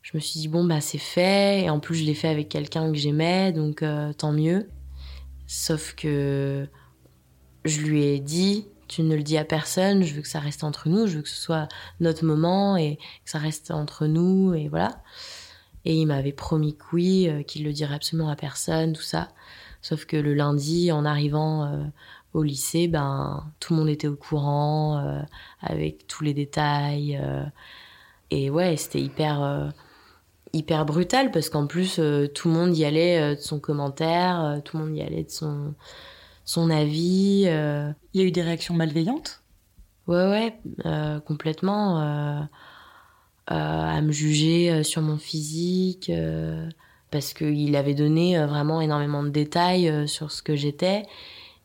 Je 0.00 0.10
me 0.14 0.20
suis 0.20 0.40
dit 0.40 0.48
bon 0.48 0.64
bah 0.64 0.80
c'est 0.80 0.98
fait. 0.98 1.64
Et 1.64 1.70
en 1.70 1.78
plus 1.78 1.96
je 1.96 2.04
l'ai 2.04 2.14
fait 2.14 2.28
avec 2.28 2.48
quelqu'un 2.48 2.90
que 2.90 2.96
j'aimais 2.96 3.52
donc 3.52 3.84
tant 4.16 4.32
mieux. 4.32 4.70
Sauf 5.46 5.94
que 5.94 6.66
je 7.66 7.80
lui 7.82 8.04
ai 8.04 8.20
dit 8.20 8.66
tu 8.88 9.02
ne 9.02 9.14
le 9.16 9.22
dis 9.22 9.36
à 9.36 9.44
personne, 9.44 10.02
je 10.02 10.14
veux 10.14 10.22
que 10.22 10.28
ça 10.28 10.40
reste 10.40 10.64
entre 10.64 10.88
nous, 10.88 11.06
je 11.06 11.16
veux 11.16 11.22
que 11.22 11.28
ce 11.28 11.40
soit 11.40 11.68
notre 12.00 12.24
moment 12.24 12.76
et 12.76 12.96
que 12.96 13.30
ça 13.30 13.38
reste 13.38 13.70
entre 13.70 14.06
nous 14.06 14.54
et 14.54 14.68
voilà. 14.68 15.02
Et 15.84 15.96
il 15.96 16.06
m'avait 16.06 16.32
promis 16.32 16.76
que 16.76 16.84
oui, 16.92 17.28
euh, 17.28 17.42
qu'il 17.42 17.64
le 17.64 17.72
dirait 17.72 17.94
absolument 17.94 18.28
à 18.28 18.36
personne, 18.36 18.92
tout 18.92 19.02
ça. 19.02 19.28
Sauf 19.80 20.04
que 20.04 20.16
le 20.16 20.34
lundi, 20.34 20.92
en 20.92 21.04
arrivant 21.04 21.64
euh, 21.64 21.84
au 22.34 22.42
lycée, 22.42 22.86
ben 22.86 23.44
tout 23.58 23.74
le 23.74 23.80
monde 23.80 23.88
était 23.88 24.06
au 24.06 24.16
courant, 24.16 24.98
euh, 24.98 25.20
avec 25.60 26.06
tous 26.06 26.22
les 26.22 26.34
détails. 26.34 27.20
et 28.30 28.48
ouais, 28.50 28.76
c'était 28.76 29.00
hyper, 29.00 29.72
hyper 30.52 30.86
brutal 30.86 31.30
parce 31.30 31.50
qu'en 31.50 31.66
plus, 31.66 32.00
tout 32.34 32.48
le 32.48 32.54
monde 32.54 32.76
y 32.76 32.84
allait 32.84 33.36
de 33.36 33.40
son 33.40 33.60
commentaire, 33.60 34.60
tout 34.64 34.78
le 34.78 34.84
monde 34.84 34.96
y 34.96 35.02
allait 35.02 35.24
de 35.24 35.30
son, 35.30 35.74
son 36.44 36.70
avis. 36.70 37.42
Il 37.42 38.20
y 38.20 38.20
a 38.20 38.24
eu 38.24 38.30
des 38.32 38.42
réactions 38.42 38.74
malveillantes? 38.74 39.42
Ouais, 40.06 40.56
ouais, 40.84 41.20
complètement. 41.26 42.48
Euh, 43.50 43.54
à 43.54 44.00
me 44.02 44.12
juger 44.12 44.70
euh, 44.70 44.82
sur 44.84 45.02
mon 45.02 45.18
physique, 45.18 46.10
euh, 46.10 46.68
parce 47.10 47.32
qu'il 47.32 47.74
avait 47.74 47.94
donné 47.94 48.38
vraiment 48.46 48.80
énormément 48.80 49.24
de 49.24 49.30
détails 49.30 50.08
sur 50.08 50.30
ce 50.30 50.42
que 50.42 50.54
j'étais. 50.54 51.02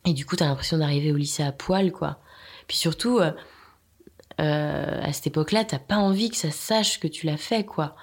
Et 0.05 0.13
du 0.13 0.25
coup, 0.25 0.35
t'as 0.35 0.47
l'impression 0.47 0.79
d'arriver 0.79 1.11
au 1.11 1.15
lycée 1.15 1.43
à 1.43 1.51
poil, 1.51 1.91
quoi. 1.91 2.19
Puis 2.67 2.75
surtout, 2.75 3.21
à 4.39 5.13
cette 5.13 5.27
époque-là, 5.27 5.63
t'as 5.63 5.79
pas 5.79 5.95
envie 5.95 6.29
que 6.29 6.35
ça 6.35 6.51
sache 6.51 6.99
que 6.99 7.07
tu 7.07 7.27
l'as 7.27 7.37
fait, 7.37 7.63
quoi. 7.63 7.95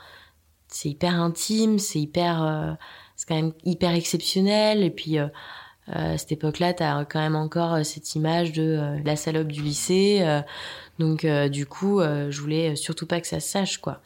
C'est 0.68 0.88
hyper 0.88 1.20
intime, 1.20 1.78
c'est 1.78 2.00
hyper, 2.00 2.78
c'est 3.14 3.28
quand 3.28 3.34
même 3.34 3.52
hyper 3.64 3.92
exceptionnel. 3.92 4.82
Et 4.82 4.90
puis, 4.90 5.18
à 5.86 6.16
cette 6.16 6.32
époque-là, 6.32 6.72
t'as 6.72 7.04
quand 7.04 7.20
même 7.20 7.36
encore 7.36 7.84
cette 7.84 8.14
image 8.14 8.52
de 8.52 8.98
la 9.04 9.16
salope 9.16 9.48
du 9.48 9.62
lycée. 9.62 10.24
donc 10.98 11.26
du 11.26 11.66
coup, 11.66 12.00
je 12.00 12.40
voulais 12.40 12.76
surtout 12.76 13.06
pas 13.06 13.20
que 13.20 13.26
ça 13.26 13.40
se 13.40 13.48
sache, 13.48 13.78
quoi. 13.78 14.00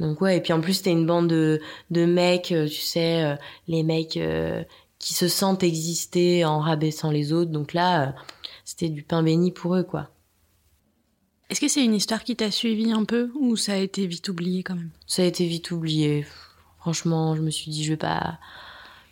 Donc 0.00 0.20
ouais, 0.20 0.38
et 0.38 0.40
puis 0.40 0.52
en 0.52 0.60
plus, 0.60 0.74
c'était 0.74 0.92
une 0.92 1.06
bande 1.06 1.28
de, 1.28 1.60
de 1.90 2.04
mecs, 2.04 2.48
tu 2.48 2.68
sais, 2.68 3.38
les 3.68 3.82
mecs 3.82 4.18
qui 4.98 5.14
se 5.14 5.28
sentent 5.28 5.62
exister 5.62 6.44
en 6.44 6.60
rabaissant 6.60 7.10
les 7.10 7.32
autres. 7.32 7.50
Donc 7.50 7.74
là, 7.74 8.14
c'était 8.64 8.88
du 8.88 9.02
pain 9.02 9.22
béni 9.22 9.50
pour 9.50 9.74
eux, 9.74 9.82
quoi. 9.82 10.10
Est-ce 11.48 11.60
que 11.60 11.66
c'est 11.66 11.84
une 11.84 11.94
histoire 11.94 12.22
qui 12.22 12.36
t'a 12.36 12.52
suivi 12.52 12.92
un 12.92 13.04
peu 13.04 13.32
ou 13.34 13.56
ça 13.56 13.72
a 13.72 13.76
été 13.76 14.06
vite 14.06 14.28
oublié 14.28 14.62
quand 14.62 14.76
même? 14.76 14.90
Ça 15.08 15.22
a 15.22 15.24
été 15.24 15.46
vite 15.46 15.72
oublié. 15.72 16.24
Franchement, 16.78 17.34
je 17.34 17.42
me 17.42 17.50
suis 17.50 17.72
dit, 17.72 17.82
je 17.82 17.90
vais 17.90 17.96
pas, 17.96 18.38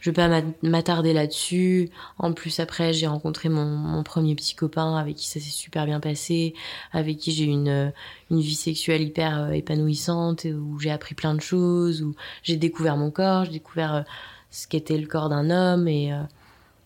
je 0.01 0.11
vais 0.11 0.15
pas 0.15 0.43
m'attarder 0.63 1.13
là-dessus. 1.13 1.91
En 2.19 2.33
plus, 2.33 2.61
après, 2.61 2.93
j'ai 2.93 3.07
rencontré 3.07 3.49
mon, 3.49 4.03
premier 4.03 4.35
petit 4.35 4.55
copain 4.55 4.97
avec 4.97 5.17
qui 5.17 5.27
ça 5.27 5.41
s'est 5.41 5.51
super 5.51 5.87
bien 5.87 6.01
passé, 6.01 6.55
avec 6.93 7.19
qui 7.19 7.33
j'ai 7.33 7.45
eu 7.45 7.49
une, 7.49 7.93
une 8.31 8.41
vie 8.41 8.55
sexuelle 8.55 9.03
hyper 9.03 9.39
euh, 9.39 9.51
épanouissante, 9.51 10.45
où 10.45 10.79
j'ai 10.79 10.91
appris 10.91 11.15
plein 11.15 11.35
de 11.35 11.41
choses, 11.41 12.03
où 12.03 12.15
j'ai 12.43 12.57
découvert 12.57 12.97
mon 12.97 13.11
corps, 13.11 13.45
j'ai 13.45 13.53
découvert 13.53 13.95
euh, 13.95 14.03
ce 14.51 14.67
qu'était 14.67 14.99
le 14.99 15.07
corps 15.07 15.29
d'un 15.29 15.51
homme 15.51 15.89
et 15.89 16.13
euh, 16.13 16.23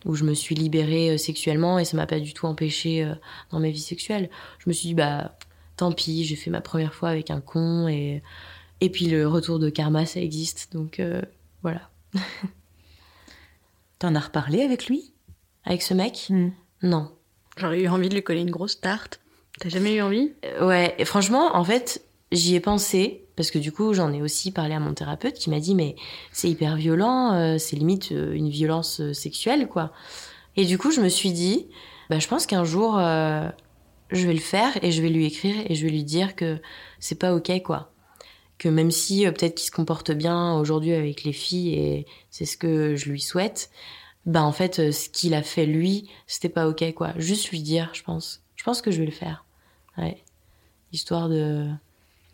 où 0.04 0.14
je 0.14 0.24
me 0.24 0.34
suis 0.34 0.54
libérée 0.54 1.10
euh, 1.10 1.18
sexuellement 1.18 1.78
et 1.78 1.84
ça 1.84 1.96
m'a 1.96 2.06
pas 2.06 2.20
du 2.20 2.34
tout 2.34 2.46
empêché 2.46 3.04
euh, 3.04 3.14
dans 3.50 3.60
ma 3.60 3.70
vie 3.70 3.80
sexuelle. 3.80 4.30
Je 4.58 4.68
me 4.68 4.72
suis 4.72 4.88
dit 4.88 4.94
bah 4.94 5.36
tant 5.76 5.92
pis, 5.92 6.24
j'ai 6.24 6.36
fait 6.36 6.50
ma 6.50 6.60
première 6.60 6.94
fois 6.94 7.10
avec 7.10 7.30
un 7.30 7.40
con 7.40 7.88
et 7.88 8.22
et 8.80 8.90
puis 8.90 9.06
le 9.06 9.28
retour 9.28 9.58
de 9.58 9.70
karma 9.70 10.06
ça 10.06 10.20
existe 10.20 10.72
donc 10.72 11.00
euh, 11.00 11.22
voilà. 11.62 11.90
T'en 14.02 14.16
as 14.16 14.20
reparlé 14.20 14.62
avec 14.62 14.86
lui? 14.86 15.12
Avec 15.64 15.80
ce 15.80 15.94
mec? 15.94 16.26
Hmm. 16.28 16.48
Non. 16.82 17.12
J'aurais 17.56 17.82
eu 17.82 17.88
envie 17.88 18.08
de 18.08 18.14
lui 18.14 18.24
coller 18.24 18.40
une 18.40 18.50
grosse 18.50 18.80
tarte. 18.80 19.20
T'as 19.60 19.68
jamais 19.68 19.94
eu 19.94 20.02
envie? 20.02 20.32
Ouais, 20.60 20.96
et 20.98 21.04
franchement, 21.04 21.54
en 21.54 21.62
fait, 21.62 22.02
j'y 22.32 22.56
ai 22.56 22.60
pensé 22.60 23.28
parce 23.36 23.52
que 23.52 23.60
du 23.60 23.70
coup 23.70 23.94
j'en 23.94 24.12
ai 24.12 24.20
aussi 24.20 24.50
parlé 24.50 24.74
à 24.74 24.80
mon 24.80 24.92
thérapeute 24.92 25.34
qui 25.34 25.50
m'a 25.50 25.60
dit 25.60 25.76
mais 25.76 25.94
c'est 26.32 26.50
hyper 26.50 26.74
violent, 26.74 27.34
euh, 27.34 27.58
c'est 27.58 27.76
limite 27.76 28.10
euh, 28.10 28.32
une 28.32 28.48
violence 28.48 29.00
euh, 29.00 29.12
sexuelle 29.12 29.68
quoi. 29.68 29.92
Et 30.56 30.64
du 30.64 30.78
coup 30.78 30.90
je 30.90 31.00
me 31.00 31.08
suis 31.08 31.30
dit 31.30 31.68
bah 32.10 32.18
je 32.18 32.26
pense 32.26 32.46
qu'un 32.46 32.64
jour 32.64 32.94
je 32.98 34.26
vais 34.26 34.34
le 34.34 34.40
faire 34.40 34.82
et 34.82 34.90
je 34.90 35.00
vais 35.00 35.10
lui 35.10 35.26
écrire 35.26 35.54
et 35.68 35.76
je 35.76 35.86
vais 35.86 35.92
lui 35.92 36.02
dire 36.02 36.34
que 36.34 36.58
c'est 36.98 37.20
pas 37.20 37.36
ok 37.36 37.62
quoi. 37.62 37.91
Que 38.62 38.68
même 38.68 38.92
si 38.92 39.24
peut-être 39.24 39.56
qu'il 39.56 39.66
se 39.66 39.72
comporte 39.72 40.12
bien 40.12 40.54
aujourd'hui 40.54 40.92
avec 40.92 41.24
les 41.24 41.32
filles 41.32 41.74
et 41.74 42.06
c'est 42.30 42.44
ce 42.44 42.56
que 42.56 42.94
je 42.94 43.10
lui 43.10 43.20
souhaite, 43.20 43.70
bah 44.24 44.42
en 44.42 44.52
fait 44.52 44.92
ce 44.92 45.08
qu'il 45.08 45.34
a 45.34 45.42
fait 45.42 45.66
lui 45.66 46.08
c'était 46.28 46.48
pas 46.48 46.68
ok 46.68 46.92
quoi. 46.94 47.12
Juste 47.16 47.50
lui 47.50 47.60
dire 47.60 47.90
je 47.92 48.04
pense. 48.04 48.42
Je 48.54 48.62
pense 48.62 48.80
que 48.80 48.92
je 48.92 49.00
vais 49.00 49.06
le 49.06 49.10
faire. 49.10 49.44
Ouais. 49.98 50.22
Histoire 50.92 51.28
de 51.28 51.68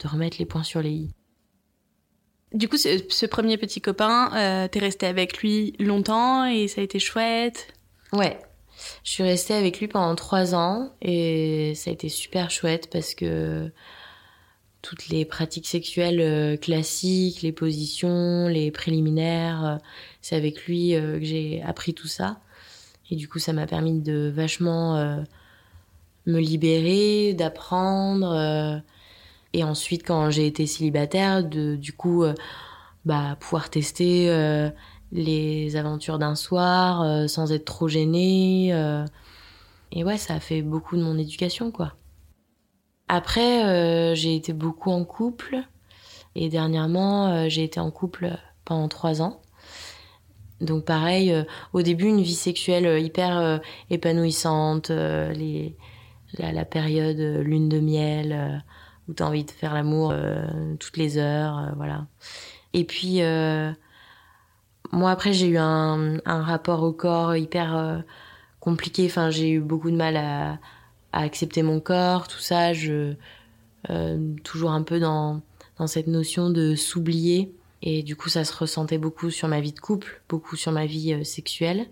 de 0.00 0.08
remettre 0.08 0.36
les 0.38 0.44
points 0.44 0.64
sur 0.64 0.82
les 0.82 0.90
i. 0.90 1.10
Du 2.52 2.68
coup, 2.68 2.78
ce, 2.78 3.26
premier 3.26 3.58
petit 3.58 3.80
copain, 3.80 4.30
euh, 4.34 4.68
t'es 4.68 4.78
resté 4.78 5.06
avec 5.06 5.38
lui 5.38 5.74
longtemps 5.78 6.46
et 6.46 6.66
ça 6.66 6.80
a 6.80 6.84
été 6.84 6.98
chouette? 6.98 7.68
Ouais. 8.12 8.38
Je 9.04 9.10
suis 9.10 9.22
restée 9.22 9.54
avec 9.54 9.80
lui 9.80 9.88
pendant 9.88 10.14
trois 10.14 10.54
ans 10.54 10.90
et 11.02 11.74
ça 11.74 11.90
a 11.90 11.92
été 11.92 12.08
super 12.08 12.50
chouette 12.50 12.88
parce 12.90 13.14
que 13.14 13.70
toutes 14.82 15.08
les 15.08 15.24
pratiques 15.24 15.66
sexuelles 15.66 16.20
euh, 16.20 16.56
classiques, 16.56 17.42
les 17.42 17.52
positions, 17.52 18.48
les 18.48 18.70
préliminaires, 18.70 19.64
euh, 19.64 19.76
c'est 20.22 20.36
avec 20.36 20.66
lui 20.66 20.92
que 20.92 21.20
j'ai 21.22 21.62
appris 21.62 21.94
tout 21.94 22.08
ça. 22.08 22.40
Et 23.10 23.16
du 23.16 23.28
coup, 23.28 23.38
ça 23.38 23.52
m'a 23.52 23.66
permis 23.66 24.00
de 24.00 24.30
vachement 24.34 25.24
me 26.26 26.38
libérer, 26.38 27.32
d'apprendre 27.32 28.82
et 29.52 29.64
ensuite, 29.64 30.06
quand 30.06 30.30
j'ai 30.30 30.46
été 30.46 30.66
célibataire, 30.66 31.44
de, 31.44 31.76
du 31.76 31.92
coup, 31.92 32.22
euh, 32.22 32.34
bah, 33.04 33.36
pouvoir 33.40 33.70
tester 33.70 34.30
euh, 34.30 34.70
les 35.12 35.76
aventures 35.76 36.18
d'un 36.18 36.34
soir 36.34 37.02
euh, 37.02 37.26
sans 37.28 37.52
être 37.52 37.64
trop 37.64 37.88
gênée. 37.88 38.68
et 39.92 40.04
ouais, 40.04 40.18
ça 40.18 40.34
a 40.34 40.40
fait 40.40 40.62
beaucoup 40.62 40.96
de 40.96 41.02
mon 41.02 41.18
éducation, 41.18 41.70
quoi. 41.70 41.94
Après, 43.08 44.14
j'ai 44.14 44.36
été 44.36 44.52
beaucoup 44.52 44.90
en 44.90 45.04
couple. 45.04 45.58
Et 46.34 46.48
dernièrement, 46.48 47.48
j'ai 47.48 47.64
été 47.64 47.80
en 47.80 47.90
couple 47.90 48.36
pendant 48.64 48.88
trois 48.88 49.22
ans. 49.22 49.40
Donc 50.60 50.84
pareil, 50.84 51.34
au 51.72 51.82
début, 51.82 52.06
une 52.06 52.20
vie 52.20 52.34
sexuelle 52.34 53.02
hyper 53.02 53.60
épanouissante, 53.90 54.90
les, 54.90 55.76
la, 56.38 56.64
période 56.64 57.18
lune 57.18 57.68
de 57.68 57.80
miel 57.80 58.62
où 59.08 59.14
tu 59.14 59.22
as 59.22 59.26
envie 59.26 59.44
de 59.44 59.50
faire 59.50 59.74
l'amour 59.74 60.10
euh, 60.12 60.46
toutes 60.78 60.96
les 60.96 61.18
heures, 61.18 61.58
euh, 61.58 61.72
voilà. 61.76 62.06
Et 62.74 62.84
puis, 62.84 63.22
euh, 63.22 63.72
moi, 64.92 65.10
après, 65.10 65.32
j'ai 65.32 65.48
eu 65.48 65.58
un, 65.58 66.18
un, 66.24 66.42
rapport 66.42 66.82
au 66.82 66.92
corps 66.92 67.34
hyper 67.34 68.04
compliqué. 68.60 69.06
Enfin, 69.06 69.30
j'ai 69.30 69.50
eu 69.50 69.60
beaucoup 69.60 69.90
de 69.90 69.96
mal 69.96 70.16
à, 70.16 70.58
à, 71.18 71.22
accepter 71.22 71.62
mon 71.62 71.80
corps, 71.80 72.28
tout 72.28 72.40
ça. 72.40 72.72
Je, 72.72 73.14
toujours 74.44 74.72
un 74.72 74.82
peu 74.82 75.00
dans, 75.00 75.42
cette 75.86 76.08
notion 76.08 76.50
de 76.50 76.74
s'oublier. 76.74 77.54
Et 77.80 78.02
du 78.02 78.16
coup, 78.16 78.28
ça 78.28 78.44
se 78.44 78.54
ressentait 78.54 78.98
beaucoup 78.98 79.30
sur 79.30 79.48
ma 79.48 79.60
vie 79.60 79.72
de 79.72 79.78
couple, 79.78 80.22
beaucoup 80.28 80.56
sur 80.56 80.72
ma 80.72 80.86
vie 80.86 81.24
sexuelle. 81.24 81.86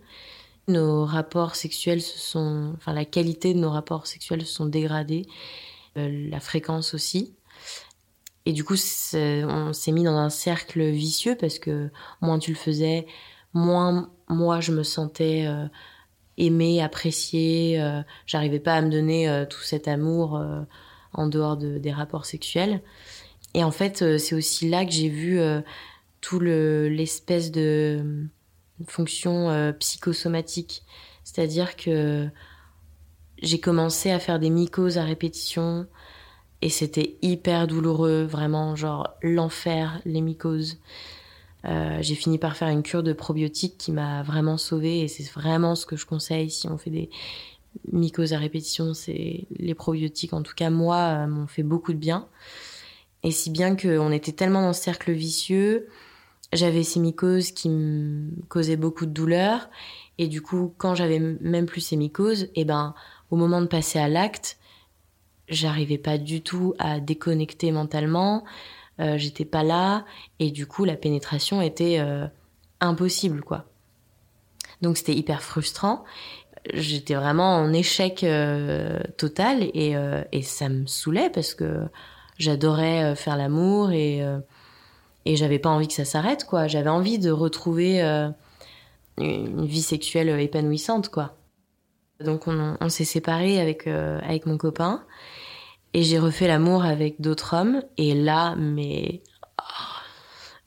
Nos 0.69 1.05
rapports 1.05 1.55
sexuels 1.55 2.03
se 2.03 2.19
sont, 2.19 2.73
enfin, 2.77 2.93
la 2.93 3.05
qualité 3.05 3.55
de 3.55 3.61
nos 3.61 3.71
rapports 3.71 4.09
sexuels 4.09 4.45
se 4.45 4.53
sont 4.53 4.67
dégradés. 4.67 5.27
Euh, 5.97 6.29
la 6.31 6.41
fréquence 6.41 6.93
aussi. 6.93 7.35
Et 8.45 8.53
du 8.53 8.65
coup, 8.65 8.75
on 9.15 9.73
s'est 9.73 9.93
mis 9.93 10.05
dans 10.05 10.17
un 10.17 10.31
cercle 10.31 10.89
vicieux 10.91 11.37
parce 11.37 11.59
que 11.59 11.91
moins 12.21 12.39
tu 12.39 12.53
le 12.53 12.57
faisais, 12.57 13.07
moins 13.55 14.11
moi 14.29 14.61
je 14.61 14.73
me 14.73 14.83
sentais 14.83 15.47
euh, 15.47 15.67
aimée, 16.39 16.83
appréciée. 16.83 17.81
Euh, 17.81 18.03
J'arrivais 18.27 18.61
pas 18.61 18.75
à 18.75 18.83
me 18.83 18.91
donner 18.91 19.29
euh, 19.29 19.45
tout 19.47 19.61
cet 19.61 19.89
amour 19.89 20.41
en 21.13 21.27
dehors 21.27 21.57
de, 21.57 21.79
des 21.79 21.93
rapports 21.93 22.27
sexuels. 22.27 22.83
Et 23.55 23.65
en 23.65 23.71
fait, 23.71 24.19
c'est 24.19 24.35
aussi 24.35 24.69
là 24.69 24.85
que 24.85 24.91
j'ai 24.93 25.09
vu 25.09 25.41
tout 26.21 26.41
l'espèce 26.41 27.51
de 27.51 28.27
fonction 28.87 29.73
psychosomatique. 29.79 30.83
C'est-à-dire 31.25 31.77
que 31.77 32.29
j'ai 33.41 33.59
commencé 33.59 34.11
à 34.11 34.19
faire 34.19 34.39
des 34.39 34.51
mycoses 34.51 34.99
à 34.99 35.05
répétition 35.05 35.87
et 36.63 36.71
c'était 36.71 37.17
hyper 37.23 37.67
douloureux, 37.67 38.25
vraiment, 38.25 38.77
genre 38.77 39.15
l'enfer, 39.23 40.01
les 40.05 40.21
mycoses. 40.21 40.79
Euh, 41.67 41.99
j'ai 42.01 42.15
fini 42.15 42.39
par 42.39 42.57
faire 42.57 42.69
une 42.69 42.83
cure 42.83 43.03
de 43.03 43.13
probiotiques 43.13 43.77
qui 43.79 43.93
m'a 43.93 44.23
vraiment 44.23 44.57
sauvée 44.57 45.01
et 45.01 45.09
c'est 45.09 45.29
vraiment 45.31 45.75
ce 45.75 45.87
que 45.87 45.97
je 45.97 46.07
conseille 46.07 46.51
si 46.51 46.69
on 46.69 46.79
fait 46.79 46.91
des 46.91 47.11
mycoses 47.93 48.33
à 48.33 48.39
répétition, 48.39 48.95
c'est 48.95 49.47
les 49.51 49.75
probiotiques. 49.75 50.33
En 50.33 50.43
tout 50.43 50.55
cas, 50.55 50.71
moi, 50.71 50.97
euh, 50.97 51.27
m'ont 51.27 51.47
fait 51.47 51.63
beaucoup 51.63 51.93
de 51.93 51.99
bien. 51.99 52.29
Et 53.23 53.31
si 53.31 53.51
bien 53.51 53.77
qu'on 53.77 54.13
était 54.13 54.33
tellement 54.33 54.63
dans 54.63 54.73
ce 54.73 54.83
cercle 54.83 55.13
vicieux, 55.13 55.89
j'avais 56.53 56.85
ces 56.85 57.01
mycoses 57.01 57.51
qui 57.51 57.69
me 57.69 58.31
causaient 58.49 58.77
beaucoup 58.77 59.07
de 59.07 59.11
douleur. 59.11 59.69
Et 60.19 60.29
du 60.29 60.43
coup, 60.43 60.75
quand 60.79 60.95
j'avais 60.95 61.19
même 61.19 61.67
plus 61.67 61.81
ces 61.81 61.97
mycoses, 61.97 62.49
eh 62.55 62.65
ben, 62.65 62.95
au 63.31 63.37
moment 63.37 63.61
de 63.61 63.67
passer 63.67 63.99
à 63.99 64.09
l'acte, 64.09 64.59
j'arrivais 65.49 65.99
pas 65.99 66.19
du 66.19 66.41
tout 66.41 66.75
à 66.79 67.01
déconnecter 67.01 67.73
mentalement, 67.73 68.45
euh, 68.99 69.19
j'étais 69.19 69.45
pas 69.45 69.63
là, 69.63 70.05
et 70.39 70.51
du 70.51 70.67
coup 70.67 70.85
la 70.85 70.97
pénétration 70.97 71.61
était 71.61 71.99
euh, 71.99 72.27
impossible, 72.81 73.43
quoi. 73.43 73.67
Donc 74.81 74.97
c'était 74.97 75.15
hyper 75.15 75.43
frustrant. 75.43 76.05
J'étais 76.75 77.15
vraiment 77.15 77.57
en 77.57 77.73
échec 77.73 78.25
euh, 78.25 78.99
total 79.17 79.63
et, 79.63 79.95
et 80.33 80.43
ça 80.43 80.69
me 80.69 80.87
saoulait 80.87 81.31
parce 81.31 81.55
que 81.55 81.83
j'adorais 82.39 83.15
faire 83.15 83.37
l'amour 83.37 83.93
et, 83.93 84.21
et 85.25 85.37
j'avais 85.37 85.61
pas 85.61 85.71
envie 85.71 85.87
que 85.87 85.95
ça 85.95 86.05
s'arrête, 86.05 86.45
quoi. 86.45 86.67
J'avais 86.67 86.91
envie 86.91 87.19
de 87.19 87.31
retrouver 87.31 88.03
une 89.19 89.65
vie 89.65 89.83
sexuelle 89.83 90.29
épanouissante, 90.41 91.09
quoi. 91.09 91.37
Donc 92.21 92.49
on, 92.49 92.89
s'est 92.89 93.05
séparés 93.05 93.61
avec 93.61 93.87
avec 93.87 94.45
mon 94.45 94.59
copain 94.59 95.05
et 95.95 96.03
j'ai 96.03 96.19
refait 96.19 96.47
l'amour 96.47 96.85
avec 96.85 97.21
d'autres 97.21 97.55
hommes. 97.55 97.83
Et 97.97 98.15
là 98.15 98.55
mais 98.57 99.23
oh, 99.59 99.63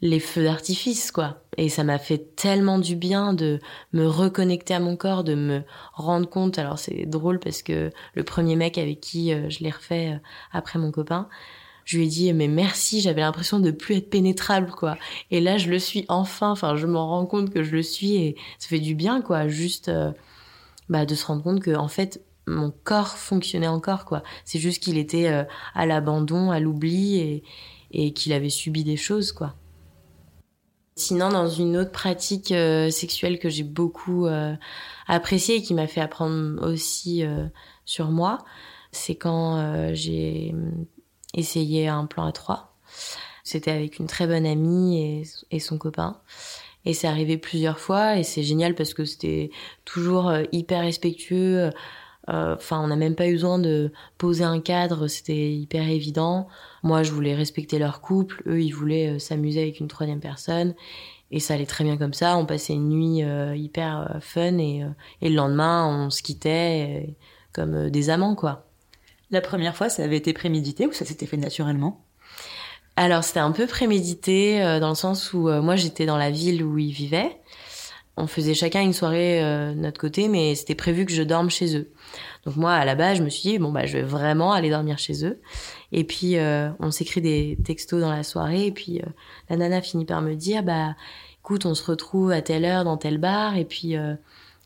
les 0.01 0.20
feux 0.20 0.43
d'artifice 0.43 1.11
quoi. 1.11 1.43
Et 1.57 1.70
ça 1.70 1.84
m'a 1.84 1.99
fait 1.99 2.36
tellement 2.36 2.80
du 2.80 2.95
bien 2.95 3.34
de 3.34 3.59
me 3.93 4.05
reconnecter 4.05 4.74
à 4.74 4.80
mon 4.80 4.95
corps 4.95 5.24
de 5.24 5.36
me 5.36 5.61
rendre 5.93 6.30
compte. 6.30 6.57
Alors 6.57 6.80
c'est 6.80 7.05
drôle 7.05 7.39
parce 7.39 7.61
que 7.61 7.91
le 8.13 8.24
premier 8.24 8.55
mec 8.55 8.78
avec 8.78 9.01
qui 9.01 9.34
euh, 9.34 9.49
je 9.49 9.59
l'ai 9.59 9.72
refait 9.72 10.13
euh, 10.13 10.20
après 10.51 10.80
mon 10.80 10.91
copain 10.91 11.28
je 11.86 11.97
lui 11.97 12.05
ai 12.05 12.07
dit 12.07 12.34
mais 12.34 12.47
merci 12.47 13.01
j'avais 13.01 13.22
l'impression 13.22 13.59
de 13.59 13.72
plus 13.72 13.95
être 13.95 14.09
pénétrable 14.09 14.72
quoi. 14.72 14.97
Et 15.32 15.41
là 15.41 15.57
je 15.57 15.70
le 15.70 15.80
suis 15.80 16.05
enfin. 16.07 16.51
Enfin 16.51 16.76
je 16.76 16.86
m'en 16.88 17.07
rends 17.07 17.26
compte 17.26 17.49
que 17.51 17.63
je 17.63 17.72
le 17.72 17.82
suis 17.82 18.15
et 18.15 18.36
ça 18.59 18.67
fait 18.67 18.80
du 18.80 18.95
bien 18.95 19.22
quoi. 19.22 19.47
Juste 19.47 19.91
bah, 20.89 21.05
de 21.05 21.15
se 21.15 21.26
rendre 21.26 21.43
compte 21.43 21.61
que 21.61 21.76
en 21.76 21.88
fait 21.88 22.22
mon 22.50 22.72
corps 22.84 23.18
fonctionnait 23.18 23.68
encore 23.68 24.06
quoi. 24.06 24.24
C'est 24.43 24.60
juste 24.60 24.84
qu'il 24.84 24.97
était 24.97 25.30
euh, 25.30 25.43
à 25.74 25.86
l'abandon, 25.86 26.52
à 26.52 26.60
l'oubli 26.60 27.18
et, 27.18 27.43
et 27.91 28.14
qu'il 28.14 28.34
avait 28.34 28.50
subi 28.50 28.84
des 28.84 28.97
choses 28.97 29.32
quoi. 29.32 29.56
Sinon, 30.95 31.30
dans 31.30 31.47
une 31.47 31.78
autre 31.78 31.91
pratique 31.91 32.52
euh, 32.52 32.89
sexuelle 32.89 33.39
que 33.39 33.47
j'ai 33.47 33.64
beaucoup 33.64 34.26
euh, 34.26 34.54
appréciée 35.08 35.58
et 35.58 35.62
qui 35.62 35.74
m'a 35.74 35.88
fait 35.88 36.02
apprendre 36.02 36.68
aussi 36.68 37.24
sur 37.86 38.10
moi, 38.12 38.39
c'est 38.91 39.16
quand 39.16 39.93
j'ai 39.93 40.54
essayé 41.34 41.88
un 41.88 42.06
plan 42.06 42.26
à 42.26 42.34
trois. 42.34 42.76
C'était 43.45 43.72
avec 43.72 44.00
une 44.00 44.08
très 44.08 44.28
bonne 44.28 44.45
amie 44.45 45.02
et, 45.02 45.24
et 45.52 45.60
son 45.60 45.78
copain. 45.78 46.20
Et 46.86 46.93
c'est 46.93 47.08
arrivé 47.08 47.38
plusieurs 47.38 47.80
fois 47.80 48.18
et 48.18 48.24
c'est 48.24 48.43
génial 48.43 48.76
parce 48.76 48.93
que 48.93 49.06
c'était 49.06 49.52
toujours 49.86 50.34
hyper 50.52 50.82
respectueux. 50.82 51.72
Enfin, 52.32 52.80
on 52.82 52.88
n'a 52.88 52.95
même 52.95 53.15
pas 53.15 53.27
eu 53.27 53.34
besoin 53.34 53.57
de 53.57 53.91
poser 54.17 54.43
un 54.43 54.59
cadre, 54.59 55.07
c'était 55.07 55.51
hyper 55.51 55.89
évident. 55.89 56.47
Moi, 56.84 57.01
je 57.01 57.11
voulais 57.11 57.34
respecter 57.34 57.80
leur 57.80 58.01
couple, 58.01 58.43
eux, 58.45 58.61
ils 58.61 58.71
voulaient 58.71 59.17
s'amuser 59.17 59.61
avec 59.61 59.80
une 59.80 59.88
troisième 59.88 60.19
personne. 60.19 60.75
Et 61.32 61.39
ça 61.39 61.53
allait 61.53 61.65
très 61.65 61.84
bien 61.84 61.97
comme 61.97 62.13
ça. 62.13 62.38
On 62.38 62.45
passait 62.45 62.73
une 62.73 62.89
nuit 62.89 63.23
euh, 63.23 63.55
hyper 63.55 64.15
euh, 64.15 64.19
fun 64.19 64.57
et, 64.57 64.84
euh, 64.84 64.89
et, 65.21 65.30
le 65.30 65.36
lendemain, 65.36 65.88
on 65.88 66.09
se 66.09 66.23
quittait 66.23 67.15
comme 67.53 67.89
des 67.89 68.09
amants, 68.09 68.36
quoi. 68.36 68.65
La 69.32 69.41
première 69.41 69.75
fois, 69.75 69.89
ça 69.89 70.03
avait 70.03 70.17
été 70.17 70.34
prémédité 70.34 70.88
ou 70.88 70.91
ça 70.91 71.05
s'était 71.05 71.27
fait 71.27 71.38
naturellement? 71.38 72.03
Alors, 72.95 73.23
c'était 73.23 73.39
un 73.39 73.51
peu 73.51 73.67
prémédité 73.67 74.59
dans 74.82 74.89
le 74.89 74.95
sens 74.95 75.34
où 75.34 75.49
moi, 75.61 75.75
j'étais 75.75 76.05
dans 76.05 76.17
la 76.17 76.32
ville 76.32 76.63
où 76.63 76.77
ils 76.77 76.91
vivaient. 76.91 77.39
On 78.20 78.28
faisait 78.28 78.53
chacun 78.53 78.82
une 78.82 78.93
soirée 78.93 79.41
de 79.41 79.80
notre 79.80 79.99
côté, 79.99 80.28
mais 80.28 80.55
c'était 80.55 80.76
prévu 80.76 81.05
que 81.05 81.11
je 81.11 81.24
dorme 81.24 81.49
chez 81.49 81.78
eux. 81.78 81.89
Donc 82.45 82.55
moi, 82.55 82.74
à 82.74 82.86
la 82.86 82.95
base, 82.95 83.17
je 83.17 83.24
me 83.24 83.30
suis 83.30 83.49
dit, 83.49 83.59
bon, 83.59 83.72
bah, 83.72 83.86
je 83.86 83.97
vais 83.97 84.03
vraiment 84.03 84.53
aller 84.53 84.70
dormir 84.70 84.97
chez 84.97 85.26
eux. 85.26 85.39
Et 85.91 86.03
puis, 86.03 86.38
euh, 86.38 86.70
on 86.80 86.91
s'écrit 86.91 87.22
des 87.22 87.57
textos 87.63 87.99
dans 87.99 88.11
la 88.11 88.24
soirée. 88.24 88.67
Et 88.67 88.72
puis, 88.72 88.99
euh, 88.99 89.09
la 89.49 89.57
nana 89.57 89.82
finit 89.82 90.05
par 90.05 90.22
me 90.22 90.36
dire, 90.36 90.63
bah, 90.63 90.95
écoute, 91.41 91.65
on 91.65 91.76
se 91.76 91.84
retrouve 91.84 92.32
à 92.32 92.41
telle 92.41 92.65
heure 92.65 92.84
dans 92.84 92.97
tel 92.97 93.17
bar. 93.17 93.57
Et 93.57 93.65
puis, 93.65 93.97
euh, 93.97 94.15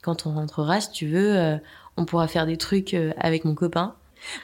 quand 0.02 0.26
on 0.28 0.34
rentrera, 0.34 0.82
si 0.82 0.92
tu 0.92 1.08
veux, 1.08 1.60
on 1.96 2.06
pourra 2.06 2.28
faire 2.28 2.46
des 2.46 2.58
trucs 2.58 2.94
avec 3.18 3.46
mon 3.46 3.56
copain. 3.56 3.96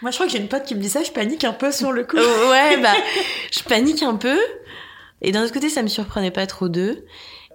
Moi, 0.02 0.12
je 0.12 0.18
crois 0.18 0.26
que 0.26 0.32
j'ai 0.32 0.40
une 0.40 0.48
pote 0.48 0.64
qui 0.64 0.74
me 0.74 0.80
dit 0.80 0.90
ça, 0.90 1.04
je 1.04 1.12
panique 1.12 1.44
un 1.44 1.54
peu 1.54 1.72
sur 1.72 1.92
le 1.92 2.06
coup. 2.06 2.16
ouais, 2.16 2.82
bah, 2.82 2.94
je 3.52 3.62
panique 3.64 4.02
un 4.02 4.16
peu. 4.16 4.38
Et 5.22 5.34
d'un 5.34 5.44
autre 5.44 5.54
côté, 5.54 5.68
ça 5.68 5.84
me 5.84 5.90
surprenait 5.90 6.32
pas 6.32 6.48
trop 6.48 6.70
d'eux. 6.70 7.06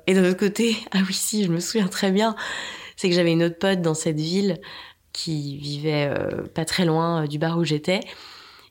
Et 0.07 0.15
d'un 0.15 0.29
autre 0.29 0.39
côté, 0.39 0.77
ah 0.93 0.99
oui, 1.07 1.15
si, 1.15 1.45
je 1.45 1.51
me 1.51 1.61
souviens 1.61 1.89
très 1.89 2.11
bien, 2.11 2.35
c'est 2.97 3.09
que 3.09 3.15
j'avais 3.15 3.33
une 3.33 3.45
autre 3.45 3.59
pote 3.59 3.81
dans 3.81 3.95
cette 3.95 4.21
ville 4.21 4.61
qui 5.13 5.59
vivait 5.59 6.13
pas 6.55 6.65
très 6.65 6.85
loin 6.85 7.27
du 7.27 7.39
bar 7.39 7.57
où 7.57 7.65
j'étais. 7.65 8.01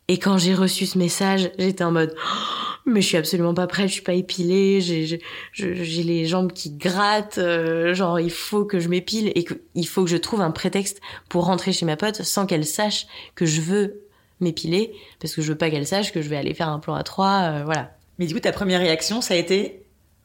Et 0.10 0.20
quand 0.20 0.38
j'ai 0.38 0.54
reçu 0.54 0.86
ce 0.86 0.98
message, 0.98 1.52
j'étais 1.58 1.84
en 1.84 1.92
mode 1.92 2.14
mais 2.86 3.02
je 3.02 3.08
suis 3.08 3.18
absolument 3.18 3.54
pas 3.54 3.68
prête, 3.68 3.88
je 3.88 3.94
suis 3.94 4.02
pas 4.02 4.14
épilée, 4.14 4.82
j'ai 4.82 6.04
les 6.04 6.26
jambes 6.26 6.52
qui 6.52 6.72
grattent, 6.72 7.38
euh, 7.38 7.94
genre 7.94 8.20
il 8.20 8.32
faut 8.32 8.66
que 8.66 8.80
je 8.80 8.90
m'épile 8.90 9.32
et 9.36 9.46
qu'il 9.46 9.88
faut 9.88 10.04
que 10.04 10.10
je 10.10 10.18
trouve 10.18 10.42
un 10.42 10.52
prétexte 10.52 11.00
pour 11.30 11.46
rentrer 11.46 11.72
chez 11.72 11.86
ma 11.86 11.96
pote 11.96 12.24
sans 12.24 12.46
qu'elle 12.46 12.66
sache 12.66 13.08
que 13.36 13.46
je 13.46 13.62
veux 13.62 14.02
m'épiler 14.42 14.94
parce 15.20 15.34
que 15.34 15.42
je 15.42 15.50
veux 15.52 15.58
pas 15.58 15.70
qu'elle 15.70 15.88
sache 15.88 16.12
que 16.12 16.22
je 16.22 16.28
vais 16.28 16.36
aller 16.36 16.54
faire 16.54 16.70
un 16.70 16.80
plan 16.80 16.96
à 16.96 17.04
trois, 17.04 17.44
euh, 17.44 17.64
voilà. 17.64 17.96
Mais 18.20 18.26
du 18.26 18.34
coup 18.34 18.42
ta 18.42 18.52
première 18.52 18.82
réaction 18.82 19.22
ça 19.22 19.36
a 19.36 19.38
été 19.38 19.83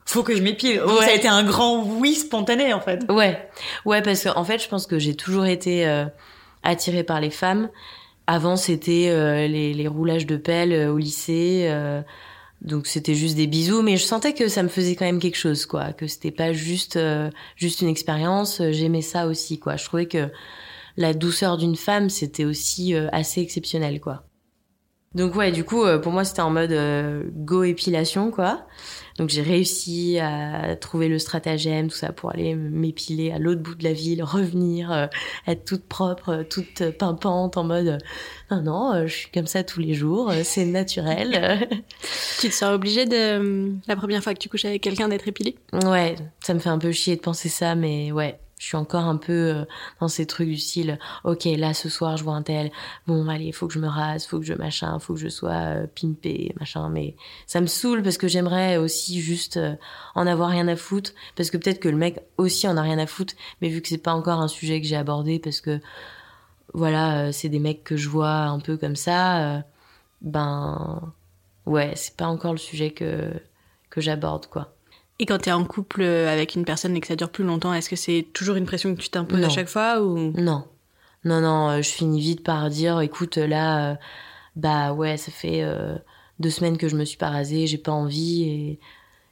faut 0.09 0.22
que 0.22 0.34
je 0.34 0.42
m'épile. 0.42 0.80
Ça 1.00 1.11
a 1.11 1.14
été 1.14 1.28
un 1.28 1.44
grand 1.44 1.82
oui 1.82 2.14
spontané 2.14 2.72
en 2.72 2.80
fait. 2.80 3.04
Ouais. 3.11 3.48
Ouais 3.84 4.02
parce 4.02 4.24
que 4.24 4.28
en 4.30 4.44
fait, 4.44 4.62
je 4.62 4.68
pense 4.68 4.86
que 4.86 4.98
j'ai 4.98 5.14
toujours 5.14 5.46
été 5.46 5.86
euh, 5.86 6.06
attirée 6.62 7.04
par 7.04 7.20
les 7.20 7.30
femmes 7.30 7.68
avant, 8.28 8.56
c'était 8.56 9.09
euh, 9.09 9.48
les, 9.48 9.72
les, 9.72 9.88
roulages 9.88 10.26
de 10.26 10.36
pelle 10.36 10.72
euh, 10.74 10.92
au 10.92 10.98
lycée. 10.98 11.64
Euh, 11.70 12.02
donc 12.61 12.86
c'était 12.86 13.14
juste 13.14 13.36
des 13.36 13.46
bisous, 13.46 13.80
mais 13.80 13.96
je 13.96 14.04
sentais 14.04 14.34
que 14.34 14.48
ça 14.48 14.62
me 14.62 14.68
faisait 14.68 14.96
quand 14.96 15.06
même 15.06 15.18
quelque 15.18 15.38
chose, 15.38 15.64
quoi. 15.64 15.94
Que 15.94 16.06
c'était 16.06 16.30
pas 16.30 16.52
juste 16.52 16.98
juste 17.56 17.80
une 17.80 17.88
expérience. 17.88 18.61
J'aimais 18.70 19.00
ça 19.00 19.28
aussi, 19.28 19.59
quoi. 19.59 19.76
Je 19.76 19.84
trouvais 19.84 20.06
que 20.06 20.28
la 20.98 21.14
douceur 21.14 21.56
d'une 21.56 21.76
femme, 21.76 22.11
c'était 22.11 22.44
aussi 22.44 22.94
assez 23.12 23.40
exceptionnel, 23.40 24.00
quoi. 24.00 24.24
Donc 25.14 25.34
ouais, 25.36 25.52
du 25.52 25.64
coup, 25.64 25.84
pour 26.02 26.12
moi, 26.12 26.24
c'était 26.24 26.42
en 26.42 26.50
mode 26.50 26.74
go 27.34 27.64
épilation, 27.64 28.30
quoi. 28.30 28.66
Donc 29.18 29.30
j'ai 29.30 29.42
réussi 29.42 30.18
à 30.20 30.76
trouver 30.76 31.09
le 31.09 31.18
stratagème, 31.18 31.88
tout 31.88 31.96
ça, 31.96 32.12
pour 32.12 32.30
aller 32.30 32.54
m'épiler 32.54 33.32
à 33.32 33.38
l'autre 33.38 33.61
bout 33.61 33.74
de 33.74 33.82
la 33.82 33.92
ville, 33.92 34.22
revenir, 34.22 34.92
euh, 34.92 35.06
être 35.48 35.64
toute 35.64 35.84
propre, 35.84 36.44
toute 36.48 36.90
pimpante, 36.92 37.56
en 37.56 37.64
mode 37.64 37.98
non, 38.52 38.62
non, 38.62 38.94
euh, 38.94 39.06
je 39.09 39.14
suis 39.14 39.30
comme 39.30 39.48
ça 39.48 39.64
tous 39.64 39.80
les 39.80 39.92
jours, 39.92 40.30
euh, 40.30 40.42
c'est 40.44 40.64
naturel. 40.64 41.68
tu 42.40 42.48
te 42.48 42.54
sens 42.54 42.72
obligée 42.72 43.06
de, 43.06 43.72
la 43.88 43.96
première 43.96 44.22
fois 44.22 44.34
que 44.34 44.38
tu 44.38 44.48
couches 44.48 44.66
avec 44.66 44.82
quelqu'un, 44.82 45.09
d'être 45.09 45.26
épilée? 45.26 45.56
Ouais, 45.72 46.14
ça 46.40 46.54
me 46.54 46.61
fait 46.61 46.70
un 46.70 46.78
peu 46.78 46.92
chier 46.92 47.16
de 47.16 47.20
penser 47.20 47.48
ça, 47.48 47.74
mais 47.74 48.12
ouais, 48.12 48.38
je 48.59 48.66
suis 48.66 48.76
encore 48.76 49.04
un 49.04 49.16
peu 49.16 49.32
euh, 49.32 49.64
dans 50.00 50.09
ces 50.09 50.26
trucs 50.26 50.48
du 50.48 50.56
style 50.56 50.98
ok 51.24 51.44
là 51.44 51.74
ce 51.74 51.88
soir 51.88 52.16
je 52.16 52.24
vois 52.24 52.34
un 52.34 52.42
tel. 52.42 52.70
Bon 53.06 53.28
allez 53.28 53.52
faut 53.52 53.68
que 53.68 53.74
je 53.74 53.78
me 53.78 53.86
rase 53.86 54.26
faut 54.26 54.40
que 54.40 54.44
je 54.44 54.54
machin 54.54 54.98
faut 54.98 55.14
que 55.14 55.20
je 55.20 55.28
sois 55.28 55.50
euh, 55.52 55.86
pimpé 55.86 56.52
machin 56.59 56.88
mais 56.88 57.14
ça 57.46 57.61
me 57.61 57.66
saoule 57.66 58.02
parce 58.02 58.18
que 58.18 58.28
j'aimerais 58.28 58.76
aussi 58.76 59.20
juste 59.20 59.56
euh, 59.59 59.76
en 60.14 60.26
avoir 60.26 60.50
rien 60.50 60.68
à 60.68 60.76
foutre. 60.76 61.12
Parce 61.36 61.50
que 61.50 61.56
peut-être 61.56 61.80
que 61.80 61.88
le 61.88 61.96
mec 61.96 62.20
aussi 62.36 62.66
en 62.68 62.76
a 62.76 62.82
rien 62.82 62.98
à 62.98 63.06
foutre. 63.06 63.34
Mais 63.62 63.68
vu 63.68 63.80
que 63.80 63.88
c'est 63.88 63.98
pas 63.98 64.14
encore 64.14 64.40
un 64.40 64.48
sujet 64.48 64.80
que 64.80 64.86
j'ai 64.86 64.96
abordé 64.96 65.38
parce 65.38 65.61
que 65.61 65.80
voilà 66.74 67.32
c'est 67.32 67.48
des 67.48 67.61
mecs 67.61 67.84
que 67.84 67.96
je 67.96 68.09
vois 68.09 68.28
un 68.28 68.61
peu 68.61 68.76
comme 68.76 68.96
ça 68.96 69.64
ben 70.20 71.14
ouais 71.66 71.92
c'est 71.96 72.16
pas 72.16 72.26
encore 72.26 72.52
le 72.52 72.59
sujet 72.59 72.90
que 72.90 73.32
que 73.90 74.00
j'aborde 74.00 74.46
quoi 74.46 74.74
et 75.18 75.26
quand 75.26 75.38
tu 75.38 75.48
es 75.48 75.52
en 75.52 75.64
couple 75.64 76.02
avec 76.02 76.54
une 76.54 76.64
personne 76.64 76.96
et 76.96 77.00
que 77.00 77.06
ça 77.06 77.16
dure 77.16 77.30
plus 77.30 77.44
longtemps, 77.44 77.72
est-ce 77.72 77.88
que 77.88 77.96
c'est 77.96 78.26
toujours 78.32 78.56
une 78.56 78.66
pression 78.66 78.94
que 78.94 79.00
tu 79.00 79.08
t'imposes 79.08 79.42
à 79.42 79.48
chaque 79.48 79.68
fois 79.68 80.00
ou? 80.02 80.32
Non. 80.36 80.64
Non, 81.24 81.40
non, 81.40 81.70
euh, 81.70 81.82
je 81.82 81.90
finis 81.90 82.20
vite 82.20 82.44
par 82.44 82.70
dire, 82.70 83.00
écoute, 83.00 83.36
là, 83.36 83.90
euh, 83.90 83.94
bah 84.56 84.92
ouais, 84.92 85.16
ça 85.16 85.32
fait 85.32 85.62
euh, 85.62 85.96
deux 86.38 86.50
semaines 86.50 86.78
que 86.78 86.88
je 86.88 86.96
me 86.96 87.04
suis 87.04 87.18
pas 87.18 87.30
rasée, 87.30 87.66
j'ai 87.66 87.78
pas 87.78 87.92
envie, 87.92 88.44
et, 88.44 88.80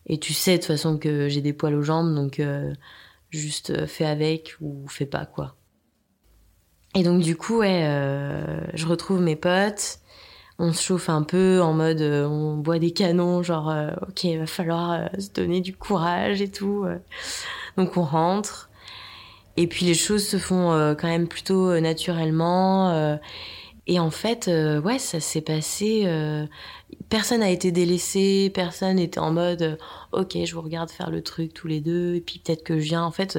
et 0.06 0.18
tu 0.18 0.32
sais 0.34 0.52
de 0.52 0.56
toute 0.56 0.66
façon 0.66 0.98
que 0.98 1.28
j'ai 1.28 1.40
des 1.40 1.52
poils 1.52 1.74
aux 1.74 1.82
jambes, 1.82 2.14
donc 2.14 2.42
juste 3.30 3.86
fais 3.86 4.04
avec 4.04 4.56
ou 4.60 4.86
fais 4.88 5.06
pas, 5.06 5.26
quoi. 5.26 5.56
Et 6.94 7.02
donc 7.02 7.22
du 7.22 7.36
coup, 7.36 7.58
ouais, 7.58 7.82
je 8.74 8.86
retrouve 8.86 9.20
mes 9.20 9.36
potes, 9.36 10.00
on 10.58 10.72
se 10.72 10.82
chauffe 10.82 11.08
un 11.08 11.22
peu 11.22 11.60
en 11.60 11.74
mode 11.74 12.00
euh, 12.00 12.26
on 12.26 12.56
boit 12.56 12.78
des 12.78 12.92
canons 12.92 13.42
genre 13.42 13.70
euh, 13.70 13.90
ok 14.08 14.24
il 14.24 14.38
va 14.38 14.46
falloir 14.46 14.92
euh, 14.92 15.06
se 15.18 15.30
donner 15.30 15.60
du 15.60 15.76
courage 15.76 16.40
et 16.40 16.50
tout 16.50 16.86
donc 17.76 17.96
on 17.96 18.04
rentre. 18.04 18.70
Et 19.58 19.66
puis 19.66 19.86
les 19.86 19.94
choses 19.94 20.26
se 20.26 20.36
font 20.36 20.94
quand 20.98 21.08
même 21.08 21.28
plutôt 21.28 21.78
naturellement 21.80 23.18
et 23.86 23.98
en 23.98 24.10
fait 24.10 24.50
ouais 24.84 24.98
ça 24.98 25.18
s'est 25.18 25.40
passé 25.40 26.06
personne 27.08 27.40
n'a 27.40 27.48
été 27.48 27.72
délaissé 27.72 28.50
personne 28.54 28.96
n'était 28.96 29.18
en 29.18 29.32
mode 29.32 29.78
ok 30.12 30.36
je 30.44 30.54
vous 30.54 30.60
regarde 30.60 30.90
faire 30.90 31.10
le 31.10 31.22
truc 31.22 31.54
tous 31.54 31.68
les 31.68 31.80
deux 31.80 32.16
et 32.16 32.20
puis 32.20 32.38
peut-être 32.38 32.64
que 32.64 32.78
je 32.78 32.84
viens. 32.84 33.02
En 33.02 33.10
fait 33.10 33.38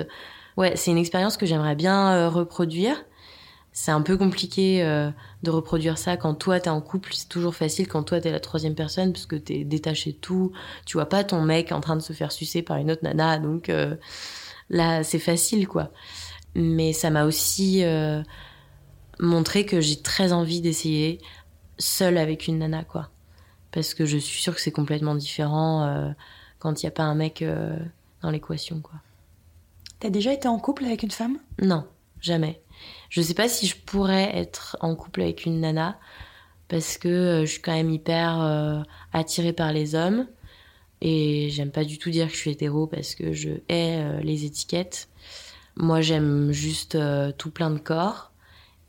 ouais 0.58 0.76
c'est 0.76 0.90
une 0.90 0.98
expérience 0.98 1.38
que 1.38 1.46
j'aimerais 1.46 1.76
bien 1.76 2.30
reproduire 2.30 2.98
c'est 3.80 3.92
un 3.92 4.02
peu 4.02 4.18
compliqué 4.18 4.84
euh, 4.84 5.12
de 5.44 5.52
reproduire 5.52 6.00
ça 6.00 6.18
quand 6.18 6.34
toi 6.34 6.60
t'es 6.60 6.72
en 6.72 6.82
couple. 6.82 7.14
C'est 7.14 7.30
toujours 7.30 7.54
facile 7.54 7.88
quand 7.88 8.02
toi 8.02 8.20
t'es 8.20 8.32
la 8.32 8.40
troisième 8.40 8.74
personne 8.74 9.14
parce 9.14 9.28
que 9.28 9.36
t'es 9.36 9.66
détaché 9.66 10.14
de 10.14 10.18
tout. 10.18 10.52
Tu 10.88 10.98
vois 10.98 11.08
pas 11.08 11.24
ton 11.24 11.44
mec 11.44 11.72
en 11.72 11.80
train 11.80 11.96
de 11.96 12.02
se 12.02 12.12
faire 12.12 12.32
sucer 12.32 12.64
par 12.64 12.78
une 12.78 12.90
autre 12.90 13.04
nana, 13.04 13.38
donc 13.38 13.70
euh, 13.70 13.96
là 14.72 15.04
c'est 15.04 15.20
facile 15.20 15.68
quoi. 15.68 15.92
Mais 16.56 16.92
ça 16.92 17.12
m'a 17.12 17.26
aussi 17.26 17.84
euh, 17.84 18.24
montré 19.20 19.64
que 19.64 19.80
j'ai 19.80 20.02
très 20.02 20.34
envie 20.34 20.60
d'essayer 20.60 21.22
seule 21.78 22.18
avec 22.18 22.48
une 22.48 22.58
nana 22.58 22.84
quoi, 22.84 23.12
parce 23.72 23.94
que 23.94 24.08
je 24.08 24.18
suis 24.18 24.42
sûre 24.42 24.56
que 24.56 24.62
c'est 24.62 24.72
complètement 24.72 25.14
différent 25.14 26.16
quand 26.58 26.82
il 26.82 26.88
y 26.88 26.90
a 26.90 26.92
pas 26.92 27.04
un 27.04 27.14
mec 27.14 27.46
dans 28.24 28.32
l'équation 28.32 28.82
quoi. 28.82 28.96
T'as 30.00 30.10
déjà 30.10 30.34
été 30.34 30.48
en 30.48 30.58
couple 30.58 30.86
avec 30.86 31.04
une 31.04 31.12
femme? 31.12 31.38
Non, 31.62 31.86
jamais. 32.20 32.60
Je 33.10 33.22
sais 33.22 33.34
pas 33.34 33.48
si 33.48 33.68
je 33.68 33.76
pourrais 33.76 34.36
être 34.36 34.78
en 34.82 34.96
couple 34.96 35.22
avec 35.22 35.46
une 35.46 35.62
nana 35.62 35.98
parce 36.68 36.98
que 36.98 37.08
euh, 37.08 37.42
je 37.42 37.52
suis 37.52 37.62
quand 37.62 37.74
même 37.74 37.92
hyper 37.92 38.42
euh, 38.42 38.82
attirée 39.14 39.54
par 39.54 39.72
les 39.72 39.96
hommes 39.96 40.28
et 41.02 41.50
j'aime 41.50 41.72
pas 41.72 41.84
du 41.84 41.98
tout 41.98 42.10
dire 42.10 42.28
que 42.28 42.34
je 42.34 42.38
suis 42.38 42.52
hétéro 42.52 42.88
parce 42.88 43.16
que 43.16 43.32
je 43.32 43.50
hais 43.70 44.02
euh, 44.02 44.20
les 44.22 44.46
étiquettes. 44.46 45.10
Moi, 45.76 46.02
j'aime 46.02 46.52
juste 46.52 46.98
tout 47.38 47.52
plein 47.52 47.70
de 47.70 47.78
corps 47.78 48.32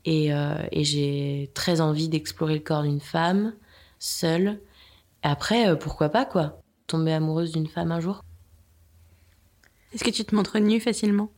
et, 0.05 0.29
et 0.71 0.83
j'ai 0.83 1.51
très 1.53 1.81
envie 1.81 2.09
d'explorer 2.09 2.55
le 2.55 2.61
corps 2.61 2.81
d'une 2.81 2.99
femme 2.99 3.53
seule. 3.99 4.59
Après, 5.21 5.77
pourquoi 5.77 6.09
pas 6.09 6.25
quoi? 6.25 6.63
Tomber 6.87 7.13
amoureuse 7.13 7.51
d'une 7.51 7.67
femme 7.67 7.91
un 7.91 7.99
jour 7.99 8.23
Est-ce 9.93 10.03
que 10.03 10.09
tu 10.09 10.25
te 10.25 10.33
montres 10.33 10.57
nue 10.57 10.79
facilement? 10.79 11.29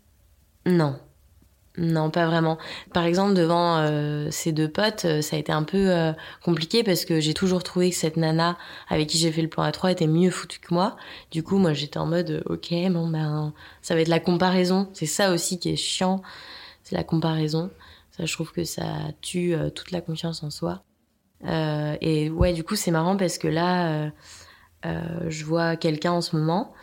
Non. 0.66 0.98
Non, 1.78 2.10
pas 2.10 2.26
vraiment. 2.26 2.58
Par 2.94 3.06
exemple, 3.06 3.34
devant 3.34 3.78
euh, 3.78 4.28
ces 4.30 4.52
deux 4.52 4.70
potes, 4.70 5.06
euh, 5.06 5.22
ça 5.22 5.38
a 5.38 5.40
été 5.40 5.54
un 5.54 5.64
peu 5.64 5.90
euh, 5.90 6.12
compliqué 6.44 6.84
parce 6.84 7.06
que 7.06 7.22
j'ai 7.22 7.34
toujours 7.34 7.64
trouvé 7.64 7.92
que 7.92 7.96
cette 7.96 8.18
nana 8.18 8.58
avec 8.90 9.08
qui 9.08 9.18
j'ai 9.18 9.32
fait 9.32 9.42
le 9.42 9.48
plan 9.48 9.64
à 9.64 9.72
3 9.72 9.92
était 9.92 10.08
mieux 10.08 10.32
foutue 10.32 10.60
que 10.60 10.74
moi. 10.74 10.98
Du 11.32 11.44
coup, 11.44 11.58
moi, 11.58 11.72
j'étais 11.74 11.98
en 11.98 12.08
mode, 12.08 12.44
ok, 12.48 12.74
bon 12.92 13.08
ben, 13.08 13.54
ça 13.82 13.96
va 13.96 14.02
être 14.02 14.10
la 14.10 14.20
comparaison. 14.20 14.90
C'est 14.94 15.06
ça 15.06 15.32
aussi 15.32 15.60
qui 15.60 15.70
est 15.70 15.78
chiant, 15.78 16.22
c'est 16.84 16.96
la 16.96 17.06
comparaison. 17.06 17.72
Ça, 18.18 18.26
je 18.26 18.34
trouve 18.34 18.52
que 18.52 18.66
ça 18.66 18.84
tue 19.22 19.56
toute 19.74 19.92
la 19.92 20.02
confiance 20.02 20.44
en 20.44 20.50
soi. 20.50 20.84
et 21.46 22.30
ouais, 22.30 22.52
du 22.52 22.66
coup, 22.66 22.76
c'est 22.76 22.92
marrant 22.92 23.16
parce 23.16 23.38
que 23.38 23.48
là, 23.48 24.12
je 24.84 25.46
vois 25.46 25.78
quelqu'un 25.78 26.12
en 26.12 26.22
ce 26.22 26.36
moment, 26.36 26.74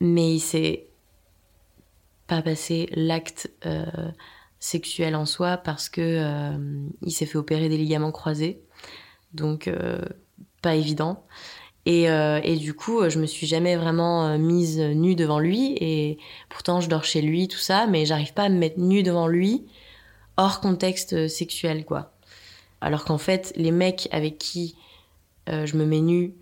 mais 0.00 0.40
c'est 0.40 0.88
pas 2.26 2.42
passer 2.42 2.88
l'acte 2.92 3.50
euh, 3.66 3.84
sexuel 4.58 5.14
en 5.14 5.26
soi 5.26 5.56
parce 5.58 5.88
que 5.88 6.00
euh, 6.00 6.56
il 7.02 7.12
s'est 7.12 7.26
fait 7.26 7.38
opérer 7.38 7.68
des 7.68 7.76
ligaments 7.76 8.12
croisés, 8.12 8.62
donc 9.32 9.68
euh, 9.68 10.00
pas 10.62 10.74
évident. 10.74 11.24
Et, 11.86 12.04
et, 12.04 12.56
du 12.56 12.72
coup, 12.72 13.10
je 13.10 13.18
me 13.18 13.26
suis 13.26 13.46
jamais 13.46 13.76
vraiment 13.76 14.38
mise 14.38 14.80
nue 14.80 15.14
devant 15.14 15.38
lui. 15.38 15.76
Et 15.82 16.16
pourtant, 16.48 16.80
je 16.80 16.88
dors 16.88 17.04
chez 17.04 17.20
lui, 17.20 17.46
tout 17.46 17.58
ça, 17.58 17.86
mais 17.86 18.06
j'arrive 18.06 18.32
pas 18.32 18.44
à 18.44 18.48
me 18.48 18.56
mettre 18.56 18.80
nue 18.80 19.02
devant 19.02 19.28
lui 19.28 19.66
hors 20.38 20.60
contexte 20.60 21.28
sexuel, 21.28 21.84
quoi. 21.84 22.14
Alors 22.80 23.04
qu'en 23.04 23.18
fait, 23.18 23.52
les 23.56 23.70
mecs 23.70 24.08
avec 24.12 24.38
qui 24.38 24.76
je 25.46 25.76
me 25.76 25.84
mets 25.84 26.00
nue 26.00 26.32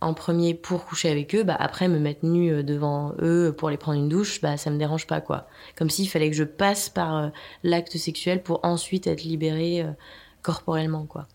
en 0.00 0.14
premier 0.14 0.54
pour 0.54 0.84
coucher 0.84 1.10
avec 1.10 1.34
eux, 1.34 1.42
bah 1.42 1.56
après 1.58 1.88
me 1.88 1.98
mettre 1.98 2.24
nue 2.24 2.52
euh, 2.52 2.62
devant 2.62 3.14
eux 3.20 3.54
pour 3.56 3.70
les 3.70 3.76
prendre 3.76 3.98
une 3.98 4.08
douche, 4.08 4.40
bah 4.40 4.56
ça 4.56 4.70
me 4.70 4.78
dérange 4.78 5.06
pas 5.06 5.20
quoi. 5.20 5.46
Comme 5.76 5.90
s'il 5.90 6.08
fallait 6.08 6.30
que 6.30 6.36
je 6.36 6.44
passe 6.44 6.88
par 6.88 7.16
euh, 7.16 7.28
l'acte 7.62 7.96
sexuel 7.96 8.42
pour 8.42 8.60
ensuite 8.62 9.06
être 9.06 9.22
libérée 9.22 9.82
euh, 9.82 9.92
corporellement 10.42 11.06
quoi. 11.06 11.26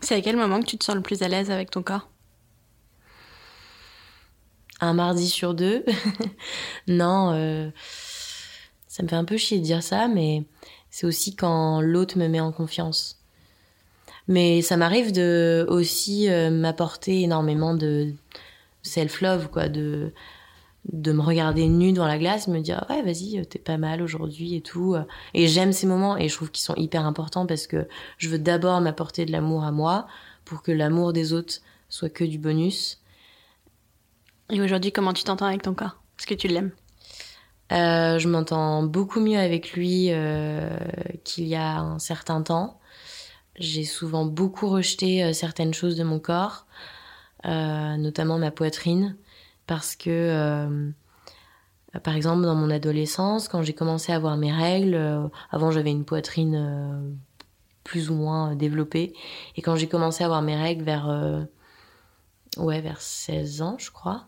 C'est 0.00 0.14
à 0.14 0.20
quel 0.20 0.36
moment 0.36 0.60
que 0.60 0.66
tu 0.66 0.78
te 0.78 0.84
sens 0.84 0.94
le 0.94 1.02
plus 1.02 1.22
à 1.22 1.28
l'aise 1.28 1.50
avec 1.50 1.70
ton 1.70 1.82
corps? 1.82 2.08
Un 4.80 4.94
mardi 4.94 5.28
sur 5.28 5.54
deux. 5.54 5.84
non, 6.86 7.72
ça 8.86 9.02
me 9.02 9.08
fait 9.08 9.16
un 9.16 9.24
peu 9.24 9.36
chier 9.36 9.58
de 9.58 9.64
dire 9.64 9.82
ça, 9.82 10.06
mais 10.06 10.44
c'est 10.88 11.04
aussi 11.04 11.34
quand 11.34 11.80
l'autre 11.80 12.16
me 12.16 12.28
met 12.28 12.38
en 12.38 12.52
confiance. 12.52 13.17
Mais 14.28 14.62
ça 14.62 14.76
m'arrive 14.76 15.12
de 15.12 15.66
aussi 15.68 16.28
euh, 16.28 16.50
m'apporter 16.50 17.22
énormément 17.22 17.74
de 17.74 18.12
self-love, 18.82 19.48
quoi, 19.50 19.68
de 19.68 20.12
de 20.92 21.12
me 21.12 21.20
regarder 21.20 21.66
nue 21.66 21.92
dans 21.92 22.06
la 22.06 22.18
glace, 22.18 22.48
me 22.48 22.60
dire 22.60 22.86
ouais 22.88 23.02
vas-y 23.02 23.44
t'es 23.46 23.58
pas 23.58 23.76
mal 23.76 24.00
aujourd'hui 24.00 24.54
et 24.54 24.62
tout. 24.62 24.96
Et 25.34 25.46
j'aime 25.46 25.72
ces 25.72 25.86
moments 25.86 26.16
et 26.16 26.28
je 26.28 26.34
trouve 26.34 26.50
qu'ils 26.50 26.64
sont 26.64 26.74
hyper 26.76 27.04
importants 27.04 27.46
parce 27.46 27.66
que 27.66 27.86
je 28.16 28.28
veux 28.28 28.38
d'abord 28.38 28.80
m'apporter 28.80 29.26
de 29.26 29.32
l'amour 29.32 29.64
à 29.64 29.72
moi 29.72 30.06
pour 30.44 30.62
que 30.62 30.72
l'amour 30.72 31.12
des 31.12 31.32
autres 31.32 31.60
soit 31.90 32.08
que 32.08 32.24
du 32.24 32.38
bonus. 32.38 33.02
Et 34.50 34.60
aujourd'hui 34.62 34.92
comment 34.92 35.12
tu 35.12 35.24
t'entends 35.24 35.46
avec 35.46 35.62
ton 35.62 35.74
corps? 35.74 36.00
Est-ce 36.18 36.26
que 36.26 36.34
tu 36.34 36.48
l'aimes? 36.48 36.72
Euh, 37.72 38.18
Je 38.18 38.28
m'entends 38.28 38.82
beaucoup 38.82 39.20
mieux 39.20 39.38
avec 39.38 39.72
lui 39.72 40.06
euh, 40.10 40.70
qu'il 41.24 41.46
y 41.46 41.54
a 41.54 41.80
un 41.80 41.98
certain 41.98 42.40
temps. 42.40 42.77
J'ai 43.58 43.84
souvent 43.84 44.24
beaucoup 44.24 44.68
rejeté 44.68 45.24
euh, 45.24 45.32
certaines 45.32 45.74
choses 45.74 45.96
de 45.96 46.04
mon 46.04 46.20
corps, 46.20 46.66
euh, 47.44 47.96
notamment 47.96 48.38
ma 48.38 48.50
poitrine, 48.50 49.16
parce 49.66 49.96
que, 49.96 50.10
euh, 50.10 50.90
par 52.02 52.14
exemple, 52.14 52.42
dans 52.42 52.54
mon 52.54 52.70
adolescence, 52.70 53.48
quand 53.48 53.62
j'ai 53.62 53.74
commencé 53.74 54.12
à 54.12 54.16
avoir 54.16 54.36
mes 54.36 54.52
règles, 54.52 55.30
avant 55.50 55.70
j'avais 55.70 55.90
une 55.90 56.04
poitrine 56.04 57.16
plus 57.82 58.10
ou 58.10 58.14
moins 58.14 58.54
développée, 58.54 59.14
et 59.56 59.62
quand 59.62 59.76
j'ai 59.76 59.88
commencé 59.88 60.22
à 60.22 60.26
avoir 60.26 60.42
mes 60.42 60.56
règles 60.56 60.84
vers, 60.84 61.46
ouais, 62.58 62.80
vers 62.80 63.00
16 63.00 63.62
ans, 63.62 63.76
je 63.78 63.90
crois, 63.90 64.26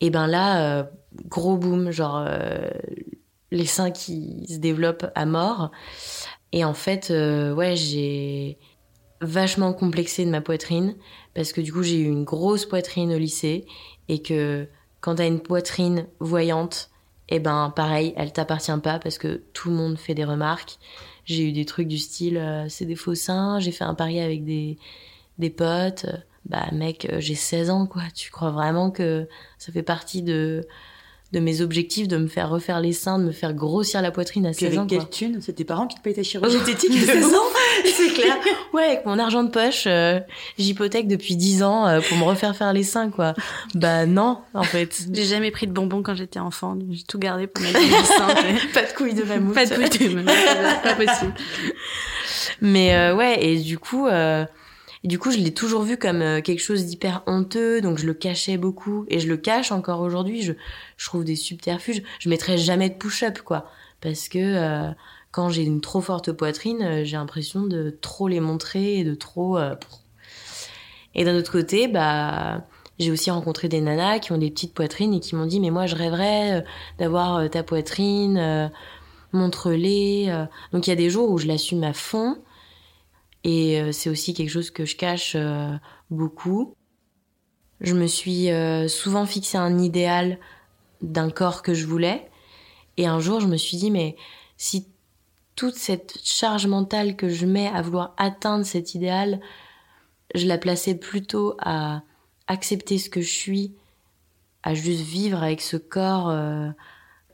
et 0.00 0.10
ben 0.10 0.26
là, 0.26 0.88
gros 1.26 1.56
boom, 1.56 1.90
genre 1.90 2.26
les 3.50 3.66
seins 3.66 3.90
qui 3.90 4.46
se 4.48 4.58
développent 4.58 5.10
à 5.14 5.24
mort. 5.24 5.70
Et 6.52 6.64
en 6.64 6.74
fait, 6.74 7.10
euh, 7.10 7.54
ouais, 7.54 7.76
j'ai 7.76 8.58
vachement 9.20 9.72
complexé 9.72 10.24
de 10.24 10.30
ma 10.30 10.40
poitrine 10.40 10.94
parce 11.34 11.52
que 11.52 11.60
du 11.60 11.72
coup, 11.72 11.82
j'ai 11.82 12.00
eu 12.00 12.06
une 12.06 12.24
grosse 12.24 12.66
poitrine 12.66 13.12
au 13.12 13.18
lycée 13.18 13.66
et 14.08 14.22
que 14.22 14.68
quand 15.00 15.16
t'as 15.16 15.26
une 15.26 15.40
poitrine 15.40 16.06
voyante, 16.20 16.90
eh 17.28 17.40
ben 17.40 17.72
pareil, 17.74 18.14
elle 18.16 18.32
t'appartient 18.32 18.72
pas 18.82 18.98
parce 18.98 19.18
que 19.18 19.42
tout 19.52 19.70
le 19.70 19.76
monde 19.76 19.98
fait 19.98 20.14
des 20.14 20.24
remarques. 20.24 20.78
J'ai 21.24 21.48
eu 21.48 21.52
des 21.52 21.66
trucs 21.66 21.88
du 21.88 21.98
style 21.98 22.38
euh, 22.38 22.66
c'est 22.68 22.86
des 22.86 22.96
faux 22.96 23.14
seins, 23.14 23.60
j'ai 23.60 23.72
fait 23.72 23.84
un 23.84 23.94
pari 23.94 24.20
avec 24.20 24.44
des 24.44 24.78
des 25.38 25.50
potes. 25.50 26.06
Bah 26.46 26.66
mec, 26.72 27.06
euh, 27.12 27.20
j'ai 27.20 27.34
16 27.34 27.70
ans 27.70 27.86
quoi, 27.86 28.02
tu 28.14 28.30
crois 28.30 28.50
vraiment 28.50 28.90
que 28.90 29.28
ça 29.58 29.72
fait 29.72 29.82
partie 29.82 30.22
de 30.22 30.66
de 31.32 31.40
mes 31.40 31.60
objectifs 31.60 32.08
de 32.08 32.16
me 32.16 32.26
faire 32.26 32.48
refaire 32.48 32.80
les 32.80 32.94
seins, 32.94 33.18
de 33.18 33.24
me 33.24 33.32
faire 33.32 33.52
grossir 33.52 34.00
la 34.00 34.10
poitrine 34.10 34.46
à 34.46 34.54
16 34.54 34.78
ans. 34.78 34.86
Avec 34.86 34.90
quelle 34.90 35.10
thune 35.10 35.38
C'est 35.42 35.52
tes 35.52 35.64
parents 35.64 35.86
qui 35.86 35.96
te 35.96 36.00
payent 36.00 36.14
ta 36.14 36.22
chirurgie 36.22 36.56
esthétique 36.56 36.90
à 37.02 37.12
16 37.12 37.34
ans 37.34 37.38
C'est 37.84 38.08
clair. 38.14 38.36
Ouais, 38.72 38.84
avec 38.84 39.06
mon 39.06 39.18
argent 39.18 39.44
de 39.44 39.50
poche, 39.50 39.84
euh, 39.86 40.20
j'hypothèque 40.58 41.06
depuis 41.06 41.36
10 41.36 41.62
ans 41.62 41.86
euh, 41.86 42.00
pour 42.00 42.16
me 42.16 42.24
refaire 42.24 42.56
faire 42.56 42.72
les 42.72 42.82
seins, 42.82 43.10
quoi. 43.10 43.34
Bah 43.74 44.06
non, 44.06 44.38
en 44.54 44.62
fait. 44.62 45.06
J'ai 45.12 45.24
jamais 45.24 45.50
pris 45.50 45.66
de 45.66 45.72
bonbons 45.72 46.02
quand 46.02 46.14
j'étais 46.14 46.40
enfant. 46.40 46.76
J'ai 46.90 47.02
tout 47.02 47.18
gardé 47.18 47.46
pour 47.46 47.62
mettre 47.62 47.78
les 47.78 48.04
seins. 48.04 48.28
pas 48.72 48.82
de 48.82 48.92
couilles 48.96 49.14
de 49.14 49.24
mammouth. 49.24 49.54
Pas 49.54 49.66
de 49.66 49.74
couilles 49.74 50.08
de 50.08 50.14
mammouth. 50.14 50.82
pas 50.82 50.94
possible. 50.94 51.34
Mais 52.62 52.94
euh, 52.94 53.14
ouais, 53.14 53.44
et 53.44 53.56
du 53.58 53.78
coup... 53.78 54.06
Euh, 54.06 54.44
du 55.08 55.18
coup, 55.18 55.30
je 55.30 55.38
l'ai 55.38 55.54
toujours 55.54 55.82
vu 55.82 55.96
comme 55.96 56.20
euh, 56.20 56.42
quelque 56.42 56.60
chose 56.60 56.84
d'hyper 56.84 57.22
honteux, 57.26 57.80
donc 57.80 57.96
je 57.96 58.04
le 58.04 58.12
cachais 58.12 58.58
beaucoup. 58.58 59.06
Et 59.08 59.20
je 59.20 59.26
le 59.26 59.38
cache 59.38 59.72
encore 59.72 60.00
aujourd'hui. 60.00 60.42
Je, 60.42 60.52
trouve 61.02 61.24
des 61.24 61.34
subterfuges. 61.34 62.02
Je 62.18 62.28
mettrais 62.28 62.58
jamais 62.58 62.90
de 62.90 62.94
push-up, 62.94 63.38
quoi. 63.40 63.70
Parce 64.02 64.28
que 64.28 64.38
euh, 64.38 64.90
quand 65.30 65.48
j'ai 65.48 65.62
une 65.62 65.80
trop 65.80 66.02
forte 66.02 66.30
poitrine, 66.32 66.82
euh, 66.82 67.04
j'ai 67.04 67.16
l'impression 67.16 67.62
de 67.62 67.96
trop 68.02 68.28
les 68.28 68.40
montrer 68.40 68.98
et 68.98 69.04
de 69.04 69.14
trop... 69.14 69.58
Et 71.14 71.24
d'un 71.24 71.36
autre 71.36 71.50
côté, 71.50 71.88
bah... 71.88 72.64
J'ai 72.98 73.12
aussi 73.12 73.30
rencontré 73.30 73.68
des 73.68 73.80
nanas 73.80 74.18
qui 74.18 74.32
ont 74.32 74.38
des 74.38 74.50
petites 74.50 74.74
poitrines 74.74 75.14
et 75.14 75.20
qui 75.20 75.36
m'ont 75.36 75.46
dit 75.46 75.60
mais 75.60 75.70
moi 75.70 75.86
je 75.86 75.94
rêverais 75.94 76.64
d'avoir 76.98 77.48
ta 77.48 77.62
poitrine, 77.62 78.72
montre-les. 79.32 80.26
Donc 80.72 80.88
il 80.88 80.90
y 80.90 80.92
a 80.92 80.96
des 80.96 81.08
jours 81.08 81.30
où 81.30 81.38
je 81.38 81.46
l'assume 81.46 81.84
à 81.84 81.92
fond 81.92 82.38
et 83.44 83.80
euh, 83.80 83.92
c'est 83.92 84.10
aussi 84.10 84.34
quelque 84.34 84.50
chose 84.50 84.70
que 84.70 84.84
je 84.84 84.96
cache 84.96 85.34
euh, 85.36 85.76
beaucoup. 86.10 86.74
Je 87.80 87.94
me 87.94 88.06
suis 88.06 88.50
euh, 88.50 88.88
souvent 88.88 89.26
fixé 89.26 89.56
un 89.56 89.78
idéal 89.78 90.38
d'un 91.00 91.30
corps 91.30 91.62
que 91.62 91.74
je 91.74 91.86
voulais. 91.86 92.28
Et 92.96 93.06
un 93.06 93.20
jour, 93.20 93.40
je 93.40 93.46
me 93.46 93.56
suis 93.56 93.76
dit, 93.76 93.90
mais 93.90 94.16
si 94.56 94.88
toute 95.54 95.76
cette 95.76 96.18
charge 96.24 96.66
mentale 96.66 97.16
que 97.16 97.28
je 97.28 97.46
mets 97.46 97.68
à 97.68 97.82
vouloir 97.82 98.14
atteindre 98.16 98.64
cet 98.64 98.94
idéal, 98.94 99.40
je 100.34 100.46
la 100.46 100.58
plaçais 100.58 100.96
plutôt 100.96 101.56
à 101.60 102.02
accepter 102.48 102.98
ce 102.98 103.08
que 103.08 103.20
je 103.20 103.32
suis, 103.32 103.74
à 104.64 104.74
juste 104.74 105.02
vivre 105.02 105.42
avec 105.42 105.60
ce 105.60 105.76
corps, 105.76 106.32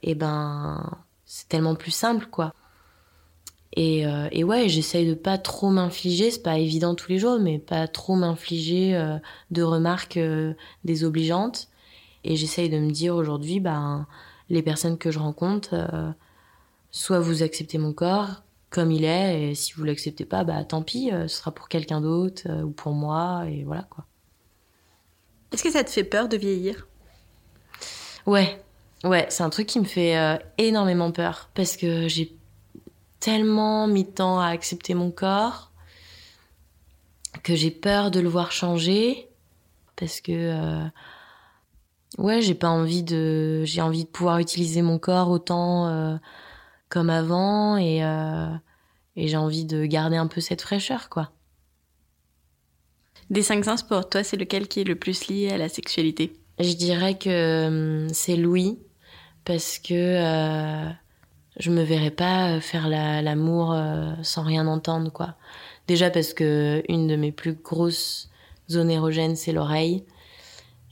et 0.02 0.14
ben, 0.14 0.98
c'est 1.24 1.48
tellement 1.48 1.74
plus 1.74 1.90
simple, 1.90 2.26
quoi. 2.26 2.52
Et, 3.76 4.06
euh, 4.06 4.28
et 4.30 4.44
ouais, 4.44 4.68
j'essaye 4.68 5.08
de 5.08 5.14
pas 5.14 5.36
trop 5.36 5.68
m'infliger, 5.68 6.30
c'est 6.30 6.42
pas 6.42 6.58
évident 6.58 6.94
tous 6.94 7.10
les 7.10 7.18
jours, 7.18 7.40
mais 7.40 7.58
pas 7.58 7.88
trop 7.88 8.14
m'infliger 8.14 8.94
euh, 8.94 9.18
de 9.50 9.62
remarques 9.62 10.16
euh, 10.16 10.54
désobligeantes. 10.84 11.68
Et 12.22 12.36
j'essaye 12.36 12.70
de 12.70 12.78
me 12.78 12.90
dire 12.90 13.16
aujourd'hui, 13.16 13.58
ben, 13.58 14.06
les 14.48 14.62
personnes 14.62 14.96
que 14.96 15.10
je 15.10 15.18
rencontre, 15.18 15.74
soit 16.90 17.20
vous 17.20 17.42
acceptez 17.42 17.76
mon 17.76 17.92
corps 17.92 18.42
comme 18.70 18.90
il 18.90 19.04
est, 19.04 19.50
et 19.50 19.54
si 19.54 19.74
vous 19.74 19.84
l'acceptez 19.84 20.24
pas, 20.24 20.42
bah 20.42 20.64
tant 20.64 20.82
pis, 20.82 21.10
ce 21.10 21.28
sera 21.28 21.52
pour 21.52 21.68
quelqu'un 21.68 22.00
d'autre 22.00 22.48
ou 22.62 22.70
pour 22.70 22.92
moi, 22.92 23.44
et 23.46 23.62
voilà 23.62 23.82
quoi. 23.82 24.06
Est-ce 25.52 25.62
que 25.62 25.70
ça 25.70 25.84
te 25.84 25.90
fait 25.90 26.02
peur 26.02 26.28
de 26.28 26.38
vieillir? 26.38 26.88
Ouais, 28.26 28.58
ouais, 29.04 29.26
c'est 29.28 29.42
un 29.42 29.50
truc 29.50 29.66
qui 29.66 29.78
me 29.78 29.84
fait 29.84 30.16
énormément 30.56 31.12
peur 31.12 31.50
parce 31.54 31.76
que 31.76 32.08
j'ai 32.08 32.34
tellement 33.24 33.86
mis 33.86 34.04
de 34.04 34.10
temps 34.10 34.38
à 34.38 34.48
accepter 34.48 34.92
mon 34.92 35.10
corps 35.10 35.72
que 37.42 37.54
j'ai 37.54 37.70
peur 37.70 38.10
de 38.10 38.20
le 38.20 38.28
voir 38.28 38.52
changer 38.52 39.30
parce 39.96 40.20
que 40.20 40.32
euh, 40.32 40.84
ouais 42.18 42.42
j'ai 42.42 42.54
pas 42.54 42.68
envie 42.68 43.02
de 43.02 43.64
j'ai 43.64 43.80
envie 43.80 44.04
de 44.04 44.10
pouvoir 44.10 44.40
utiliser 44.40 44.82
mon 44.82 44.98
corps 44.98 45.30
autant 45.30 45.88
euh, 45.88 46.16
comme 46.90 47.08
avant 47.08 47.78
et 47.78 48.04
euh, 48.04 48.54
et 49.16 49.26
j'ai 49.26 49.38
envie 49.38 49.64
de 49.64 49.86
garder 49.86 50.18
un 50.18 50.26
peu 50.26 50.42
cette 50.42 50.60
fraîcheur 50.60 51.08
quoi. 51.08 51.30
Des 53.30 53.42
cinq 53.42 53.64
sens 53.64 53.82
pour 53.82 54.06
toi 54.06 54.22
c'est 54.22 54.36
lequel 54.36 54.68
qui 54.68 54.82
est 54.82 54.84
le 54.84 54.96
plus 54.96 55.28
lié 55.28 55.48
à 55.50 55.56
la 55.56 55.70
sexualité? 55.70 56.38
Je 56.58 56.74
dirais 56.74 57.16
que 57.16 58.06
c'est 58.12 58.36
Louis 58.36 58.78
parce 59.46 59.78
que 59.78 60.92
je 61.58 61.70
me 61.70 61.82
verrais 61.82 62.10
pas 62.10 62.60
faire 62.60 62.88
l'amour 62.88 63.76
sans 64.22 64.42
rien 64.42 64.66
entendre, 64.66 65.10
quoi. 65.12 65.34
Déjà 65.86 66.10
parce 66.10 66.32
que 66.32 66.82
une 66.88 67.06
de 67.06 67.16
mes 67.16 67.32
plus 67.32 67.54
grosses 67.54 68.30
zones 68.70 68.90
érogènes, 68.90 69.36
c'est 69.36 69.52
l'oreille. 69.52 70.04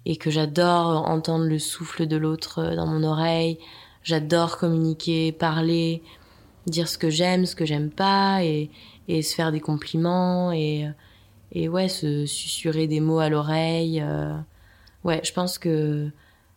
Et 0.05 0.17
que 0.17 0.31
j'adore 0.31 1.09
entendre 1.09 1.45
le 1.45 1.59
souffle 1.59 2.07
de 2.07 2.17
l'autre 2.17 2.75
dans 2.75 2.87
mon 2.87 3.05
oreille. 3.05 3.59
J'adore 4.03 4.59
communiquer, 4.59 5.31
parler, 5.31 6.03
dire 6.67 6.89
ce 6.89 6.99
que 6.99 7.09
j'aime, 7.09 7.47
ce 7.47 7.55
que 7.55 7.65
j'aime 7.65 7.91
pas, 7.91 8.43
et, 8.43 8.71
se 9.09 9.35
faire 9.35 9.53
des 9.53 9.61
compliments, 9.61 10.53
et, 10.53 10.89
ouais, 11.55 11.89
se 11.89 12.27
susurrer 12.27 12.87
des 12.87 13.01
mots 13.01 13.21
à 13.21 13.29
l'oreille. 13.29 14.01
Euh. 14.01 14.35
ouais, 15.05 15.21
je 15.23 15.33
pense 15.33 15.59
que 15.59 16.11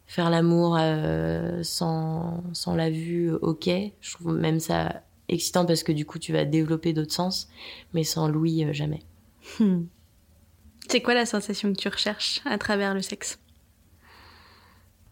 faire 0.07 0.29
l'amour 0.29 0.77
euh, 0.79 1.63
sans, 1.63 2.43
sans 2.53 2.75
la 2.75 2.89
vue, 2.89 3.31
ok. 3.41 3.69
Je 4.01 4.13
trouve 4.13 4.33
même 4.33 4.59
ça 4.59 5.01
excitant 5.27 5.65
parce 5.65 5.83
que 5.83 5.91
du 5.91 6.05
coup 6.05 6.19
tu 6.19 6.31
vas 6.33 6.45
développer 6.45 6.93
d'autres 6.93 7.13
sens, 7.13 7.49
mais 7.93 8.03
sans 8.03 8.27
l'ouïe, 8.27 8.65
euh, 8.65 8.73
jamais. 8.73 9.01
Hmm. 9.59 9.83
C'est 10.87 11.01
quoi 11.01 11.13
la 11.15 11.25
sensation 11.25 11.73
que 11.73 11.79
tu 11.79 11.87
recherches 11.87 12.41
à 12.45 12.57
travers 12.57 12.93
le 12.93 13.01
sexe? 13.01 13.39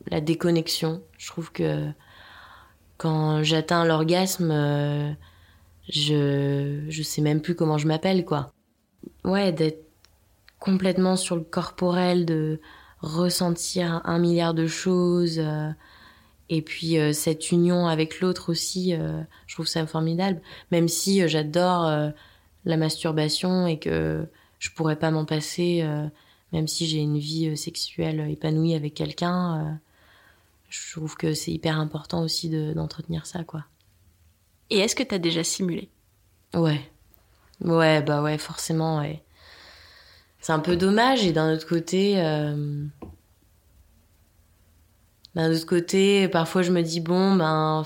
La 0.08 0.22
déconnexion. 0.22 1.02
Je 1.18 1.28
trouve 1.28 1.52
que 1.52 1.89
quand 2.98 3.44
j'atteins 3.44 3.86
l'orgasme, 3.86 4.52
euh, 4.52 5.12
je 5.89 6.86
je 6.88 7.04
sais 7.04 7.22
même 7.22 7.41
plus 7.41 7.56
comment 7.56 7.78
je 7.78 7.88
m'appelle 7.88 8.26
quoi. 8.26 8.54
Ouais, 9.24 9.52
d'être 9.52 9.84
complètement 10.60 11.16
sur 11.16 11.36
le 11.36 11.44
corporel, 11.44 12.26
de 12.26 12.62
ressentir 13.04 14.01
un 14.06 14.18
milliard 14.18 14.56
de 14.56 14.66
choses. 14.66 15.38
Euh, 15.38 15.70
et 16.49 16.62
puis 16.64 16.97
euh, 16.97 17.14
cette 17.14 17.51
union 17.51 17.88
avec 17.88 18.20
l'autre 18.20 18.49
aussi, 18.51 18.95
je 19.47 19.54
trouve 19.54 19.68
ça 19.68 19.86
formidable. 19.86 20.41
Même 20.72 20.88
si 20.88 21.28
j'adore 21.28 22.12
la 22.66 22.78
masturbation 22.78 23.68
et 23.68 23.78
que 23.78 24.26
je 24.60 24.70
pourrais 24.72 24.97
pas 24.97 25.12
m'en 25.12 25.26
passer, 25.26 25.86
même 26.51 26.68
si 26.68 26.88
j'ai 26.88 26.99
une 26.99 27.18
vie 27.18 27.56
sexuelle 27.58 28.28
épanouie 28.30 28.76
avec 28.76 28.93
quelqu'un 28.93 29.80
je 30.74 30.91
trouve 30.91 31.16
que 31.16 31.36
c'est 31.36 31.51
hyper 31.51 31.80
important 31.80 32.24
aussi 32.24 32.49
d'entretenir 32.49 33.28
ça, 33.28 33.43
quoi. 33.43 33.64
Et 34.72 34.80
est-ce 34.80 34.95
que 34.95 35.04
tu 35.04 35.14
as 35.14 35.20
déjà 35.20 35.43
simulé? 35.43 35.89
Ouais. 36.56 36.82
Ouais, 37.62 38.01
bah 38.01 38.24
ouais, 38.24 38.39
forcément, 38.39 38.97
ouais. 38.99 39.22
C'est 40.44 40.52
un 40.52 40.60
peu 40.60 40.76
dommage, 40.76 41.26
et 41.26 41.32
d'un 41.34 41.52
autre 41.54 41.68
côté. 41.68 42.22
Euh, 42.22 42.86
d'un 45.34 45.52
autre 45.52 45.66
côté, 45.66 46.28
parfois 46.28 46.62
je 46.62 46.72
me 46.72 46.82
dis, 46.84 47.00
bon, 47.00 47.36
ben. 47.36 47.84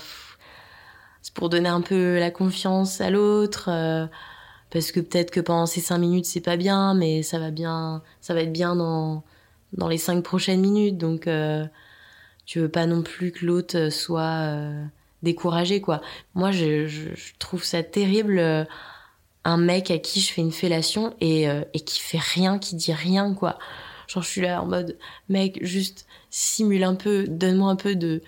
C'est 1.22 1.34
pour 1.34 1.48
donner 1.48 1.68
un 1.68 1.80
peu 1.80 2.18
la 2.18 2.30
confiance 2.30 3.00
à 3.00 3.10
l'autre. 3.10 3.68
Euh, 3.70 4.06
parce 4.70 4.92
que 4.92 5.00
peut-être 5.00 5.30
que 5.30 5.40
pendant 5.40 5.66
ces 5.66 5.80
cinq 5.80 5.98
minutes, 5.98 6.26
c'est 6.26 6.40
pas 6.40 6.56
bien, 6.56 6.94
mais 6.94 7.22
ça 7.22 7.38
va 7.38 7.50
bien. 7.50 8.02
Ça 8.20 8.34
va 8.34 8.42
être 8.42 8.52
bien 8.52 8.76
dans, 8.76 9.24
dans 9.72 9.88
les 9.88 9.98
cinq 9.98 10.22
prochaines 10.22 10.60
minutes. 10.60 10.98
Donc. 10.98 11.26
Euh, 11.26 11.66
tu 12.48 12.60
veux 12.60 12.70
pas 12.70 12.86
non 12.86 13.02
plus 13.02 13.30
que 13.30 13.44
l'autre 13.44 13.90
soit 13.90 14.22
euh, 14.22 14.84
découragé 15.22 15.82
quoi. 15.82 16.00
Moi 16.34 16.50
je, 16.50 17.10
trouve 17.38 17.62
ça 17.62 17.82
terrible 17.82 18.38
euh, 18.38 18.64
un 19.48 19.56
mec 19.56 19.90
à 19.90 19.98
qui 19.98 20.20
je 20.20 20.32
fais 20.32 20.40
une 20.40 20.52
fellation 20.52 21.14
et, 21.20 21.44
et 21.44 21.80
qui 21.80 22.00
fait 22.00 22.20
rien, 22.20 22.58
qui 22.58 22.76
dit 22.76 22.92
rien 22.92 23.34
quoi. 23.34 23.58
Genre 24.06 24.22
je 24.22 24.28
suis 24.28 24.40
là 24.40 24.62
en 24.62 24.66
mode 24.66 24.98
mec 25.28 25.58
juste 25.62 26.06
simule 26.30 26.84
un 26.84 26.94
peu, 26.94 27.26
donne-moi 27.28 27.70
un 27.70 27.76
peu 27.76 27.96
de 27.96 28.22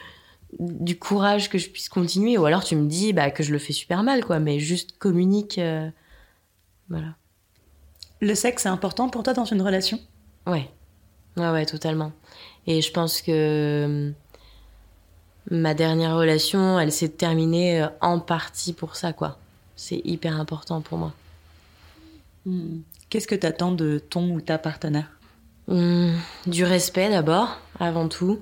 du 0.58 0.98
courage 0.98 1.48
que 1.48 1.58
je 1.58 1.68
puisse 1.68 1.88
continuer 1.88 2.36
ou 2.36 2.44
alors 2.44 2.64
tu 2.64 2.74
me 2.74 2.88
dis 2.88 3.12
bah 3.12 3.30
que 3.30 3.42
je 3.42 3.52
le 3.52 3.58
fais 3.58 3.72
super 3.72 4.02
mal 4.02 4.24
quoi 4.24 4.40
mais 4.40 4.58
juste 4.58 4.98
communique 4.98 5.60
voilà. 6.90 7.14
Le 8.20 8.34
sexe 8.34 8.66
est 8.66 8.68
important 8.68 9.08
pour 9.08 9.22
toi 9.22 9.32
dans 9.32 9.46
une 9.46 9.62
relation? 9.62 9.98
Ouais. 10.46 10.68
Ouais 11.36 11.50
ouais, 11.50 11.64
totalement. 11.64 12.12
Et 12.66 12.82
je 12.82 12.92
pense 12.92 13.22
que 13.22 13.30
euh, 13.30 14.10
ma 15.50 15.72
dernière 15.72 16.16
relation, 16.16 16.78
elle 16.78 16.92
s'est 16.92 17.08
terminée 17.08 17.82
euh, 17.82 17.88
en 18.00 18.20
partie 18.20 18.72
pour 18.72 18.96
ça, 18.96 19.12
quoi. 19.12 19.38
C'est 19.80 20.02
hyper 20.04 20.38
important 20.38 20.82
pour 20.82 20.98
moi. 20.98 21.14
Hmm. 22.44 22.80
Qu'est-ce 23.08 23.26
que 23.26 23.34
tu 23.34 23.46
attends 23.46 23.72
de 23.72 23.98
ton 23.98 24.30
ou 24.30 24.42
ta 24.42 24.58
partenaire? 24.58 25.10
Hmm, 25.68 26.12
Du 26.46 26.64
respect 26.64 27.08
d'abord, 27.08 27.58
avant 27.78 28.06
tout. 28.06 28.40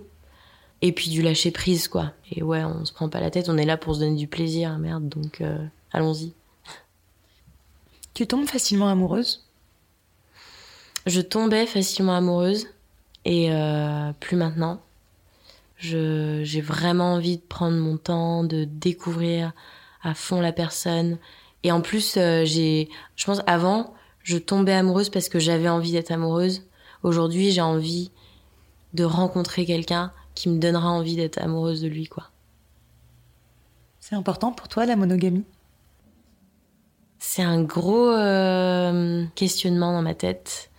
Et 0.82 0.90
puis 0.90 1.10
du 1.10 1.22
lâcher 1.22 1.52
prise, 1.52 1.86
quoi. 1.86 2.10
Et 2.32 2.42
ouais, 2.42 2.64
on 2.64 2.84
se 2.84 2.92
prend 2.92 3.08
pas 3.08 3.20
la 3.20 3.30
tête, 3.30 3.48
on 3.48 3.56
est 3.56 3.64
là 3.64 3.76
pour 3.76 3.94
se 3.94 4.00
donner 4.00 4.16
du 4.16 4.26
plaisir, 4.26 4.76
merde, 4.78 5.08
donc 5.08 5.40
euh, 5.40 5.64
allons-y. 5.92 6.32
Tu 8.14 8.26
tombes 8.26 8.48
facilement 8.48 8.88
amoureuse? 8.88 9.46
Je 11.06 11.20
tombais 11.20 11.66
facilement 11.66 12.16
amoureuse. 12.16 12.66
Et 13.24 13.52
euh, 13.52 14.10
plus 14.18 14.36
maintenant. 14.36 14.80
J'ai 15.78 16.60
vraiment 16.60 17.14
envie 17.14 17.36
de 17.36 17.42
prendre 17.42 17.76
mon 17.76 17.96
temps, 17.96 18.42
de 18.42 18.64
découvrir 18.64 19.52
à 20.02 20.14
fond 20.14 20.40
la 20.40 20.52
personne. 20.52 21.18
Et 21.64 21.72
en 21.72 21.80
plus, 21.80 22.16
euh, 22.16 22.44
j'ai, 22.44 22.88
je 23.16 23.24
pense, 23.24 23.42
avant, 23.46 23.94
je 24.22 24.38
tombais 24.38 24.74
amoureuse 24.74 25.10
parce 25.10 25.28
que 25.28 25.38
j'avais 25.38 25.68
envie 25.68 25.92
d'être 25.92 26.10
amoureuse. 26.10 26.64
Aujourd'hui, 27.02 27.50
j'ai 27.50 27.60
envie 27.60 28.10
de 28.94 29.04
rencontrer 29.04 29.66
quelqu'un 29.66 30.12
qui 30.34 30.48
me 30.48 30.58
donnera 30.58 30.88
envie 30.88 31.16
d'être 31.16 31.38
amoureuse 31.38 31.80
de 31.80 31.88
lui, 31.88 32.06
quoi. 32.06 32.30
C'est 34.00 34.14
important 34.14 34.52
pour 34.52 34.68
toi 34.68 34.86
la 34.86 34.96
monogamie? 34.96 35.44
C'est 37.18 37.42
un 37.42 37.62
gros 37.62 38.10
euh, 38.10 39.24
questionnement 39.34 39.92
dans 39.92 40.02
ma 40.02 40.14
tête 40.14 40.70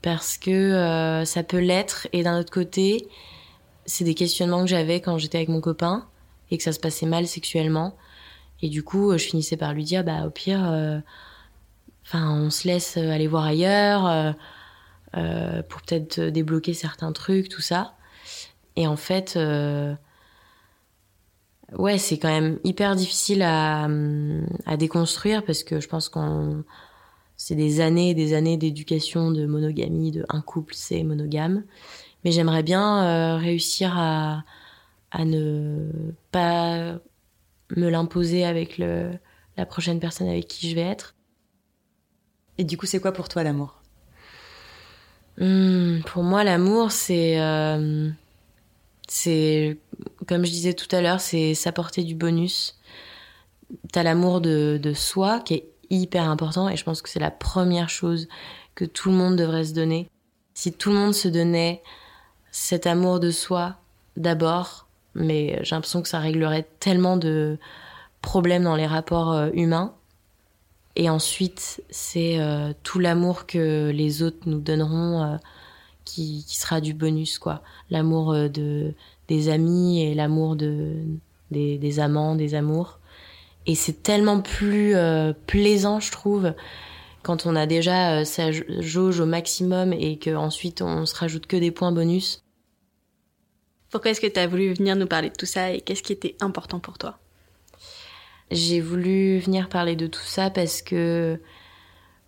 parce 0.00 0.38
que 0.38 0.50
euh, 0.50 1.24
ça 1.24 1.42
peut 1.42 1.58
l'être 1.58 2.06
et 2.12 2.22
d'un 2.22 2.38
autre 2.38 2.52
côté 2.52 3.08
c'est 3.84 4.04
des 4.04 4.14
questionnements 4.14 4.62
que 4.62 4.68
j'avais 4.68 5.00
quand 5.00 5.18
j'étais 5.18 5.38
avec 5.38 5.48
mon 5.48 5.60
copain 5.60 6.06
et 6.50 6.56
que 6.56 6.62
ça 6.62 6.72
se 6.72 6.78
passait 6.78 7.06
mal 7.06 7.26
sexuellement 7.26 7.96
et 8.62 8.68
du 8.68 8.82
coup 8.82 9.12
je 9.12 9.24
finissais 9.24 9.56
par 9.56 9.74
lui 9.74 9.84
dire 9.84 10.04
bah 10.04 10.26
au 10.26 10.30
pire 10.30 10.64
euh, 10.64 10.98
enfin 12.04 12.30
on 12.32 12.50
se 12.50 12.66
laisse 12.66 12.96
aller 12.96 13.26
voir 13.26 13.44
ailleurs 13.44 14.34
euh, 15.16 15.62
pour 15.62 15.82
peut-être 15.82 16.20
débloquer 16.20 16.74
certains 16.74 17.12
trucs 17.12 17.48
tout 17.48 17.60
ça 17.60 17.94
et 18.76 18.86
en 18.86 18.96
fait 18.96 19.38
ouais 21.78 21.98
c'est 21.98 22.18
quand 22.18 22.28
même 22.28 22.58
hyper 22.64 22.96
difficile 22.96 23.42
à, 23.42 23.88
à 24.66 24.76
déconstruire 24.76 25.44
parce 25.44 25.62
que 25.62 25.80
je 25.80 25.88
pense 25.88 26.08
qu'on 26.08 26.64
c'est 27.36 27.54
des 27.54 27.80
années 27.80 28.10
et 28.10 28.14
des 28.14 28.34
années 28.34 28.56
d'éducation 28.56 29.30
de 29.30 29.46
monogamie, 29.46 30.10
de 30.10 30.24
un 30.28 30.40
couple 30.40 30.74
c'est 30.74 31.02
monogame. 31.02 31.64
Mais 32.24 32.32
j'aimerais 32.32 32.62
bien 32.62 33.04
euh, 33.04 33.36
réussir 33.36 33.92
à, 33.96 34.44
à 35.10 35.24
ne 35.24 35.90
pas 36.32 36.98
me 37.74 37.88
l'imposer 37.88 38.44
avec 38.44 38.78
le, 38.78 39.12
la 39.56 39.66
prochaine 39.66 40.00
personne 40.00 40.28
avec 40.28 40.48
qui 40.48 40.68
je 40.70 40.74
vais 40.74 40.82
être. 40.82 41.14
Et 42.58 42.64
du 42.64 42.76
coup, 42.76 42.86
c'est 42.86 43.00
quoi 43.00 43.12
pour 43.12 43.28
toi 43.28 43.42
l'amour? 43.42 43.82
Hmm, 45.38 46.00
Pour 46.06 46.22
moi, 46.22 46.44
l'amour, 46.44 46.92
c'est, 46.92 47.40
euh, 47.40 48.08
c'est, 49.08 49.78
comme 50.26 50.44
je 50.46 50.50
disais 50.50 50.74
tout 50.74 50.94
à 50.94 51.00
l'heure, 51.02 51.20
c'est 51.20 51.54
s'apporter 51.54 52.04
du 52.04 52.14
bonus. 52.14 52.78
T'as 53.92 54.02
l'amour 54.02 54.40
de, 54.40 54.78
de 54.82 54.94
soi 54.94 55.40
qui 55.40 55.54
est 55.54 55.68
hyper 55.90 56.28
important 56.28 56.68
et 56.68 56.76
je 56.76 56.84
pense 56.84 57.02
que 57.02 57.08
c'est 57.08 57.20
la 57.20 57.30
première 57.30 57.88
chose 57.90 58.28
que 58.74 58.84
tout 58.84 59.10
le 59.10 59.16
monde 59.16 59.36
devrait 59.36 59.64
se 59.64 59.74
donner. 59.74 60.08
Si 60.54 60.72
tout 60.72 60.90
le 60.90 60.96
monde 60.96 61.14
se 61.14 61.28
donnait 61.28 61.82
cet 62.50 62.86
amour 62.86 63.20
de 63.20 63.30
soi 63.30 63.76
d'abord, 64.16 64.85
mais 65.16 65.58
j'ai 65.62 65.74
l'impression 65.74 66.02
que 66.02 66.08
ça 66.08 66.20
réglerait 66.20 66.66
tellement 66.80 67.16
de 67.16 67.58
problèmes 68.22 68.64
dans 68.64 68.76
les 68.76 68.86
rapports 68.86 69.32
euh, 69.32 69.50
humains. 69.54 69.94
Et 70.94 71.10
ensuite, 71.10 71.82
c'est 71.90 72.38
euh, 72.40 72.72
tout 72.82 72.98
l'amour 72.98 73.46
que 73.46 73.90
les 73.90 74.22
autres 74.22 74.38
nous 74.46 74.60
donneront 74.60 75.22
euh, 75.22 75.36
qui, 76.04 76.44
qui, 76.46 76.56
sera 76.56 76.80
du 76.80 76.94
bonus, 76.94 77.38
quoi. 77.38 77.62
L'amour 77.90 78.32
de, 78.32 78.94
des 79.28 79.48
amis 79.50 80.02
et 80.02 80.14
l'amour 80.14 80.56
de, 80.56 80.94
des, 81.50 81.78
des 81.78 82.00
amants, 82.00 82.34
des 82.34 82.54
amours. 82.54 82.98
Et 83.66 83.74
c'est 83.74 84.02
tellement 84.02 84.40
plus 84.40 84.94
euh, 84.94 85.32
plaisant, 85.46 85.98
je 86.00 86.12
trouve, 86.12 86.54
quand 87.22 87.46
on 87.46 87.56
a 87.56 87.66
déjà 87.66 88.20
euh, 88.20 88.24
sa 88.24 88.50
jauge 88.52 89.20
au 89.20 89.26
maximum 89.26 89.92
et 89.92 90.18
qu'ensuite 90.18 90.82
on 90.82 91.04
se 91.04 91.16
rajoute 91.16 91.46
que 91.46 91.56
des 91.56 91.72
points 91.72 91.92
bonus. 91.92 92.44
Pourquoi 93.90 94.10
est-ce 94.10 94.20
que 94.20 94.26
tu 94.26 94.38
as 94.38 94.46
voulu 94.46 94.72
venir 94.72 94.96
nous 94.96 95.06
parler 95.06 95.30
de 95.30 95.36
tout 95.36 95.46
ça 95.46 95.72
et 95.72 95.80
qu'est-ce 95.80 96.02
qui 96.02 96.12
était 96.12 96.36
important 96.40 96.80
pour 96.80 96.98
toi? 96.98 97.18
J'ai 98.50 98.80
voulu 98.80 99.38
venir 99.38 99.68
parler 99.68 99.96
de 99.96 100.06
tout 100.06 100.20
ça 100.20 100.50
parce 100.50 100.82
que 100.82 101.40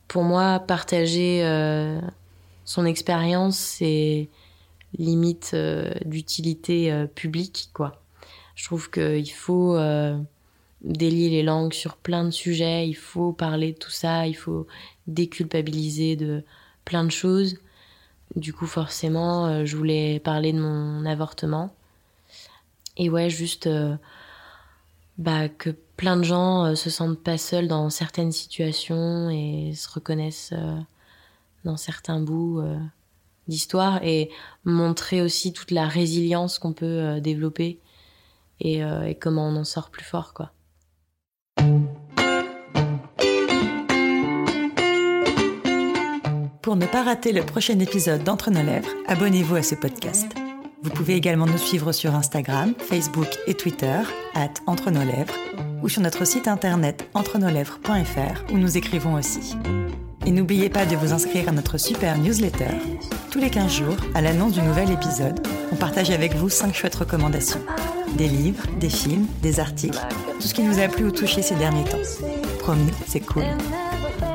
pour 0.08 0.22
moi, 0.22 0.58
partager 0.60 1.44
euh, 1.44 2.00
son 2.64 2.86
expérience, 2.86 3.58
c'est 3.58 4.28
limite 4.98 5.54
d'utilité 6.06 7.06
publique, 7.14 7.68
quoi. 7.74 8.00
Je 8.54 8.64
trouve 8.64 8.90
qu'il 8.90 9.30
faut 9.30 9.76
délier 10.82 11.28
les 11.28 11.42
langues 11.42 11.72
sur 11.72 11.96
plein 11.96 12.24
de 12.24 12.30
sujets, 12.30 12.88
il 12.88 12.94
faut 12.94 13.32
parler 13.32 13.72
de 13.72 13.78
tout 13.78 13.90
ça, 13.90 14.26
il 14.26 14.34
faut 14.34 14.66
déculpabiliser 15.06 16.16
de 16.16 16.44
plein 16.84 17.04
de 17.04 17.10
choses. 17.10 17.58
Du 18.38 18.52
coup, 18.52 18.66
forcément, 18.66 19.46
euh, 19.46 19.64
je 19.64 19.76
voulais 19.76 20.20
parler 20.20 20.52
de 20.52 20.60
mon 20.60 21.04
avortement. 21.04 21.74
Et 22.96 23.10
ouais, 23.10 23.30
juste 23.30 23.66
euh, 23.66 23.96
bah, 25.18 25.48
que 25.48 25.70
plein 25.96 26.16
de 26.16 26.22
gens 26.22 26.64
euh, 26.64 26.74
se 26.76 26.88
sentent 26.88 27.18
pas 27.18 27.36
seuls 27.36 27.66
dans 27.66 27.90
certaines 27.90 28.30
situations 28.30 29.28
et 29.28 29.72
se 29.74 29.88
reconnaissent 29.92 30.54
dans 31.64 31.76
certains 31.76 32.20
bouts 32.20 32.62
d'histoire 33.48 34.04
et 34.04 34.30
montrer 34.64 35.20
aussi 35.20 35.52
toute 35.52 35.72
la 35.72 35.88
résilience 35.88 36.60
qu'on 36.60 36.72
peut 36.72 37.20
développer 37.20 37.80
et, 38.60 38.78
et 38.78 39.14
comment 39.16 39.48
on 39.48 39.56
en 39.56 39.64
sort 39.64 39.90
plus 39.90 40.04
fort, 40.04 40.32
quoi. 40.32 40.52
Pour 46.68 46.76
ne 46.76 46.84
pas 46.84 47.02
rater 47.02 47.32
le 47.32 47.46
prochain 47.46 47.78
épisode 47.78 48.24
d'Entre 48.24 48.50
nos 48.50 48.62
lèvres, 48.62 48.90
abonnez-vous 49.06 49.56
à 49.56 49.62
ce 49.62 49.74
podcast. 49.74 50.26
Vous 50.82 50.90
pouvez 50.90 51.14
également 51.14 51.46
nous 51.46 51.56
suivre 51.56 51.92
sur 51.92 52.14
Instagram, 52.14 52.74
Facebook 52.78 53.38
et 53.46 53.54
Twitter, 53.54 54.00
at 54.34 54.52
Entre 54.66 54.90
nos 54.90 55.02
lèvres, 55.02 55.32
ou 55.82 55.88
sur 55.88 56.02
notre 56.02 56.26
site 56.26 56.46
internet 56.46 57.08
entrenoslèvres.fr 57.14 58.52
où 58.52 58.58
nous 58.58 58.76
écrivons 58.76 59.14
aussi. 59.14 59.56
Et 60.26 60.30
n'oubliez 60.30 60.68
pas 60.68 60.84
de 60.84 60.94
vous 60.94 61.14
inscrire 61.14 61.48
à 61.48 61.52
notre 61.52 61.78
super 61.78 62.18
newsletter. 62.18 62.74
Tous 63.30 63.38
les 63.38 63.48
15 63.48 63.72
jours, 63.72 63.96
à 64.14 64.20
l'annonce 64.20 64.52
du 64.52 64.60
nouvel 64.60 64.90
épisode, 64.90 65.40
on 65.72 65.76
partage 65.76 66.10
avec 66.10 66.34
vous 66.34 66.50
5 66.50 66.74
chouettes 66.74 66.96
recommandations. 66.96 67.64
Des 68.18 68.28
livres, 68.28 68.64
des 68.78 68.90
films, 68.90 69.26
des 69.40 69.58
articles, 69.58 70.06
tout 70.38 70.46
ce 70.46 70.52
qui 70.52 70.64
nous 70.64 70.78
a 70.80 70.88
plu 70.88 71.06
ou 71.06 71.12
touché 71.12 71.40
ces 71.40 71.54
derniers 71.54 71.84
temps. 71.84 71.96
Promis, 72.58 72.92
c'est 73.06 73.20
cool. 73.20 73.44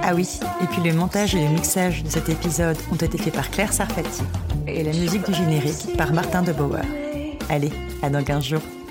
Ah 0.06 0.14
oui, 0.14 0.28
et 0.62 0.66
puis 0.68 0.82
le 0.82 0.94
montage 0.94 1.34
et 1.34 1.42
le 1.42 1.48
mixage 1.48 2.04
de 2.04 2.10
cet 2.10 2.28
épisode 2.28 2.76
ont 2.92 2.98
été 2.98 3.18
faits 3.18 3.34
par 3.34 3.50
Claire 3.50 3.72
Sarfati 3.72 4.24
et 4.68 4.84
la 4.84 4.92
musique 4.92 5.26
du 5.26 5.34
générique 5.34 5.96
par 5.98 6.12
Martin 6.12 6.44
de 6.44 6.52
Bauer. 6.52 6.84
Allez, 7.50 7.72
à 8.02 8.10
dans 8.10 8.22
15 8.22 8.44
jours. 8.44 8.83